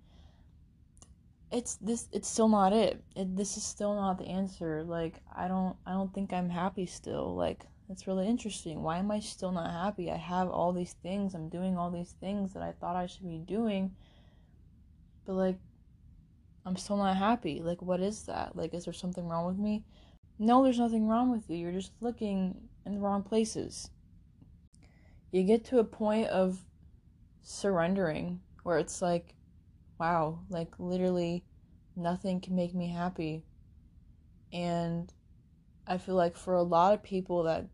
it's 1.50 1.76
this 1.76 2.08
it's 2.12 2.28
still 2.28 2.48
not 2.48 2.72
it. 2.72 3.02
it 3.14 3.36
this 3.36 3.56
is 3.56 3.62
still 3.62 3.94
not 3.94 4.18
the 4.18 4.26
answer 4.26 4.82
like 4.82 5.20
i 5.34 5.46
don't 5.48 5.76
i 5.86 5.92
don't 5.92 6.12
think 6.12 6.32
i'm 6.32 6.50
happy 6.50 6.86
still 6.86 7.34
like 7.34 7.66
it's 7.92 8.06
really 8.06 8.26
interesting 8.26 8.82
why 8.82 8.98
am 8.98 9.10
i 9.10 9.20
still 9.20 9.52
not 9.52 9.70
happy 9.70 10.10
i 10.10 10.16
have 10.16 10.48
all 10.48 10.72
these 10.72 10.94
things 11.02 11.34
i'm 11.34 11.48
doing 11.48 11.76
all 11.76 11.90
these 11.90 12.14
things 12.20 12.52
that 12.54 12.62
i 12.62 12.72
thought 12.72 12.96
i 12.96 13.06
should 13.06 13.28
be 13.28 13.38
doing 13.38 13.94
but 15.24 15.34
like 15.34 15.56
I'm 16.64 16.76
still 16.76 16.96
not 16.96 17.16
happy. 17.16 17.60
Like, 17.60 17.82
what 17.82 18.00
is 18.00 18.22
that? 18.24 18.56
Like, 18.56 18.74
is 18.74 18.84
there 18.84 18.94
something 18.94 19.26
wrong 19.26 19.46
with 19.46 19.58
me? 19.58 19.84
No, 20.38 20.62
there's 20.62 20.78
nothing 20.78 21.08
wrong 21.08 21.30
with 21.30 21.48
you. 21.50 21.56
You're 21.56 21.72
just 21.72 21.92
looking 22.00 22.68
in 22.86 22.94
the 22.94 23.00
wrong 23.00 23.22
places. 23.22 23.90
You 25.30 25.42
get 25.42 25.64
to 25.66 25.78
a 25.78 25.84
point 25.84 26.28
of 26.28 26.64
surrendering 27.42 28.40
where 28.62 28.78
it's 28.78 29.02
like, 29.02 29.34
wow, 29.98 30.40
like, 30.48 30.72
literally 30.78 31.44
nothing 31.96 32.40
can 32.40 32.54
make 32.54 32.74
me 32.74 32.88
happy. 32.88 33.44
And 34.52 35.12
I 35.86 35.98
feel 35.98 36.14
like 36.14 36.36
for 36.36 36.54
a 36.54 36.62
lot 36.62 36.94
of 36.94 37.02
people 37.02 37.42
that 37.44 37.66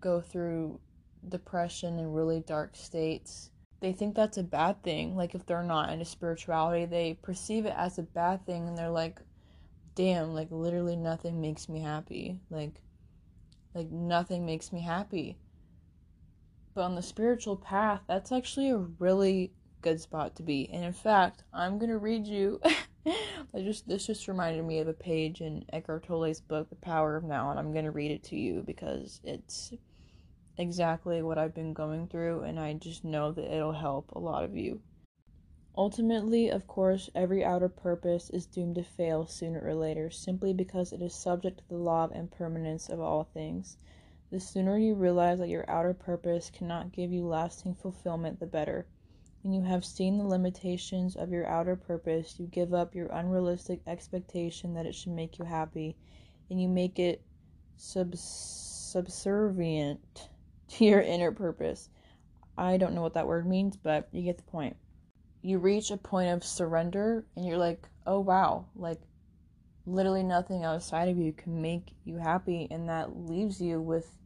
go 0.00 0.20
through 0.20 0.80
depression 1.28 1.98
and 1.98 2.14
really 2.14 2.40
dark 2.40 2.76
states, 2.76 3.50
they 3.80 3.92
think 3.92 4.14
that's 4.14 4.38
a 4.38 4.42
bad 4.42 4.82
thing. 4.82 5.16
Like 5.16 5.34
if 5.34 5.46
they're 5.46 5.62
not 5.62 5.90
into 5.90 6.04
spirituality, 6.04 6.84
they 6.84 7.18
perceive 7.22 7.66
it 7.66 7.74
as 7.76 7.98
a 7.98 8.02
bad 8.02 8.44
thing 8.46 8.68
and 8.68 8.76
they're 8.76 8.90
like, 8.90 9.20
damn, 9.94 10.34
like 10.34 10.48
literally 10.50 10.96
nothing 10.96 11.40
makes 11.40 11.68
me 11.68 11.80
happy. 11.80 12.38
Like 12.50 12.80
like 13.74 13.90
nothing 13.90 14.44
makes 14.44 14.72
me 14.72 14.80
happy. 14.80 15.38
But 16.74 16.82
on 16.82 16.94
the 16.94 17.02
spiritual 17.02 17.56
path, 17.56 18.02
that's 18.06 18.32
actually 18.32 18.70
a 18.70 18.78
really 18.78 19.52
good 19.82 20.00
spot 20.00 20.36
to 20.36 20.42
be. 20.42 20.68
And 20.72 20.84
in 20.84 20.92
fact, 20.92 21.44
I'm 21.52 21.78
gonna 21.78 21.98
read 21.98 22.26
you 22.26 22.60
I 23.06 23.60
just 23.62 23.88
this 23.88 24.06
just 24.06 24.28
reminded 24.28 24.64
me 24.64 24.80
of 24.80 24.88
a 24.88 24.92
page 24.92 25.40
in 25.40 25.64
Eckhart 25.72 26.04
Tolle's 26.04 26.40
book, 26.40 26.68
The 26.68 26.76
Power 26.76 27.16
of 27.16 27.24
Now, 27.24 27.50
and 27.50 27.58
I'm 27.58 27.72
gonna 27.72 27.90
read 27.90 28.10
it 28.10 28.24
to 28.24 28.36
you 28.36 28.62
because 28.66 29.20
it's 29.24 29.72
exactly 30.56 31.22
what 31.22 31.38
I've 31.38 31.54
been 31.54 31.72
going 31.72 32.08
through, 32.08 32.42
and 32.42 32.58
I 32.58 32.74
just 32.74 33.04
know 33.04 33.32
that 33.32 33.54
it'll 33.54 33.72
help 33.72 34.10
a 34.12 34.18
lot 34.18 34.44
of 34.44 34.56
you. 34.56 34.80
Ultimately, 35.76 36.48
of 36.50 36.66
course, 36.66 37.08
every 37.14 37.44
outer 37.44 37.68
purpose 37.68 38.30
is 38.30 38.46
doomed 38.46 38.74
to 38.74 38.82
fail 38.82 39.26
sooner 39.26 39.60
or 39.60 39.76
later, 39.76 40.10
simply 40.10 40.52
because 40.52 40.92
it 40.92 41.00
is 41.00 41.14
subject 41.14 41.58
to 41.58 41.68
the 41.68 41.76
law 41.76 42.04
of 42.04 42.12
impermanence 42.12 42.88
of 42.88 43.00
all 43.00 43.22
things. 43.22 43.76
The 44.30 44.40
sooner 44.40 44.76
you 44.76 44.94
realize 44.94 45.38
that 45.38 45.48
your 45.48 45.64
outer 45.70 45.94
purpose 45.94 46.50
cannot 46.50 46.90
give 46.90 47.12
you 47.12 47.24
lasting 47.24 47.76
fulfillment, 47.76 48.40
the 48.40 48.46
better. 48.46 48.86
When 49.42 49.52
you 49.52 49.62
have 49.62 49.84
seen 49.84 50.18
the 50.18 50.24
limitations 50.26 51.16
of 51.16 51.30
your 51.32 51.46
outer 51.46 51.76
purpose, 51.76 52.38
you 52.38 52.46
give 52.46 52.74
up 52.74 52.94
your 52.94 53.08
unrealistic 53.08 53.80
expectation 53.86 54.74
that 54.74 54.86
it 54.86 54.94
should 54.94 55.12
make 55.12 55.38
you 55.38 55.44
happy, 55.44 55.96
and 56.50 56.60
you 56.60 56.68
make 56.68 56.98
it 56.98 57.22
subs- 57.76 58.20
subservient 58.92 60.28
to 60.68 60.84
your 60.84 61.00
inner 61.00 61.32
purpose. 61.32 61.88
I 62.56 62.76
don't 62.76 62.94
know 62.94 63.02
what 63.02 63.14
that 63.14 63.26
word 63.28 63.46
means, 63.46 63.76
but 63.76 64.08
you 64.12 64.22
get 64.22 64.36
the 64.38 64.42
point. 64.44 64.76
you 65.42 65.58
reach 65.58 65.90
a 65.90 65.96
point 65.96 66.30
of 66.30 66.44
surrender 66.44 67.24
and 67.36 67.46
you're 67.46 67.58
like, 67.58 67.88
oh 68.06 68.20
wow, 68.20 68.66
like 68.76 69.00
literally 69.86 70.22
nothing 70.22 70.64
outside 70.64 71.08
of 71.08 71.18
you 71.18 71.32
can 71.32 71.62
make 71.62 71.94
you 72.04 72.18
happy. 72.18 72.68
And 72.70 72.88
that 72.88 73.16
leaves 73.16 73.60
you 73.60 73.80
with 73.80 74.18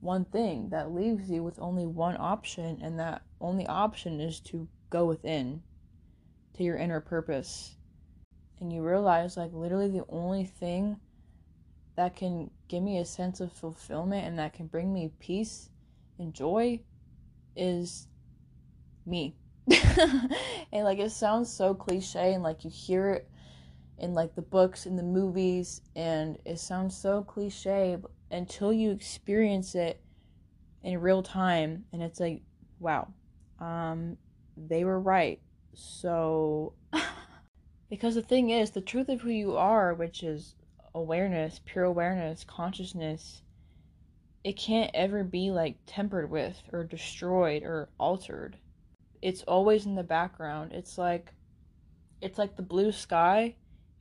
one 0.00 0.24
thing, 0.24 0.70
that 0.70 0.92
leaves 0.92 1.30
you 1.30 1.42
with 1.42 1.58
only 1.60 1.86
one 1.86 2.16
option. 2.18 2.80
And 2.82 2.98
that 2.98 3.22
only 3.40 3.66
option 3.66 4.20
is 4.20 4.40
to 4.40 4.68
go 4.90 5.06
within 5.06 5.62
to 6.54 6.62
your 6.62 6.76
inner 6.76 7.00
purpose. 7.00 7.76
And 8.60 8.72
you 8.72 8.82
realize, 8.82 9.36
like, 9.36 9.52
literally 9.52 9.88
the 9.88 10.04
only 10.08 10.44
thing 10.44 10.98
that 11.96 12.16
can 12.16 12.50
give 12.68 12.82
me 12.82 12.98
a 12.98 13.04
sense 13.04 13.40
of 13.40 13.52
fulfillment 13.52 14.26
and 14.26 14.38
that 14.38 14.52
can 14.52 14.66
bring 14.66 14.92
me 14.92 15.12
peace 15.18 15.68
and 16.18 16.32
joy 16.32 16.80
is 17.56 18.06
me. 19.04 19.34
and 20.72 20.84
like 20.84 20.98
it 20.98 21.12
sounds 21.12 21.52
so 21.52 21.74
cliche 21.74 22.32
and 22.32 22.42
like 22.42 22.64
you 22.64 22.70
hear 22.70 23.10
it 23.10 23.30
in 23.98 24.14
like 24.14 24.34
the 24.34 24.42
books 24.42 24.86
and 24.86 24.98
the 24.98 25.02
movies 25.02 25.82
and 25.94 26.38
it 26.44 26.58
sounds 26.58 26.96
so 26.96 27.22
cliche 27.22 27.96
but 28.00 28.10
until 28.30 28.72
you 28.72 28.90
experience 28.90 29.74
it 29.74 30.00
in 30.82 30.98
real 31.00 31.22
time 31.22 31.84
and 31.92 32.02
it's 32.02 32.18
like 32.18 32.42
wow 32.80 33.06
um 33.60 34.16
they 34.56 34.84
were 34.84 35.00
right. 35.00 35.40
So 35.74 36.74
because 37.90 38.14
the 38.14 38.22
thing 38.22 38.50
is 38.50 38.70
the 38.70 38.80
truth 38.80 39.08
of 39.08 39.20
who 39.20 39.30
you 39.30 39.56
are 39.56 39.94
which 39.94 40.22
is 40.22 40.54
awareness 40.94 41.60
pure 41.64 41.84
awareness 41.84 42.44
consciousness 42.44 43.42
it 44.42 44.56
can't 44.56 44.90
ever 44.94 45.22
be 45.22 45.50
like 45.50 45.76
tempered 45.86 46.30
with 46.30 46.62
or 46.72 46.84
destroyed 46.84 47.62
or 47.62 47.90
altered. 47.98 48.56
It's 49.20 49.42
always 49.42 49.84
in 49.84 49.94
the 49.94 50.02
background. 50.02 50.72
It's 50.72 50.96
like 50.96 51.32
it's 52.22 52.38
like 52.38 52.56
the 52.56 52.62
blue 52.62 52.92
sky 52.92 53.56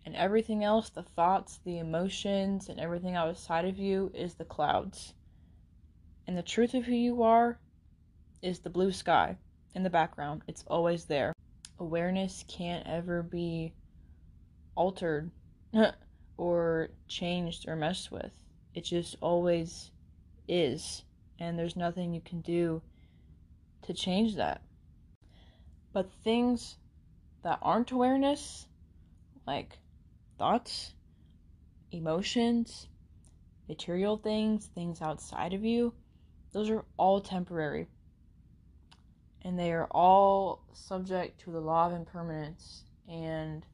and 0.06 0.16
everything 0.16 0.64
else 0.64 0.90
the 0.90 1.04
thoughts 1.04 1.60
the 1.66 1.78
emotions 1.78 2.70
and 2.70 2.80
everything 2.80 3.16
outside 3.16 3.66
of 3.66 3.78
you 3.78 4.12
is 4.14 4.36
the 4.36 4.46
clouds. 4.46 5.14
And 6.26 6.38
the 6.38 6.44
truth 6.44 6.74
of 6.74 6.86
who 6.86 6.96
you 6.96 7.24
are 7.24 7.60
is 8.42 8.60
the 8.60 8.70
blue 8.70 8.92
sky 8.92 9.38
in 9.76 9.84
the 9.84 9.90
background 9.90 10.42
it's 10.48 10.64
always 10.68 11.06
there. 11.06 11.34
Awareness 11.80 12.44
can't 12.48 12.86
ever 12.88 13.24
be 13.24 13.74
altered 14.76 15.32
or 16.38 16.90
changed 17.08 17.68
or 17.68 17.76
messed 17.76 18.12
with. 18.12 18.34
It 18.74 18.84
just 18.84 19.16
always 19.22 19.92
is 20.48 21.04
and 21.40 21.58
there's 21.58 21.76
nothing 21.76 22.14
you 22.14 22.22
can 22.22 22.42
do 22.42 22.82
to 23.84 23.94
change 23.94 24.36
that. 24.36 24.62
But 25.94 26.12
things 26.24 26.78
that 27.44 27.60
aren't 27.62 27.92
awareness 27.92 28.68
like 29.48 29.80
thoughts, 30.38 30.94
emotions, 31.92 32.88
material 33.68 34.18
things, 34.18 34.68
things 34.68 35.02
outside 35.02 35.54
of 35.54 35.64
you, 35.64 35.94
those 36.54 36.70
are 36.70 36.86
all 36.98 37.22
temporary. 37.22 37.88
And 39.44 39.58
they 39.58 39.72
are 39.72 39.88
all 39.92 40.64
subject 40.74 41.40
to 41.42 41.52
the 41.52 41.62
law 41.62 41.88
of 41.88 41.94
impermanence. 41.94 42.84
And 43.08 43.66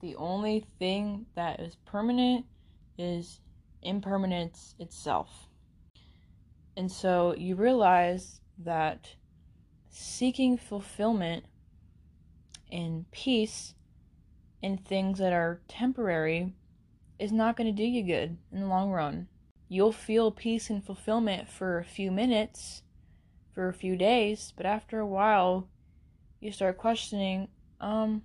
the 0.00 0.16
only 0.16 0.66
thing 0.78 1.26
that 1.34 1.60
is 1.60 1.76
permanent 1.84 2.46
is 2.98 3.40
impermanence 3.82 4.74
itself. 4.78 5.48
And 6.76 6.90
so 6.90 7.34
you 7.36 7.54
realize 7.54 8.40
that 8.58 9.14
seeking 9.88 10.56
fulfillment 10.56 11.44
and 12.72 13.10
peace 13.12 13.74
in 14.62 14.78
things 14.78 15.18
that 15.18 15.32
are 15.32 15.60
temporary 15.68 16.52
is 17.18 17.30
not 17.30 17.56
going 17.56 17.66
to 17.66 17.72
do 17.72 17.86
you 17.86 18.02
good 18.02 18.36
in 18.50 18.60
the 18.60 18.66
long 18.66 18.90
run. 18.90 19.28
You'll 19.68 19.92
feel 19.92 20.30
peace 20.30 20.70
and 20.70 20.84
fulfillment 20.84 21.48
for 21.48 21.78
a 21.78 21.84
few 21.84 22.10
minutes, 22.10 22.82
for 23.54 23.68
a 23.68 23.74
few 23.74 23.96
days, 23.96 24.52
but 24.56 24.66
after 24.66 24.98
a 24.98 25.06
while, 25.06 25.68
you 26.40 26.50
start 26.52 26.76
questioning, 26.76 27.48
um, 27.80 28.22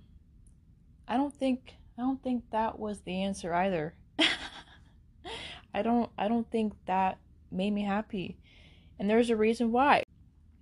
I 1.06 1.16
don't 1.16 1.34
think 1.34 1.74
I 1.98 2.02
don't 2.02 2.22
think 2.22 2.44
that 2.50 2.78
was 2.78 3.00
the 3.00 3.22
answer 3.22 3.54
either. 3.54 3.94
I 5.74 5.82
don't 5.82 6.10
I 6.18 6.28
don't 6.28 6.50
think 6.50 6.74
that 6.86 7.18
made 7.50 7.72
me 7.72 7.82
happy. 7.82 8.36
And 8.98 9.08
there's 9.08 9.30
a 9.30 9.36
reason 9.36 9.72
why. 9.72 10.04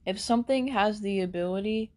If 0.06 0.20
something 0.20 0.68
has 0.68 1.00
the 1.00 1.20
ability 1.20 1.92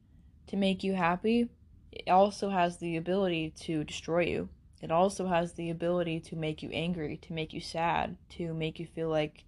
to 0.48 0.58
make 0.58 0.84
you 0.84 0.94
happy, 0.94 1.50
it 1.92 2.10
also 2.10 2.50
has 2.50 2.78
the 2.78 2.98
ability 2.98 3.54
to 3.62 3.84
destroy 3.84 4.26
you. 4.26 4.50
It 4.82 4.92
also 4.92 5.28
has 5.28 5.54
the 5.54 5.70
ability 5.70 6.20
to 6.22 6.36
make 6.36 6.64
you 6.64 6.70
angry, 6.72 7.18
to 7.18 7.34
make 7.34 7.54
you 7.54 7.62
sad, 7.62 8.18
to 8.32 8.54
make 8.54 8.80
you 8.80 8.88
feel 8.88 9.10
like 9.10 9.44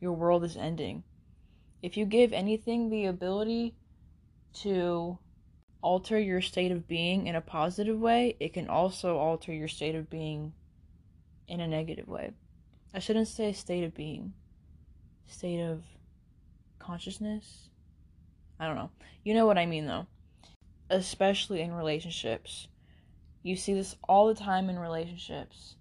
your 0.00 0.12
world 0.12 0.42
is 0.42 0.56
ending. 0.56 1.04
If 1.82 1.96
you 1.96 2.04
give 2.04 2.32
anything 2.32 2.90
the 2.90 3.06
ability 3.06 3.74
to 4.62 5.18
alter 5.82 6.18
your 6.18 6.40
state 6.40 6.72
of 6.72 6.86
being 6.86 7.26
in 7.26 7.34
a 7.34 7.40
positive 7.40 7.98
way, 7.98 8.36
it 8.38 8.52
can 8.52 8.68
also 8.68 9.16
alter 9.16 9.52
your 9.52 9.68
state 9.68 9.94
of 9.94 10.10
being 10.10 10.52
in 11.48 11.60
a 11.60 11.68
negative 11.68 12.08
way. 12.08 12.32
I 12.92 12.98
shouldn't 12.98 13.28
say 13.28 13.52
state 13.52 13.84
of 13.84 13.94
being, 13.94 14.34
state 15.26 15.60
of 15.60 15.82
consciousness. 16.78 17.70
I 18.58 18.66
don't 18.66 18.76
know. 18.76 18.90
You 19.24 19.34
know 19.34 19.46
what 19.46 19.58
I 19.58 19.66
mean, 19.66 19.86
though 19.86 20.06
especially 20.90 21.60
in 21.60 21.72
relationships. 21.72 22.66
You 23.42 23.56
see 23.56 23.72
this 23.72 23.96
all 24.08 24.26
the 24.26 24.34
time 24.34 24.68
in 24.68 24.78
relationships. 24.78 25.76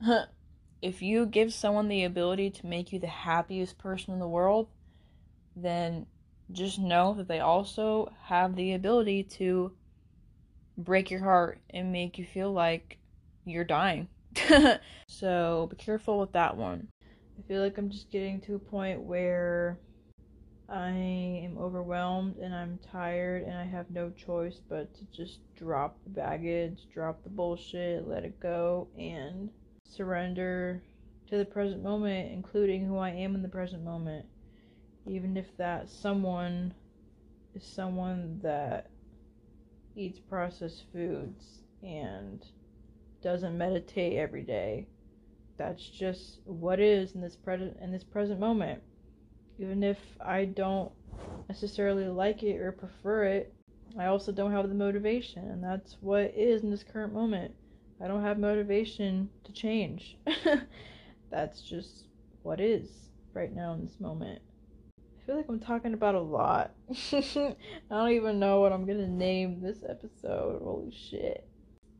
if 0.82 1.02
you 1.02 1.26
give 1.26 1.52
someone 1.52 1.88
the 1.88 2.04
ability 2.04 2.50
to 2.50 2.66
make 2.66 2.92
you 2.92 3.00
the 3.00 3.06
happiest 3.06 3.78
person 3.78 4.12
in 4.12 4.20
the 4.20 4.28
world, 4.28 4.68
then 5.56 6.06
just 6.50 6.78
know 6.78 7.14
that 7.14 7.28
they 7.28 7.40
also 7.40 8.12
have 8.24 8.56
the 8.56 8.74
ability 8.74 9.22
to 9.22 9.72
break 10.76 11.10
your 11.10 11.20
heart 11.20 11.58
and 11.70 11.92
make 11.92 12.18
you 12.18 12.24
feel 12.24 12.52
like 12.52 12.98
you're 13.44 13.64
dying. 13.64 14.08
so 15.06 15.68
be 15.70 15.76
careful 15.76 16.18
with 16.18 16.32
that 16.32 16.56
one. 16.56 16.88
I 17.38 17.42
feel 17.48 17.62
like 17.62 17.78
I'm 17.78 17.90
just 17.90 18.10
getting 18.10 18.40
to 18.42 18.54
a 18.54 18.58
point 18.58 19.00
where 19.00 19.78
I 20.68 20.90
am 20.90 21.58
overwhelmed 21.58 22.36
and 22.36 22.54
I'm 22.54 22.78
tired 22.90 23.42
and 23.42 23.56
I 23.56 23.64
have 23.64 23.90
no 23.90 24.10
choice 24.10 24.60
but 24.68 24.94
to 24.94 25.04
just 25.14 25.40
drop 25.56 25.98
the 26.04 26.10
baggage, 26.10 26.86
drop 26.92 27.22
the 27.22 27.30
bullshit, 27.30 28.08
let 28.08 28.24
it 28.24 28.40
go, 28.40 28.88
and 28.98 29.50
surrender 29.84 30.82
to 31.28 31.36
the 31.36 31.44
present 31.44 31.82
moment, 31.82 32.32
including 32.32 32.86
who 32.86 32.96
I 32.96 33.10
am 33.10 33.34
in 33.34 33.42
the 33.42 33.48
present 33.48 33.84
moment. 33.84 34.24
Even 35.06 35.36
if 35.36 35.56
that 35.56 35.88
someone 35.88 36.74
is 37.54 37.64
someone 37.64 38.40
that 38.42 38.90
eats 39.96 40.18
processed 40.18 40.84
foods 40.92 41.62
and 41.82 42.44
doesn't 43.22 43.58
meditate 43.58 44.14
every 44.14 44.42
day. 44.42 44.86
That's 45.58 45.84
just 45.86 46.40
what 46.44 46.80
is 46.80 47.14
in 47.14 47.20
this 47.20 47.36
present 47.36 47.76
in 47.80 47.92
this 47.92 48.04
present 48.04 48.40
moment 48.40 48.82
even 49.58 49.82
if 49.82 49.98
I 50.20 50.46
don't 50.46 50.90
necessarily 51.48 52.06
like 52.06 52.42
it 52.42 52.60
or 52.60 52.72
prefer 52.72 53.24
it, 53.24 53.54
I 53.98 54.06
also 54.06 54.32
don't 54.32 54.52
have 54.52 54.68
the 54.68 54.74
motivation, 54.74 55.48
and 55.50 55.62
that's 55.62 55.96
what 56.00 56.32
is 56.34 56.62
in 56.62 56.70
this 56.70 56.82
current 56.82 57.12
moment. 57.12 57.54
I 58.02 58.08
don't 58.08 58.22
have 58.22 58.38
motivation 58.38 59.28
to 59.44 59.52
change. 59.52 60.16
that's 61.30 61.62
just 61.62 62.06
what 62.42 62.60
is 62.60 62.88
right 63.34 63.54
now 63.54 63.74
in 63.74 63.84
this 63.84 64.00
moment. 64.00 64.40
Feel 65.32 65.38
like 65.38 65.48
I'm 65.48 65.60
talking 65.60 65.94
about 65.94 66.14
a 66.14 66.20
lot. 66.20 66.74
I 67.14 67.54
don't 67.88 68.10
even 68.10 68.38
know 68.38 68.60
what 68.60 68.70
I'm 68.70 68.84
gonna 68.84 69.08
name 69.08 69.62
this 69.62 69.78
episode. 69.88 70.60
Holy 70.62 70.92
shit. 70.92 71.48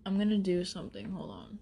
I'm 0.05 0.19
gonna 0.19 0.37
do 0.37 0.67
something. 0.67 1.11
Hold 1.11 1.31
on. 1.31 1.59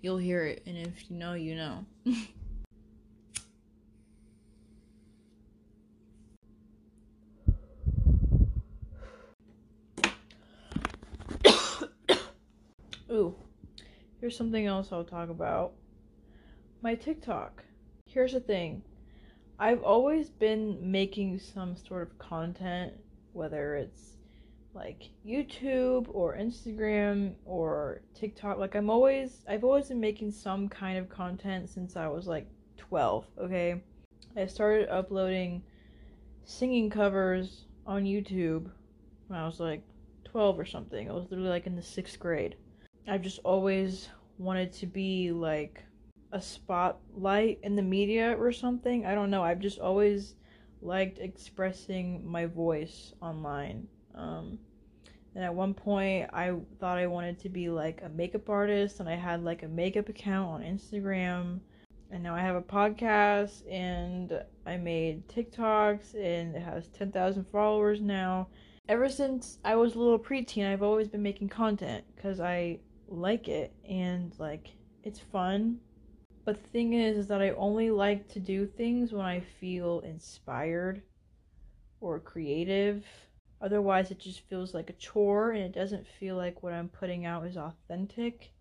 You'll 0.00 0.18
hear 0.18 0.44
it, 0.44 0.64
and 0.66 0.76
if 0.76 1.08
you 1.08 1.16
know, 1.16 1.34
you 1.34 1.54
know. 1.54 1.86
Ooh, 13.12 13.36
here's 14.20 14.36
something 14.36 14.66
else 14.66 14.88
I'll 14.90 15.04
talk 15.04 15.28
about. 15.28 15.74
My 16.82 16.96
TikTok. 16.96 17.62
Here's 18.06 18.32
the 18.32 18.40
thing 18.40 18.82
I've 19.58 19.82
always 19.82 20.30
been 20.30 20.78
making 20.90 21.38
some 21.38 21.76
sort 21.76 22.02
of 22.02 22.18
content, 22.18 22.92
whether 23.32 23.76
it's 23.76 24.16
like 24.74 25.10
YouTube 25.24 26.06
or 26.08 26.36
Instagram 26.36 27.34
or 27.44 28.00
TikTok. 28.14 28.58
Like, 28.58 28.74
I'm 28.74 28.90
always, 28.90 29.44
I've 29.48 29.62
always 29.62 29.88
been 29.88 30.00
making 30.00 30.32
some 30.32 30.68
kind 30.68 30.98
of 30.98 31.08
content 31.08 31.70
since 31.70 31.96
I 31.96 32.08
was 32.08 32.26
like 32.26 32.48
12, 32.76 33.26
okay? 33.38 33.80
I 34.36 34.46
started 34.46 34.88
uploading 34.88 35.62
singing 36.44 36.90
covers 36.90 37.66
on 37.86 38.04
YouTube 38.04 38.70
when 39.28 39.38
I 39.38 39.46
was 39.46 39.60
like 39.60 39.82
12 40.24 40.58
or 40.58 40.66
something. 40.66 41.08
I 41.08 41.12
was 41.12 41.30
literally 41.30 41.50
like 41.50 41.66
in 41.66 41.76
the 41.76 41.82
sixth 41.82 42.18
grade. 42.18 42.56
I've 43.06 43.22
just 43.22 43.38
always 43.44 44.08
wanted 44.38 44.72
to 44.74 44.86
be 44.86 45.30
like 45.30 45.84
a 46.34 46.40
spotlight 46.40 47.60
in 47.62 47.76
the 47.76 47.82
media 47.82 48.36
or 48.36 48.50
something. 48.50 49.06
I 49.06 49.14
don't 49.14 49.30
know. 49.30 49.44
I've 49.44 49.60
just 49.60 49.78
always 49.78 50.34
liked 50.82 51.18
expressing 51.20 52.28
my 52.28 52.46
voice 52.46 53.14
online. 53.22 53.86
Um, 54.16 54.58
and 55.36 55.44
at 55.44 55.54
one 55.54 55.74
point, 55.74 56.28
I 56.32 56.52
thought 56.80 56.98
I 56.98 57.06
wanted 57.06 57.38
to 57.40 57.48
be 57.48 57.68
like 57.68 58.00
a 58.02 58.08
makeup 58.08 58.50
artist, 58.50 58.98
and 58.98 59.08
I 59.08 59.14
had 59.14 59.44
like 59.44 59.62
a 59.62 59.68
makeup 59.68 60.08
account 60.08 60.50
on 60.50 60.62
Instagram. 60.62 61.60
And 62.10 62.22
now 62.22 62.34
I 62.34 62.40
have 62.40 62.56
a 62.56 62.62
podcast, 62.62 63.62
and 63.70 64.32
I 64.66 64.76
made 64.76 65.28
TikToks, 65.28 66.14
and 66.14 66.56
it 66.56 66.62
has 66.62 66.88
10,000 66.88 67.46
followers 67.50 68.00
now. 68.00 68.48
Ever 68.88 69.08
since 69.08 69.58
I 69.64 69.76
was 69.76 69.94
a 69.94 69.98
little 70.00 70.18
preteen, 70.18 70.70
I've 70.70 70.82
always 70.82 71.08
been 71.08 71.22
making 71.22 71.48
content 71.48 72.04
because 72.14 72.40
I 72.40 72.80
like 73.08 73.46
it 73.46 73.72
and 73.88 74.34
like 74.38 74.68
it's 75.04 75.20
fun. 75.20 75.78
But 76.44 76.62
the 76.62 76.68
thing 76.68 76.92
is, 76.92 77.16
is 77.16 77.26
that 77.28 77.40
I 77.40 77.50
only 77.50 77.90
like 77.90 78.28
to 78.28 78.40
do 78.40 78.66
things 78.66 79.12
when 79.12 79.24
I 79.24 79.40
feel 79.40 80.00
inspired 80.00 81.02
or 82.00 82.20
creative. 82.20 83.04
Otherwise, 83.62 84.10
it 84.10 84.18
just 84.18 84.40
feels 84.40 84.74
like 84.74 84.90
a 84.90 84.94
chore 84.94 85.52
and 85.52 85.62
it 85.62 85.72
doesn't 85.72 86.06
feel 86.06 86.36
like 86.36 86.62
what 86.62 86.74
I'm 86.74 86.90
putting 86.90 87.24
out 87.24 87.46
is 87.46 87.56
authentic 87.56 88.52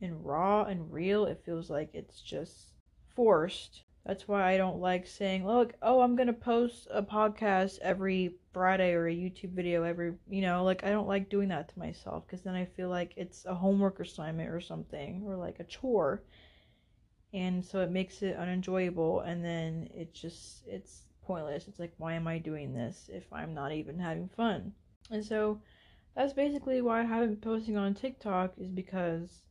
and 0.00 0.24
raw 0.24 0.64
and 0.64 0.92
real. 0.92 1.24
It 1.26 1.42
feels 1.44 1.68
like 1.68 1.90
it's 1.94 2.20
just 2.20 2.74
forced. 3.16 3.82
That's 4.06 4.28
why 4.28 4.52
I 4.52 4.56
don't 4.56 4.80
like 4.80 5.06
saying, 5.06 5.46
look, 5.46 5.74
oh, 5.82 6.00
I'm 6.00 6.14
going 6.16 6.28
to 6.28 6.32
post 6.32 6.86
a 6.90 7.02
podcast 7.02 7.78
every 7.80 8.34
Friday 8.52 8.92
or 8.92 9.08
a 9.08 9.14
YouTube 9.14 9.50
video 9.50 9.84
every, 9.84 10.14
you 10.28 10.42
know, 10.42 10.64
like 10.64 10.84
I 10.84 10.90
don't 10.90 11.08
like 11.08 11.28
doing 11.28 11.48
that 11.48 11.68
to 11.68 11.78
myself 11.78 12.24
because 12.26 12.42
then 12.42 12.54
I 12.54 12.64
feel 12.64 12.88
like 12.88 13.14
it's 13.16 13.44
a 13.46 13.54
homework 13.54 14.00
assignment 14.00 14.50
or 14.50 14.60
something 14.60 15.22
or 15.24 15.36
like 15.36 15.60
a 15.60 15.64
chore. 15.64 16.22
And 17.32 17.64
so 17.64 17.80
it 17.80 17.90
makes 17.90 18.22
it 18.22 18.36
unenjoyable 18.36 19.20
and 19.20 19.44
then 19.44 19.88
it 19.94 20.12
just 20.14 20.66
it's 20.66 21.02
pointless. 21.22 21.68
It's 21.68 21.78
like 21.78 21.92
why 21.98 22.14
am 22.14 22.26
I 22.26 22.38
doing 22.38 22.74
this 22.74 23.08
if 23.12 23.32
I'm 23.32 23.54
not 23.54 23.72
even 23.72 23.98
having 23.98 24.28
fun? 24.28 24.72
And 25.10 25.24
so 25.24 25.60
that's 26.14 26.32
basically 26.32 26.82
why 26.82 27.00
I 27.00 27.04
haven't 27.04 27.40
been 27.40 27.52
posting 27.52 27.76
on 27.76 27.94
TikTok 27.94 28.52
is 28.58 28.70
because 28.70 29.42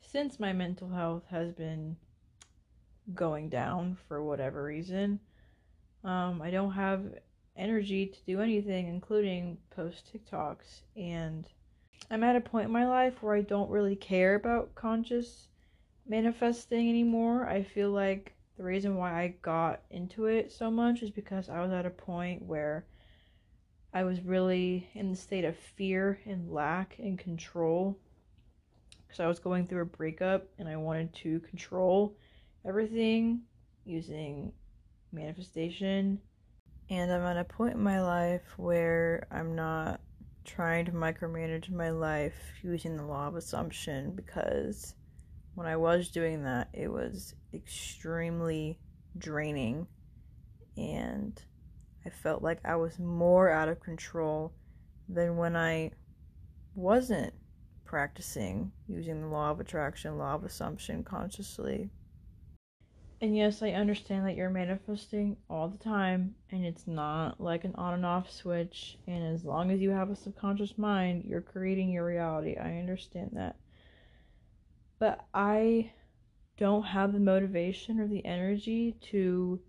since 0.00 0.38
my 0.38 0.52
mental 0.52 0.90
health 0.90 1.24
has 1.30 1.52
been 1.52 1.96
going 3.14 3.48
down 3.48 3.96
for 4.06 4.22
whatever 4.22 4.62
reason, 4.62 5.20
um, 6.04 6.42
I 6.42 6.50
don't 6.50 6.72
have 6.72 7.02
energy 7.56 8.06
to 8.06 8.18
do 8.26 8.40
anything, 8.40 8.88
including 8.88 9.58
post 9.70 10.12
TikToks. 10.12 10.82
And 10.96 11.48
I'm 12.10 12.24
at 12.24 12.36
a 12.36 12.40
point 12.40 12.66
in 12.66 12.72
my 12.72 12.86
life 12.86 13.22
where 13.22 13.34
I 13.34 13.40
don't 13.40 13.70
really 13.70 13.96
care 13.96 14.34
about 14.34 14.74
conscious 14.74 15.48
manifesting 16.06 16.88
anymore. 16.88 17.48
I 17.48 17.62
feel 17.62 17.90
like 17.90 18.34
the 18.56 18.64
reason 18.64 18.96
why 18.96 19.12
I 19.12 19.34
got 19.42 19.82
into 19.90 20.26
it 20.26 20.52
so 20.52 20.70
much 20.70 21.02
is 21.02 21.10
because 21.10 21.48
I 21.48 21.60
was 21.60 21.72
at 21.72 21.86
a 21.86 21.90
point 21.90 22.42
where 22.42 22.86
I 23.92 24.04
was 24.04 24.20
really 24.20 24.88
in 24.94 25.10
the 25.10 25.16
state 25.16 25.44
of 25.44 25.56
fear 25.56 26.20
and 26.26 26.52
lack 26.52 26.96
and 26.98 27.18
control. 27.18 27.98
Because 29.06 29.20
I 29.20 29.26
was 29.26 29.38
going 29.38 29.66
through 29.66 29.82
a 29.82 29.86
breakup 29.86 30.48
and 30.58 30.68
I 30.68 30.76
wanted 30.76 31.14
to 31.14 31.40
control 31.40 32.16
everything 32.66 33.42
using 33.84 34.52
manifestation 35.12 36.20
and 36.90 37.12
I'm 37.12 37.22
at 37.22 37.36
a 37.36 37.44
point 37.44 37.74
in 37.74 37.82
my 37.82 38.02
life 38.02 38.42
where 38.56 39.26
I'm 39.30 39.54
not 39.54 40.00
trying 40.44 40.84
to 40.84 40.92
micromanage 40.92 41.70
my 41.70 41.90
life 41.90 42.34
using 42.62 42.96
the 42.96 43.06
law 43.06 43.28
of 43.28 43.36
assumption 43.36 44.12
because 44.14 44.94
when 45.54 45.66
I 45.66 45.76
was 45.76 46.10
doing 46.10 46.44
that, 46.44 46.68
it 46.72 46.88
was 46.88 47.34
extremely 47.52 48.78
draining 49.16 49.86
and 50.76 51.40
I 52.04 52.10
felt 52.10 52.42
like 52.42 52.58
I 52.64 52.76
was 52.76 52.98
more 52.98 53.48
out 53.50 53.68
of 53.68 53.80
control 53.80 54.52
than 55.08 55.36
when 55.36 55.56
I 55.56 55.92
wasn't 56.74 57.32
practicing 57.84 58.72
using 58.88 59.20
the 59.20 59.28
law 59.28 59.50
of 59.50 59.60
attraction, 59.60 60.18
law 60.18 60.34
of 60.34 60.44
assumption 60.44 61.04
consciously. 61.04 61.90
And 63.20 63.36
yes, 63.36 63.62
I 63.62 63.70
understand 63.70 64.26
that 64.26 64.36
you're 64.36 64.50
manifesting 64.50 65.36
all 65.48 65.68
the 65.68 65.78
time 65.78 66.34
and 66.50 66.64
it's 66.64 66.86
not 66.86 67.40
like 67.40 67.64
an 67.64 67.74
on 67.76 67.94
and 67.94 68.04
off 68.04 68.30
switch. 68.30 68.98
And 69.06 69.24
as 69.32 69.44
long 69.44 69.70
as 69.70 69.80
you 69.80 69.90
have 69.90 70.10
a 70.10 70.16
subconscious 70.16 70.76
mind, 70.76 71.24
you're 71.24 71.40
creating 71.40 71.90
your 71.90 72.04
reality. 72.04 72.56
I 72.56 72.78
understand 72.78 73.30
that. 73.34 73.56
But 75.04 75.26
I 75.34 75.92
don't 76.56 76.84
have 76.84 77.12
the 77.12 77.20
motivation 77.20 78.00
or 78.00 78.08
the 78.08 78.24
energy 78.24 78.96
to 79.10 79.60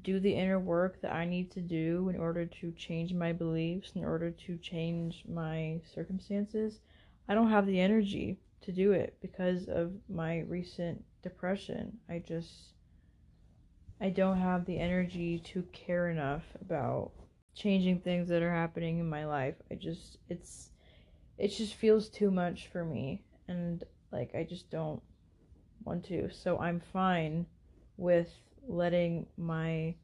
do 0.00 0.18
the 0.18 0.32
inner 0.32 0.58
work 0.58 1.02
that 1.02 1.12
I 1.12 1.26
need 1.26 1.50
to 1.50 1.60
do 1.60 2.08
in 2.08 2.18
order 2.18 2.46
to 2.46 2.72
change 2.72 3.12
my 3.12 3.34
beliefs, 3.34 3.92
in 3.94 4.06
order 4.06 4.30
to 4.30 4.56
change 4.56 5.22
my 5.28 5.82
circumstances. 5.94 6.80
I 7.28 7.34
don't 7.34 7.50
have 7.50 7.66
the 7.66 7.78
energy 7.78 8.38
to 8.62 8.72
do 8.72 8.92
it 8.92 9.18
because 9.20 9.68
of 9.68 9.92
my 10.08 10.44
recent 10.48 11.04
depression. 11.22 11.98
I 12.08 12.20
just 12.26 12.72
I 14.00 14.08
don't 14.08 14.38
have 14.38 14.64
the 14.64 14.78
energy 14.78 15.40
to 15.40 15.62
care 15.74 16.08
enough 16.08 16.44
about 16.58 17.10
changing 17.54 18.00
things 18.00 18.30
that 18.30 18.40
are 18.40 18.54
happening 18.54 18.98
in 18.98 19.10
my 19.10 19.26
life. 19.26 19.56
I 19.70 19.74
just 19.74 20.16
it's 20.30 20.70
it 21.36 21.48
just 21.48 21.74
feels 21.74 22.08
too 22.08 22.30
much 22.30 22.68
for 22.68 22.82
me 22.82 23.20
and 23.46 23.84
like 24.12 24.34
I 24.34 24.44
just 24.44 24.70
don't 24.70 25.02
want 25.84 26.04
to. 26.06 26.30
So 26.32 26.58
I'm 26.58 26.80
fine 26.92 27.46
with 27.96 28.30
letting 28.66 29.26
my 29.36 29.94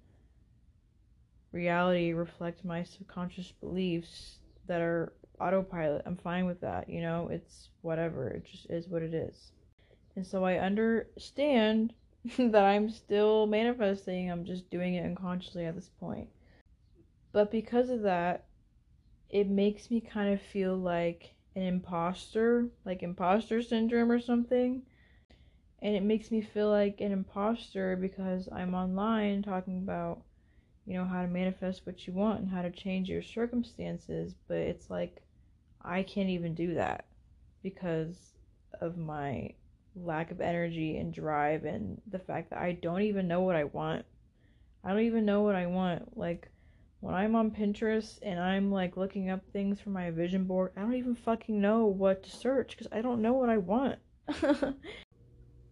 reality 1.53 2.13
reflect 2.13 2.65
my 2.65 2.83
subconscious 2.83 3.53
beliefs 3.53 4.39
that 4.67 4.81
are 4.81 5.13
autopilot. 5.41 6.03
I'm 6.07 6.17
fine 6.17 6.47
with 6.47 6.61
that, 6.61 6.89
you 6.89 7.01
know? 7.01 7.29
It's 7.31 7.71
whatever. 7.83 8.29
It 8.29 8.45
just 8.45 8.71
is 8.71 8.89
what 8.89 9.03
it 9.03 9.15
is. 9.15 9.53
And 10.17 10.27
so 10.27 10.45
I 10.45 10.59
understand 10.59 11.93
that 12.39 12.65
I'm 12.65 12.91
still 12.91 13.47
manifesting. 13.47 14.31
I'm 14.31 14.45
just 14.45 14.71
doing 14.71 14.95
it 14.95 15.05
unconsciously 15.05 15.67
at 15.67 15.75
this 15.75 15.91
point. 16.01 16.29
But 17.33 17.51
because 17.51 17.91
of 17.91 18.03
that, 18.03 18.45
it 19.29 19.49
makes 19.49 19.91
me 19.91 20.01
kind 20.01 20.33
of 20.33 20.41
feel 20.41 20.77
like 20.77 21.36
an 21.57 21.63
imposter, 21.63 22.69
like 22.85 23.03
imposter 23.03 23.63
syndrome 23.63 24.13
or 24.13 24.21
something. 24.21 24.83
And 25.81 25.97
it 25.97 26.03
makes 26.03 26.31
me 26.31 26.43
feel 26.43 26.71
like 26.71 27.01
an 27.01 27.13
imposter 27.13 27.97
because 27.97 28.49
I'm 28.53 28.75
online 28.75 29.43
talking 29.43 29.79
about, 29.79 30.23
you 30.87 30.95
know, 30.95 31.05
how 31.05 31.23
to 31.23 31.29
manifest 31.29 31.87
what 31.87 32.07
you 32.07 32.13
want 32.13 32.41
and 32.41 32.49
how 32.51 32.63
to 32.63 32.71
change 32.71 33.09
your 33.09 33.23
circumstances. 33.23 34.35
But 34.47 34.59
it's 34.59 34.91
like, 34.91 35.23
I 35.83 36.03
can't 36.03 36.29
even 36.29 36.55
do 36.55 36.75
that 36.75 37.07
because 37.63 38.35
of 38.81 38.99
my 38.99 39.53
lack 39.95 40.31
of 40.31 40.43
energy 40.43 40.99
and 40.99 41.13
drive 41.13 41.65
and 41.65 42.01
the 42.11 42.19
fact 42.19 42.51
that 42.51 42.61
I 42.61 42.73
don't 42.73 43.03
even 43.03 43.27
know 43.27 43.41
what 43.41 43.57
I 43.57 43.65
want. 43.65 44.05
I 44.85 44.91
don't 44.91 45.01
even 45.01 45.25
know 45.25 45.43
what 45.43 45.55
I 45.55 45.67
want. 45.67 46.19
Like 46.19 46.51
when 47.01 47.15
I'm 47.15 47.37
on 47.37 47.51
Pinterest 47.51 48.19
and 48.23 48.41
I'm 48.41 48.71
like 48.71 48.97
looking 48.97 49.31
up 49.31 49.43
things 49.53 49.81
for 49.81 49.91
my 49.91 50.11
vision 50.11 50.45
board, 50.45 50.73
I 50.77 50.81
don't 50.81 50.95
even 50.95 51.15
fucking 51.15 51.61
know 51.61 51.87
what 51.87 52.23
to 52.25 52.31
search 52.31 52.71
because 52.71 52.89
I 52.93 53.03
don't 53.03 53.23
know 53.23 53.35
what 53.35 53.49
I 53.49 53.59
want. 53.59 53.99
and 54.43 54.75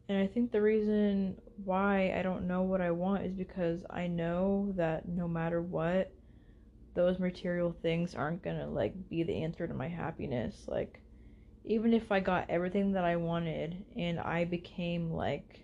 I 0.09 0.27
think 0.27 0.53
the 0.53 0.63
reason 0.63 1.41
why 1.65 2.15
I 2.19 2.23
don't 2.23 2.47
know 2.47 2.63
what 2.63 2.81
I 2.81 2.91
want 2.91 3.25
is 3.25 3.33
because 3.33 3.85
I 3.91 4.07
know 4.07 4.73
that 4.77 5.09
no 5.09 5.27
matter 5.27 5.63
what, 5.63 6.13
those 6.95 7.19
material 7.19 7.75
things 7.83 8.15
aren't 8.15 8.43
gonna 8.43 8.69
like 8.69 8.95
be 9.09 9.23
the 9.23 9.43
answer 9.43 9.67
to 9.67 9.75
my 9.75 9.89
happiness. 9.89 10.65
Like 10.69 11.01
even 11.65 11.93
if 11.93 12.13
I 12.13 12.21
got 12.21 12.51
everything 12.51 12.93
that 12.93 13.05
I 13.05 13.17
wanted 13.17 13.85
and 13.97 14.21
I 14.21 14.45
became 14.45 15.11
like 15.11 15.61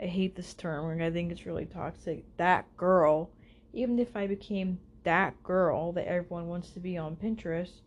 I 0.00 0.06
hate 0.06 0.34
this 0.34 0.54
term 0.54 0.90
and 0.90 1.02
I 1.02 1.10
think 1.10 1.30
it's 1.30 1.44
really 1.44 1.66
toxic, 1.66 2.24
that 2.38 2.74
girl, 2.76 3.30
even 3.72 3.98
if 3.98 4.16
I 4.16 4.26
became 4.26 4.78
that 5.04 5.42
girl 5.42 5.92
that 5.92 6.06
everyone 6.06 6.48
wants 6.48 6.70
to 6.70 6.80
be 6.80 6.96
on 6.96 7.16
Pinterest, 7.16 7.80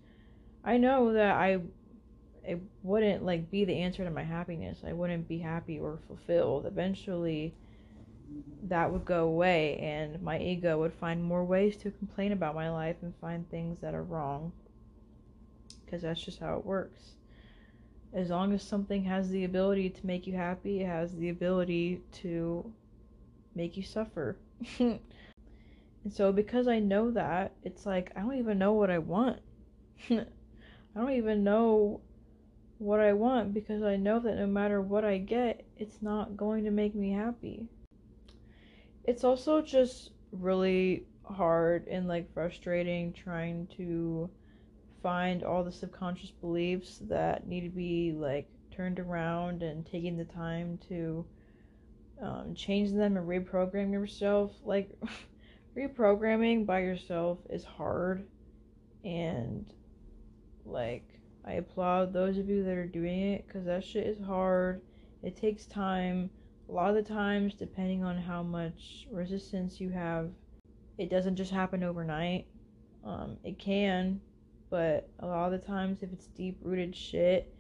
I 0.64 0.78
know 0.78 1.14
that 1.14 1.36
I 1.36 1.60
it 2.46 2.60
wouldn't 2.82 3.24
like 3.24 3.50
be 3.50 3.64
the 3.66 3.80
answer 3.80 4.04
to 4.04 4.12
my 4.12 4.24
happiness. 4.24 4.80
I 4.86 4.94
wouldn't 4.94 5.28
be 5.28 5.40
happy 5.40 5.80
or 5.80 6.00
fulfilled. 6.08 6.66
Eventually 6.66 7.54
that 8.64 8.92
would 8.92 9.06
go 9.06 9.26
away 9.26 9.78
and 9.78 10.22
my 10.22 10.40
ego 10.40 10.80
would 10.80 10.94
find 10.94 11.24
more 11.24 11.44
ways 11.44 11.78
to 11.78 11.92
complain 11.92 12.32
about 12.32 12.56
my 12.56 12.70
life 12.70 12.96
and 13.02 13.14
find 13.22 13.50
things 13.50 13.80
that 13.82 13.94
are 13.94 14.04
wrong 14.04 14.52
because 15.86 16.02
that's 16.02 16.24
just 16.24 16.40
how 16.40 16.58
it 16.58 16.66
works. 16.66 17.12
As 18.14 18.30
long 18.30 18.54
as 18.54 18.64
something 18.64 19.04
has 19.04 19.30
the 19.30 19.44
ability 19.44 19.90
to 19.90 20.06
make 20.06 20.28
you 20.28 20.34
happy, 20.34 20.82
it 20.82 20.88
has 20.88 21.16
the 21.16 21.30
ability 21.30 22.02
to 22.14 22.72
make 23.56 23.76
you 23.76 23.84
suffer. 23.84 24.38
and 26.04 26.14
so, 26.14 26.32
because 26.32 26.68
I 26.68 26.80
know 26.80 27.12
that, 27.12 27.54
it's 27.64 27.86
like 27.86 28.12
I 28.16 28.22
don't 28.22 28.38
even 28.38 28.58
know 28.58 28.74
what 28.74 28.89
I 28.89 28.99
want. 28.99 29.39
I 30.10 30.26
don't 30.95 31.12
even 31.12 31.43
know 31.43 32.01
what 32.78 32.99
I 32.99 33.14
want 33.14 33.54
because 33.54 33.84
I 33.84 33.95
know 33.95 34.20
that 34.20 34.36
no 34.36 34.47
matter 34.47 34.82
what 34.82 35.06
I 35.06 35.18
get, 35.18 35.66
it's 35.78 36.01
not 36.01 36.36
going 36.36 36.66
to 36.66 36.72
make 36.72 36.93
me 36.93 37.12
happy. 37.12 37.68
It's 39.06 39.24
also 39.24 39.62
just 39.62 40.12
really 40.32 41.06
hard 41.24 41.88
and 41.88 42.08
like 42.08 42.34
frustrating 42.34 43.14
trying 43.14 43.68
to 43.78 44.30
find 45.01 45.43
all 45.43 45.64
the 45.64 45.72
subconscious 45.72 46.32
beliefs 46.32 46.99
that 47.04 47.47
need 47.47 47.62
to 47.62 47.70
be 47.70 48.14
like 48.14 48.47
turned 48.72 48.99
around 48.99 49.64
and 49.64 49.86
taking 49.86 50.18
the 50.18 50.26
time 50.26 50.80
to 50.89 51.26
um, 52.22 52.54
change 52.56 52.91
them 52.91 53.18
and 53.18 53.28
reprogram 53.28 53.91
yourself. 53.91 54.51
Like, 54.64 54.89
reprogramming 55.76 56.66
by 56.66 56.80
yourself 56.80 57.40
is 57.50 57.64
hard, 57.64 58.28
and 59.04 59.72
like, 60.66 61.08
I 61.46 61.54
applaud 61.54 62.14
those 62.14 62.38
of 62.38 62.48
you 62.50 62.64
that 62.64 62.78
are 62.78 62.88
doing 62.88 63.34
it 63.34 63.48
because 63.48 63.66
that 63.66 63.84
shit 63.84 64.08
is 64.08 64.20
hard. 64.20 64.82
It 65.24 65.36
takes 65.36 65.66
time. 65.66 66.30
A 66.70 66.72
lot 66.72 66.90
of 66.90 66.96
the 66.96 67.14
times, 67.14 67.54
depending 67.56 68.04
on 68.04 68.18
how 68.18 68.42
much 68.42 69.08
resistance 69.12 69.82
you 69.82 69.90
have, 69.90 70.30
it 70.98 71.10
doesn't 71.10 71.36
just 71.36 71.52
happen 71.52 71.84
overnight. 71.84 72.48
Um, 73.04 73.38
it 73.44 73.60
can, 73.60 74.22
but 74.70 75.10
a 75.20 75.28
lot 75.28 75.52
of 75.52 75.60
the 75.60 75.68
times, 75.68 76.04
if 76.04 76.14
it's 76.14 76.28
deep 76.28 76.58
rooted 76.62 76.96
shit, 76.96 77.54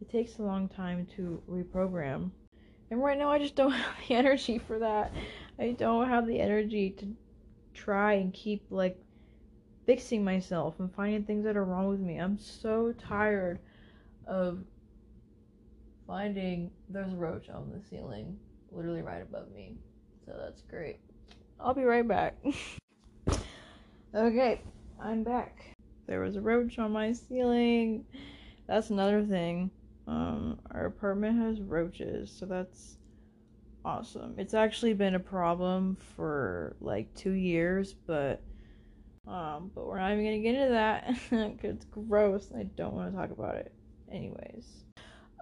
it 0.00 0.08
takes 0.10 0.38
a 0.38 0.42
long 0.42 0.68
time 0.68 1.06
to 1.16 1.42
reprogram. 1.50 2.30
And 2.90 3.02
right 3.02 3.18
now, 3.18 3.30
I 3.30 3.38
just 3.38 3.56
don't 3.56 3.70
have 3.72 3.96
the 4.08 4.14
energy 4.14 4.58
for 4.58 4.78
that. 4.78 5.12
I 5.58 5.72
don't 5.72 6.08
have 6.08 6.26
the 6.26 6.38
energy 6.38 6.90
to 6.98 7.06
try 7.74 8.14
and 8.14 8.32
keep 8.32 8.64
like 8.70 8.98
fixing 9.86 10.24
myself 10.24 10.78
and 10.78 10.92
finding 10.94 11.24
things 11.24 11.44
that 11.44 11.56
are 11.56 11.64
wrong 11.64 11.88
with 11.88 12.00
me. 12.00 12.18
I'm 12.18 12.38
so 12.38 12.92
tired 12.92 13.58
of 14.26 14.60
finding 16.06 16.70
there's 16.88 17.12
a 17.12 17.16
roach 17.16 17.48
on 17.48 17.70
the 17.70 17.80
ceiling 17.88 18.38
literally 18.70 19.02
right 19.02 19.22
above 19.22 19.50
me. 19.52 19.76
So 20.26 20.34
that's 20.38 20.62
great. 20.62 20.98
I'll 21.60 21.74
be 21.74 21.84
right 21.84 22.06
back. 22.06 22.36
okay, 24.14 24.60
I'm 25.00 25.22
back. 25.22 25.58
There 26.06 26.20
was 26.20 26.36
a 26.36 26.40
roach 26.40 26.78
on 26.78 26.92
my 26.92 27.12
ceiling. 27.12 28.04
That's 28.66 28.90
another 28.90 29.24
thing. 29.24 29.70
Um, 30.06 30.58
our 30.70 30.86
apartment 30.86 31.38
has 31.38 31.60
roaches, 31.60 32.34
so 32.36 32.46
that's 32.46 32.98
awesome. 33.84 34.34
It's 34.38 34.54
actually 34.54 34.94
been 34.94 35.14
a 35.14 35.20
problem 35.20 35.96
for 36.16 36.76
like 36.80 37.12
two 37.14 37.32
years, 37.32 37.94
but 38.06 38.42
um, 39.26 39.70
but 39.74 39.86
we're 39.86 39.98
not 39.98 40.12
even 40.12 40.24
gonna 40.24 40.38
get 40.38 40.54
into 40.54 40.72
that 40.72 41.16
it's 41.64 41.84
gross. 41.86 42.50
I 42.56 42.64
don't 42.64 42.94
want 42.94 43.12
to 43.12 43.16
talk 43.16 43.30
about 43.30 43.56
it. 43.56 43.72
Anyways, 44.10 44.84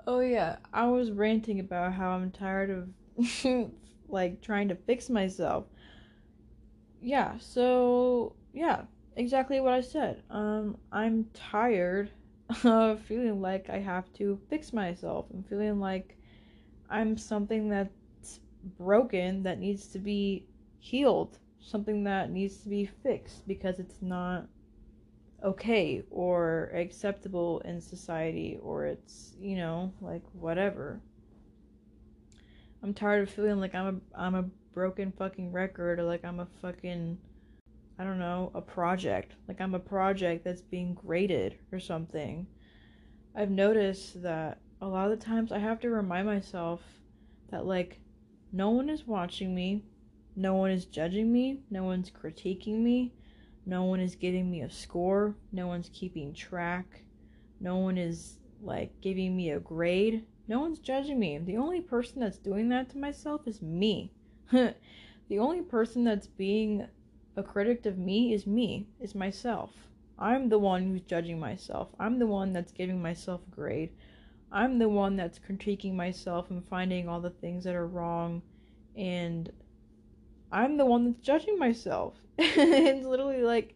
oh 0.07 0.21
yeah, 0.21 0.57
I 0.73 0.87
was 0.87 1.11
ranting 1.11 1.61
about 1.61 1.93
how 1.93 2.11
I'm 2.11 2.31
tired 2.31 2.71
of 2.71 3.71
like 4.09 4.41
trying 4.43 4.69
to 4.69 4.75
fix 4.75 5.09
myself. 5.09 5.65
Yeah, 7.01 7.39
so 7.39 8.35
yeah, 8.53 8.83
exactly 9.17 9.61
what 9.61 9.73
I 9.73 9.81
said. 9.81 10.23
Um, 10.31 10.77
I'm 10.93 11.27
tired 11.33 12.11
of 12.65 13.01
feeling 13.01 13.41
like 13.41 13.71
I 13.71 13.79
have 13.79 14.13
to 14.15 14.39
fix 14.51 14.73
myself. 14.73 15.27
I'm 15.33 15.43
feeling 15.43 15.81
like 15.81 16.17
I'm 16.91 17.17
something 17.17 17.69
that's 17.69 17.95
broken 18.79 19.43
that 19.43 19.59
needs 19.59 19.89
to 19.89 19.99
be 19.99 20.47
healed 20.79 21.39
something 21.61 22.05
that 22.05 22.31
needs 22.31 22.59
to 22.59 22.69
be 22.69 22.87
fixed 22.87 23.47
because 23.47 23.79
it's 23.79 24.01
not 24.01 24.47
okay 25.45 26.03
or 26.11 26.71
acceptable 26.75 27.61
in 27.61 27.81
society 27.81 28.59
or 28.63 28.87
it's, 28.87 29.35
you 29.39 29.57
know, 29.57 29.93
like 30.01 30.23
whatever. 30.33 31.01
I'm 32.83 32.95
tired 32.95 33.29
of 33.29 33.35
feeling 33.35 33.61
like 33.61 33.75
I'm 33.75 34.03
a 34.15 34.21
I'm 34.21 34.35
a 34.35 34.45
broken 34.73 35.13
fucking 35.13 35.53
record 35.53 36.01
or 36.01 36.05
like 36.05 36.25
I'm 36.25 36.41
a 36.41 36.49
fucking 36.63 37.19
I 37.99 38.05
don't 38.05 38.19
know, 38.19 38.51
a 38.55 38.63
project. 38.63 39.35
Like 39.47 39.61
I'm 39.61 39.75
a 39.75 39.81
project 39.81 40.45
that's 40.45 40.63
being 40.63 40.95
graded 40.95 41.59
or 41.71 41.79
something. 41.79 42.47
I've 43.37 43.51
noticed 43.51 44.23
that 44.23 44.59
a 44.81 44.87
lot 44.87 45.11
of 45.11 45.19
the 45.19 45.25
times 45.25 45.53
I 45.53 45.59
have 45.59 45.81
to 45.81 45.91
remind 45.91 46.27
myself 46.27 46.81
that 47.51 47.67
like 47.67 48.01
no 48.53 48.71
one 48.71 48.89
is 48.89 49.07
watching 49.07 49.55
me. 49.55 49.83
No 50.37 50.55
one 50.55 50.71
is 50.71 50.85
judging 50.85 51.33
me, 51.33 51.59
no 51.71 51.85
one's 51.85 52.11
critiquing 52.11 52.79
me, 52.79 53.13
no 53.67 53.85
one 53.85 54.01
is 54.01 54.15
giving 54.15 54.51
me 54.51 54.63
a 54.63 54.71
score, 54.71 55.35
no 55.53 55.67
one's 55.67 55.91
keeping 55.93 56.33
track, 56.33 57.03
no 57.61 57.77
one 57.77 57.99
is 57.99 58.39
like 58.63 58.93
giving 59.01 59.37
me 59.37 59.51
a 59.51 59.59
grade, 59.59 60.25
no 60.47 60.61
one's 60.61 60.79
judging 60.79 61.19
me. 61.19 61.39
The 61.39 61.57
only 61.57 61.81
person 61.81 62.21
that's 62.21 62.39
doing 62.39 62.69
that 62.69 62.91
to 62.91 62.99
myself 62.99 63.47
is 63.47 63.61
me. 63.61 64.13
the 64.53 65.39
only 65.39 65.63
person 65.63 66.05
that's 66.05 66.29
being 66.29 66.87
a 67.37 67.43
critic 67.43 67.85
of 67.85 67.99
me 67.99 68.33
is 68.33 68.47
me, 68.47 68.87
is 69.01 69.15
myself. 69.15 69.73
I'm 70.19 70.49
the 70.49 70.59
one 70.59 70.85
who's 70.85 71.03
judging 71.03 71.41
myself. 71.41 71.89
I'm 71.99 72.19
the 72.19 72.27
one 72.27 72.53
that's 72.53 72.73
giving 72.73 73.03
myself 73.03 73.41
a 73.47 73.55
grade. 73.55 73.91
I'm 74.53 74.79
the 74.79 74.89
one 74.89 75.17
that's 75.17 75.39
critiquing 75.39 75.95
myself 75.95 76.51
and 76.51 76.65
finding 76.65 77.09
all 77.09 77.21
the 77.21 77.31
things 77.31 77.65
that 77.65 77.75
are 77.75 77.87
wrong 77.87 78.43
and 78.97 79.51
I'm 80.53 80.77
the 80.77 80.87
one 80.87 81.05
that's 81.05 81.19
judging 81.19 81.59
myself. 81.59 82.15
it's 82.39 83.07
literally 83.07 83.43
like 83.43 83.75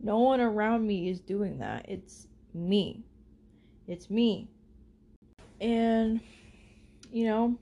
no 0.00 0.20
one 0.20 0.40
around 0.40 0.86
me 0.86 1.10
is 1.10 1.20
doing 1.20 1.58
that. 1.58 1.86
It's 1.88 2.26
me. 2.54 3.04
It's 3.86 4.08
me. 4.08 4.48
And, 5.60 6.20
you 7.12 7.26
know, 7.26 7.58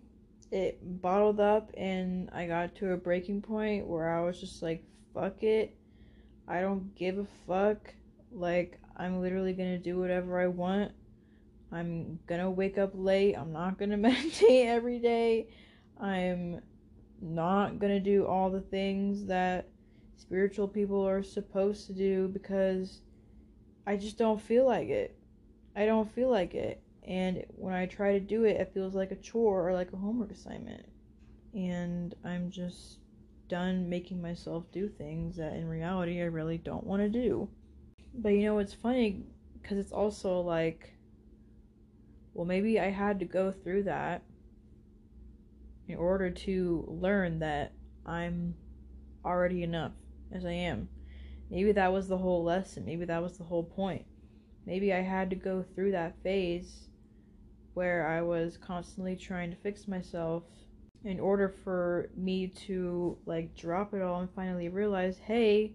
it 0.50 0.78
bottled 1.02 1.40
up 1.40 1.70
and 1.76 2.30
I 2.32 2.46
got 2.46 2.74
to 2.76 2.92
a 2.92 2.96
breaking 2.96 3.42
point 3.42 3.86
where 3.86 4.16
I 4.16 4.22
was 4.22 4.38
just 4.40 4.62
like, 4.62 4.84
fuck 5.14 5.42
it. 5.42 5.74
I 6.46 6.60
don't 6.60 6.94
give 6.94 7.18
a 7.18 7.26
fuck. 7.46 7.94
Like, 8.30 8.78
I'm 8.96 9.20
literally 9.20 9.52
gonna 9.52 9.78
do 9.78 9.98
whatever 9.98 10.40
I 10.40 10.46
want. 10.46 10.92
I'm 11.72 12.18
gonna 12.26 12.50
wake 12.50 12.78
up 12.78 12.90
late. 12.94 13.34
I'm 13.34 13.52
not 13.52 13.78
gonna 13.78 13.96
meditate 14.08 14.66
every 14.66 14.98
day. 14.98 15.48
I'm 16.00 16.60
not 17.20 17.78
gonna 17.78 18.00
do 18.00 18.26
all 18.26 18.50
the 18.50 18.60
things 18.60 19.26
that 19.26 19.68
spiritual 20.16 20.68
people 20.68 21.06
are 21.06 21.22
supposed 21.22 21.86
to 21.86 21.92
do 21.92 22.28
because 22.28 23.00
I 23.86 23.96
just 23.96 24.18
don't 24.18 24.40
feel 24.40 24.66
like 24.66 24.88
it. 24.88 25.16
I 25.74 25.86
don't 25.86 26.12
feel 26.14 26.30
like 26.30 26.54
it. 26.54 26.82
And 27.04 27.44
when 27.56 27.74
I 27.74 27.86
try 27.86 28.12
to 28.12 28.20
do 28.20 28.44
it, 28.44 28.60
it 28.60 28.72
feels 28.72 28.94
like 28.94 29.10
a 29.10 29.16
chore 29.16 29.68
or 29.68 29.72
like 29.72 29.92
a 29.92 29.96
homework 29.96 30.30
assignment. 30.30 30.84
And 31.54 32.14
I'm 32.24 32.50
just 32.50 32.98
done 33.48 33.88
making 33.88 34.22
myself 34.22 34.64
do 34.72 34.88
things 34.88 35.36
that 35.36 35.54
in 35.54 35.68
reality 35.68 36.22
I 36.22 36.26
really 36.26 36.58
don't 36.58 36.86
want 36.86 37.02
to 37.02 37.08
do. 37.08 37.48
But 38.14 38.30
you 38.30 38.44
know, 38.44 38.58
it's 38.58 38.74
funny 38.74 39.24
because 39.60 39.78
it's 39.78 39.92
also 39.92 40.40
like, 40.40 40.94
well, 42.34 42.46
maybe 42.46 42.80
I 42.80 42.90
had 42.90 43.18
to 43.20 43.24
go 43.24 43.52
through 43.52 43.84
that 43.84 44.22
in 45.88 45.96
order 45.96 46.30
to 46.30 46.84
learn 46.88 47.40
that 47.40 47.72
I'm 48.06 48.54
already 49.24 49.62
enough 49.62 49.92
as 50.32 50.44
I 50.44 50.52
am. 50.52 50.88
Maybe 51.50 51.72
that 51.72 51.92
was 51.92 52.08
the 52.08 52.18
whole 52.18 52.42
lesson. 52.42 52.84
Maybe 52.84 53.04
that 53.04 53.22
was 53.22 53.36
the 53.36 53.44
whole 53.44 53.64
point. 53.64 54.06
Maybe 54.64 54.92
I 54.92 55.02
had 55.02 55.28
to 55.30 55.36
go 55.36 55.62
through 55.74 55.92
that 55.92 56.22
phase 56.22 56.88
where 57.74 58.06
I 58.06 58.22
was 58.22 58.56
constantly 58.56 59.16
trying 59.16 59.50
to 59.50 59.56
fix 59.56 59.88
myself 59.88 60.44
in 61.04 61.18
order 61.18 61.48
for 61.48 62.10
me 62.16 62.46
to 62.46 63.18
like 63.26 63.54
drop 63.56 63.92
it 63.92 64.02
all 64.02 64.20
and 64.20 64.30
finally 64.34 64.68
realize, 64.68 65.18
hey, 65.18 65.74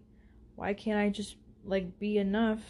why 0.56 0.74
can't 0.74 1.00
I 1.00 1.10
just 1.10 1.36
like 1.64 2.00
be 2.00 2.18
enough 2.18 2.62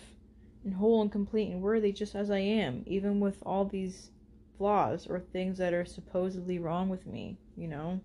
and 0.68 0.76
whole 0.76 1.01
and 1.01 1.09
complete 1.09 1.49
and 1.49 1.61
worthy 1.61 1.93
just 1.93 2.13
as 2.13 2.30
I 2.30 2.39
am, 2.39 2.84
even 2.86 3.22
with 3.22 3.38
all 3.45 3.63
these 3.63 4.11
flaws 4.57 5.07
or 5.07 5.22
things 5.22 5.57
that 5.59 5.74
are 5.74 5.86
supposedly 5.86 6.59
wrong 6.59 6.89
with 6.89 7.07
me, 7.07 7.38
you 7.55 7.70
know? 7.70 8.01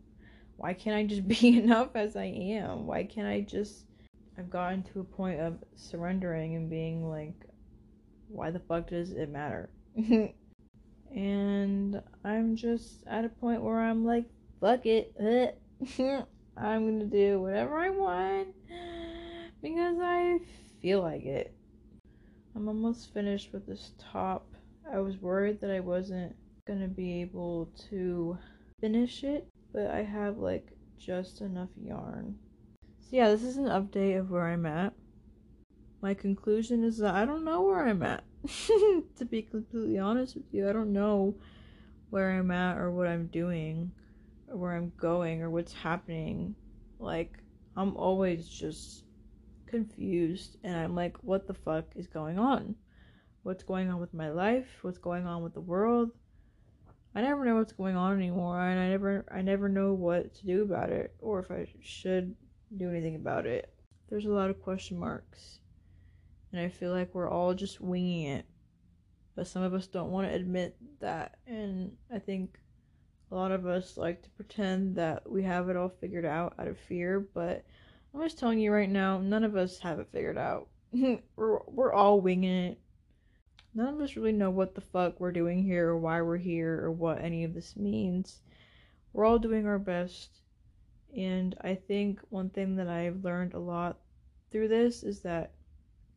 Why 0.59 0.73
can't 0.73 0.95
I 0.97 1.03
just 1.03 1.27
be 1.41 1.59
enough 1.59 1.97
as 1.97 2.15
I 2.15 2.27
am? 2.27 2.87
Why 2.87 3.03
can't 3.03 3.27
I 3.27 3.41
just. 3.41 3.87
I've 4.39 4.49
gotten 4.49 4.85
to 4.85 5.01
a 5.01 5.05
point 5.05 5.41
of 5.41 5.59
surrendering 5.75 6.55
and 6.55 6.71
being 6.71 7.11
like, 7.11 7.35
why 8.29 8.53
the 8.53 8.61
fuck 8.61 8.89
does 8.89 9.11
it 9.11 9.29
matter? 9.29 9.69
and 11.15 12.01
I'm 12.25 12.55
just 12.55 13.05
at 13.09 13.25
a 13.25 13.29
point 13.29 13.63
where 13.63 13.81
I'm 13.81 14.05
like, 14.05 14.27
fuck 14.61 14.87
it. 14.87 15.13
I'm 16.57 16.87
gonna 16.87 17.07
do 17.07 17.41
whatever 17.41 17.77
I 17.77 17.91
want 17.91 18.55
because 19.61 19.97
I 20.01 20.39
feel 20.81 21.03
like 21.03 21.25
it. 21.25 21.53
I'm 22.55 22.69
almost 22.69 23.15
finished 23.15 23.53
with 23.53 23.67
this 23.67 23.93
top. 23.99 24.47
I 24.93 24.99
was 25.01 25.17
worried 25.17 25.61
that 25.61 25.71
I 25.71 25.81
wasn't 25.81 26.37
gonna 26.67 26.89
be 26.89 27.21
able 27.23 27.71
to 27.91 28.37
finish 28.81 29.25
it, 29.25 29.47
but 29.73 29.87
I 29.87 30.03
have 30.03 30.39
like 30.39 30.69
just 30.99 31.41
enough 31.41 31.71
yarn. 31.81 32.37
So 33.01 33.17
yeah, 33.17 33.29
this 33.31 33.43
is 33.43 33.57
an 33.57 33.67
update 33.67 34.19
of 34.19 34.31
where 34.31 34.47
I'm 34.47 34.67
at. 34.67 34.93
my 36.03 36.15
conclusion 36.15 36.85
is 36.85 36.99
that 36.99 37.15
I 37.15 37.25
don't 37.25 37.45
know 37.45 37.63
where 37.63 37.87
I'm 37.87 38.03
at. 38.03 38.25
to 39.17 39.25
be 39.25 39.43
completely 39.43 39.99
honest 39.99 40.35
with 40.35 40.53
you, 40.53 40.69
I 40.69 40.73
don't 40.73 40.93
know 40.93 41.35
where 42.11 42.33
I'm 42.33 42.51
at 42.51 42.77
or 42.77 42.91
what 42.91 43.07
I'm 43.07 43.29
doing 43.29 43.91
or 44.49 44.57
where 44.57 44.77
I'm 44.77 44.93
going 44.99 45.43
or 45.43 45.49
what's 45.49 45.73
happening. 45.73 46.55
Like, 46.99 47.39
I'm 47.77 47.97
always 47.97 48.47
just 48.47 49.05
confused 49.73 50.59
and 50.63 50.77
I'm 50.77 50.95
like, 50.95 51.17
what 51.23 51.49
the 51.49 51.55
fuck 51.55 51.87
is 51.97 52.07
going 52.07 52.39
on? 52.39 52.77
What's 53.43 53.65
going 53.65 53.91
on 53.91 54.01
with 54.01 54.15
my 54.15 54.31
life? 54.31 54.69
What's 54.83 54.99
going 54.99 55.27
on 55.27 55.43
with 55.43 55.55
the 55.55 55.61
world? 55.61 56.11
I 57.15 57.23
never 57.23 57.45
know 57.45 57.57
what's 57.57 57.73
going 57.73 57.97
on 57.97 58.17
anymore 58.17 58.61
and 58.61 58.79
I 58.79 58.89
never 58.89 59.25
I 59.31 59.43
never 59.43 59.69
know 59.69 59.93
what 59.95 60.35
to 60.37 60.47
do 60.47 60.63
about 60.63 60.91
it 60.91 61.15
or 61.19 61.41
if 61.41 61.51
I 61.51 61.67
should 61.83 62.37
do 62.77 62.89
anything 62.89 63.17
about 63.17 63.47
it. 63.47 63.75
There's 64.09 64.27
a 64.27 64.31
lot 64.31 64.51
of 64.51 64.63
question 64.63 64.99
marks. 64.99 65.59
And 66.53 66.61
I 66.61 66.69
feel 66.69 66.93
like 66.93 67.15
we're 67.15 67.31
all 67.31 67.55
just 67.55 67.81
winging 67.81 68.27
it. 68.27 68.47
But 69.35 69.49
some 69.49 69.63
of 69.63 69.73
us 69.73 69.87
don't 69.87 70.11
want 70.11 70.29
to 70.29 70.35
admit 70.35 70.77
that. 71.01 71.39
And 71.47 71.93
I 72.15 72.19
think 72.19 72.59
a 73.31 73.35
lot 73.35 73.51
of 73.51 73.67
us 73.67 73.97
like 73.97 74.23
to 74.23 74.31
pretend 74.31 74.97
that 74.97 75.29
we 75.31 75.43
have 75.43 75.71
it 75.71 75.77
all 75.77 75.89
figured 75.89 76.27
out 76.27 76.55
out 76.59 76.69
of 76.69 76.79
fear. 76.79 77.27
But 77.35 77.65
I'm 78.15 78.23
just 78.23 78.39
telling 78.39 78.59
you 78.59 78.73
right 78.73 78.91
now, 78.91 79.19
none 79.19 79.45
of 79.45 79.57
us 79.57 79.79
have 79.79 79.99
it 79.99 80.09
figured 80.13 80.39
out. 80.39 80.69
we're, 80.93 81.59
we're 81.67 81.93
all 81.93 82.21
winging 82.21 82.51
it. 82.51 82.79
None 83.75 83.95
of 83.95 84.01
us 84.01 84.17
really 84.17 84.33
know 84.33 84.51
what 84.51 84.75
the 84.75 84.83
fuck 84.83 85.19
we're 85.19 85.33
doing 85.33 85.63
here 85.63 85.89
or 85.89 85.99
why 85.99 86.21
we're 86.21 86.37
here 86.37 86.81
or 86.85 86.91
what 86.91 87.23
any 87.23 87.45
of 87.45 87.55
this 87.55 87.75
means. 87.77 88.43
We're 89.13 89.25
all 89.25 89.39
doing 89.39 89.67
our 89.67 89.79
best. 89.79 90.41
And 91.17 91.55
I 91.63 91.75
think 91.75 92.21
one 92.29 92.51
thing 92.51 92.77
that 92.77 92.89
I've 92.89 93.25
learned 93.25 93.55
a 93.55 93.59
lot 93.59 93.99
through 94.51 94.69
this 94.69 95.03
is 95.03 95.21
that 95.21 95.53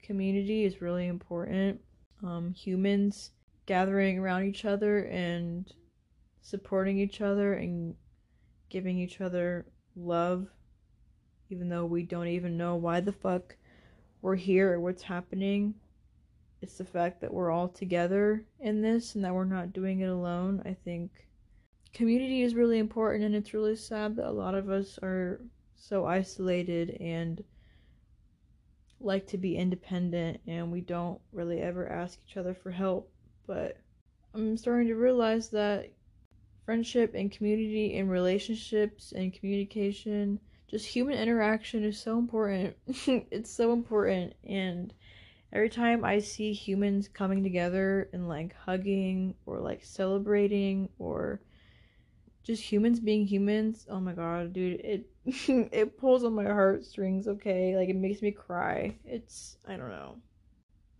community 0.03 0.65
is 0.65 0.81
really 0.81 1.07
important. 1.07 1.79
Um, 2.23 2.53
humans 2.53 3.31
gathering 3.65 4.19
around 4.19 4.43
each 4.43 4.65
other 4.65 5.05
and 5.05 5.71
supporting 6.41 6.99
each 6.99 7.21
other 7.21 7.53
and 7.53 7.95
giving 8.69 8.99
each 8.99 9.21
other 9.21 9.65
love, 9.95 10.47
even 11.49 11.69
though 11.69 11.85
we 11.85 12.03
don't 12.03 12.27
even 12.27 12.57
know 12.57 12.75
why 12.75 12.99
the 12.99 13.11
fuck 13.11 13.55
we're 14.21 14.35
here 14.35 14.73
or 14.73 14.79
what's 14.79 15.03
happening. 15.03 15.75
It's 16.61 16.77
the 16.77 16.85
fact 16.85 17.21
that 17.21 17.33
we're 17.33 17.51
all 17.51 17.67
together 17.67 18.43
in 18.59 18.81
this 18.81 19.15
and 19.15 19.23
that 19.23 19.33
we're 19.33 19.45
not 19.45 19.73
doing 19.73 19.99
it 19.99 20.09
alone. 20.09 20.61
I 20.65 20.73
think 20.73 21.11
community 21.93 22.41
is 22.41 22.55
really 22.55 22.79
important, 22.79 23.23
and 23.23 23.35
it's 23.35 23.53
really 23.53 23.75
sad 23.75 24.15
that 24.15 24.27
a 24.27 24.31
lot 24.31 24.55
of 24.55 24.69
us 24.69 24.97
are 25.03 25.41
so 25.75 26.05
isolated 26.05 26.97
and 26.99 27.43
like 28.99 29.27
to 29.27 29.37
be 29.37 29.57
independent 29.57 30.39
and 30.47 30.71
we 30.71 30.81
don't 30.81 31.19
really 31.31 31.61
ever 31.61 31.87
ask 31.87 32.17
each 32.27 32.37
other 32.37 32.53
for 32.53 32.71
help. 32.71 33.11
But 33.45 33.77
I'm 34.33 34.57
starting 34.57 34.87
to 34.87 34.95
realize 34.95 35.49
that 35.49 35.91
friendship 36.65 37.13
and 37.13 37.31
community 37.31 37.97
and 37.97 38.09
relationships 38.09 39.13
and 39.15 39.33
communication, 39.33 40.39
just 40.67 40.87
human 40.87 41.17
interaction 41.17 41.83
is 41.83 41.99
so 41.99 42.17
important. 42.17 42.75
it's 42.87 43.51
so 43.51 43.71
important. 43.71 44.33
And 44.43 44.93
every 45.53 45.69
time 45.69 46.03
I 46.03 46.19
see 46.19 46.53
humans 46.53 47.07
coming 47.07 47.43
together 47.43 48.09
and 48.13 48.27
like 48.27 48.55
hugging 48.55 49.35
or 49.45 49.59
like 49.59 49.83
celebrating 49.83 50.89
or 50.97 51.41
just 52.43 52.63
humans 52.63 52.99
being 52.99 53.25
humans, 53.25 53.85
oh 53.89 53.99
my 53.99 54.13
god, 54.13 54.53
dude, 54.53 54.79
it 54.81 55.07
it 55.25 55.97
pulls 55.97 56.23
on 56.23 56.33
my 56.33 56.45
heartstrings, 56.45 57.27
okay? 57.27 57.75
Like 57.77 57.89
it 57.89 57.95
makes 57.95 58.21
me 58.21 58.31
cry. 58.31 58.95
It's 59.05 59.57
I 59.67 59.77
don't 59.77 59.89
know. 59.89 60.17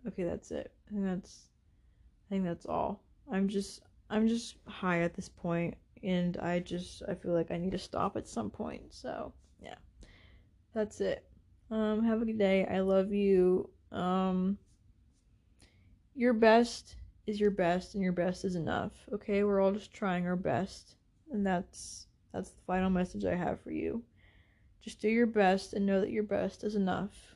Okay, 0.08 0.24
that's 0.24 0.52
it. 0.52 0.72
Think 0.92 1.04
that's 1.04 1.48
I 2.28 2.36
think 2.36 2.46
that's 2.46 2.68
all. 2.68 3.04
I'm 3.32 3.48
just 3.48 3.82
I'm 4.12 4.28
just 4.28 4.58
high 4.68 5.02
at 5.02 5.16
this 5.16 5.30
point 5.30 5.76
and 6.04 6.38
I 6.38 6.60
just 6.60 7.02
I 7.10 7.16
feel 7.16 7.34
like 7.34 7.50
I 7.50 7.58
need 7.58 7.72
to 7.72 7.80
stop 7.80 8.16
at 8.16 8.28
some 8.28 8.52
point. 8.52 8.94
So. 8.94 9.34
That's 10.76 11.02
it. 11.02 11.26
Um 11.72 12.04
have 12.04 12.22
a 12.22 12.26
good 12.26 12.38
day. 12.38 12.66
I 12.66 12.82
love 12.82 13.12
you. 13.12 13.70
Um 13.92 14.60
your 16.14 16.34
best 16.34 16.96
is 17.26 17.40
your 17.40 17.52
best 17.52 17.96
and 17.96 18.04
your 18.04 18.14
best 18.14 18.46
is 18.46 18.56
enough. 18.56 18.92
Okay? 19.12 19.44
We're 19.44 19.62
all 19.62 19.72
just 19.72 19.94
trying 19.94 20.28
our 20.28 20.36
best. 20.36 20.96
And 21.32 21.48
that's 21.48 22.08
that's 22.34 22.52
the 22.52 22.62
final 22.68 22.90
message 22.90 23.26
I 23.26 23.36
have 23.36 23.62
for 23.62 23.72
you. 23.72 24.04
Just 24.82 25.02
do 25.02 25.10
your 25.10 25.28
best 25.28 25.74
and 25.74 25.86
know 25.86 26.02
that 26.02 26.12
your 26.12 26.24
best 26.24 26.64
is 26.64 26.76
enough. 26.76 27.35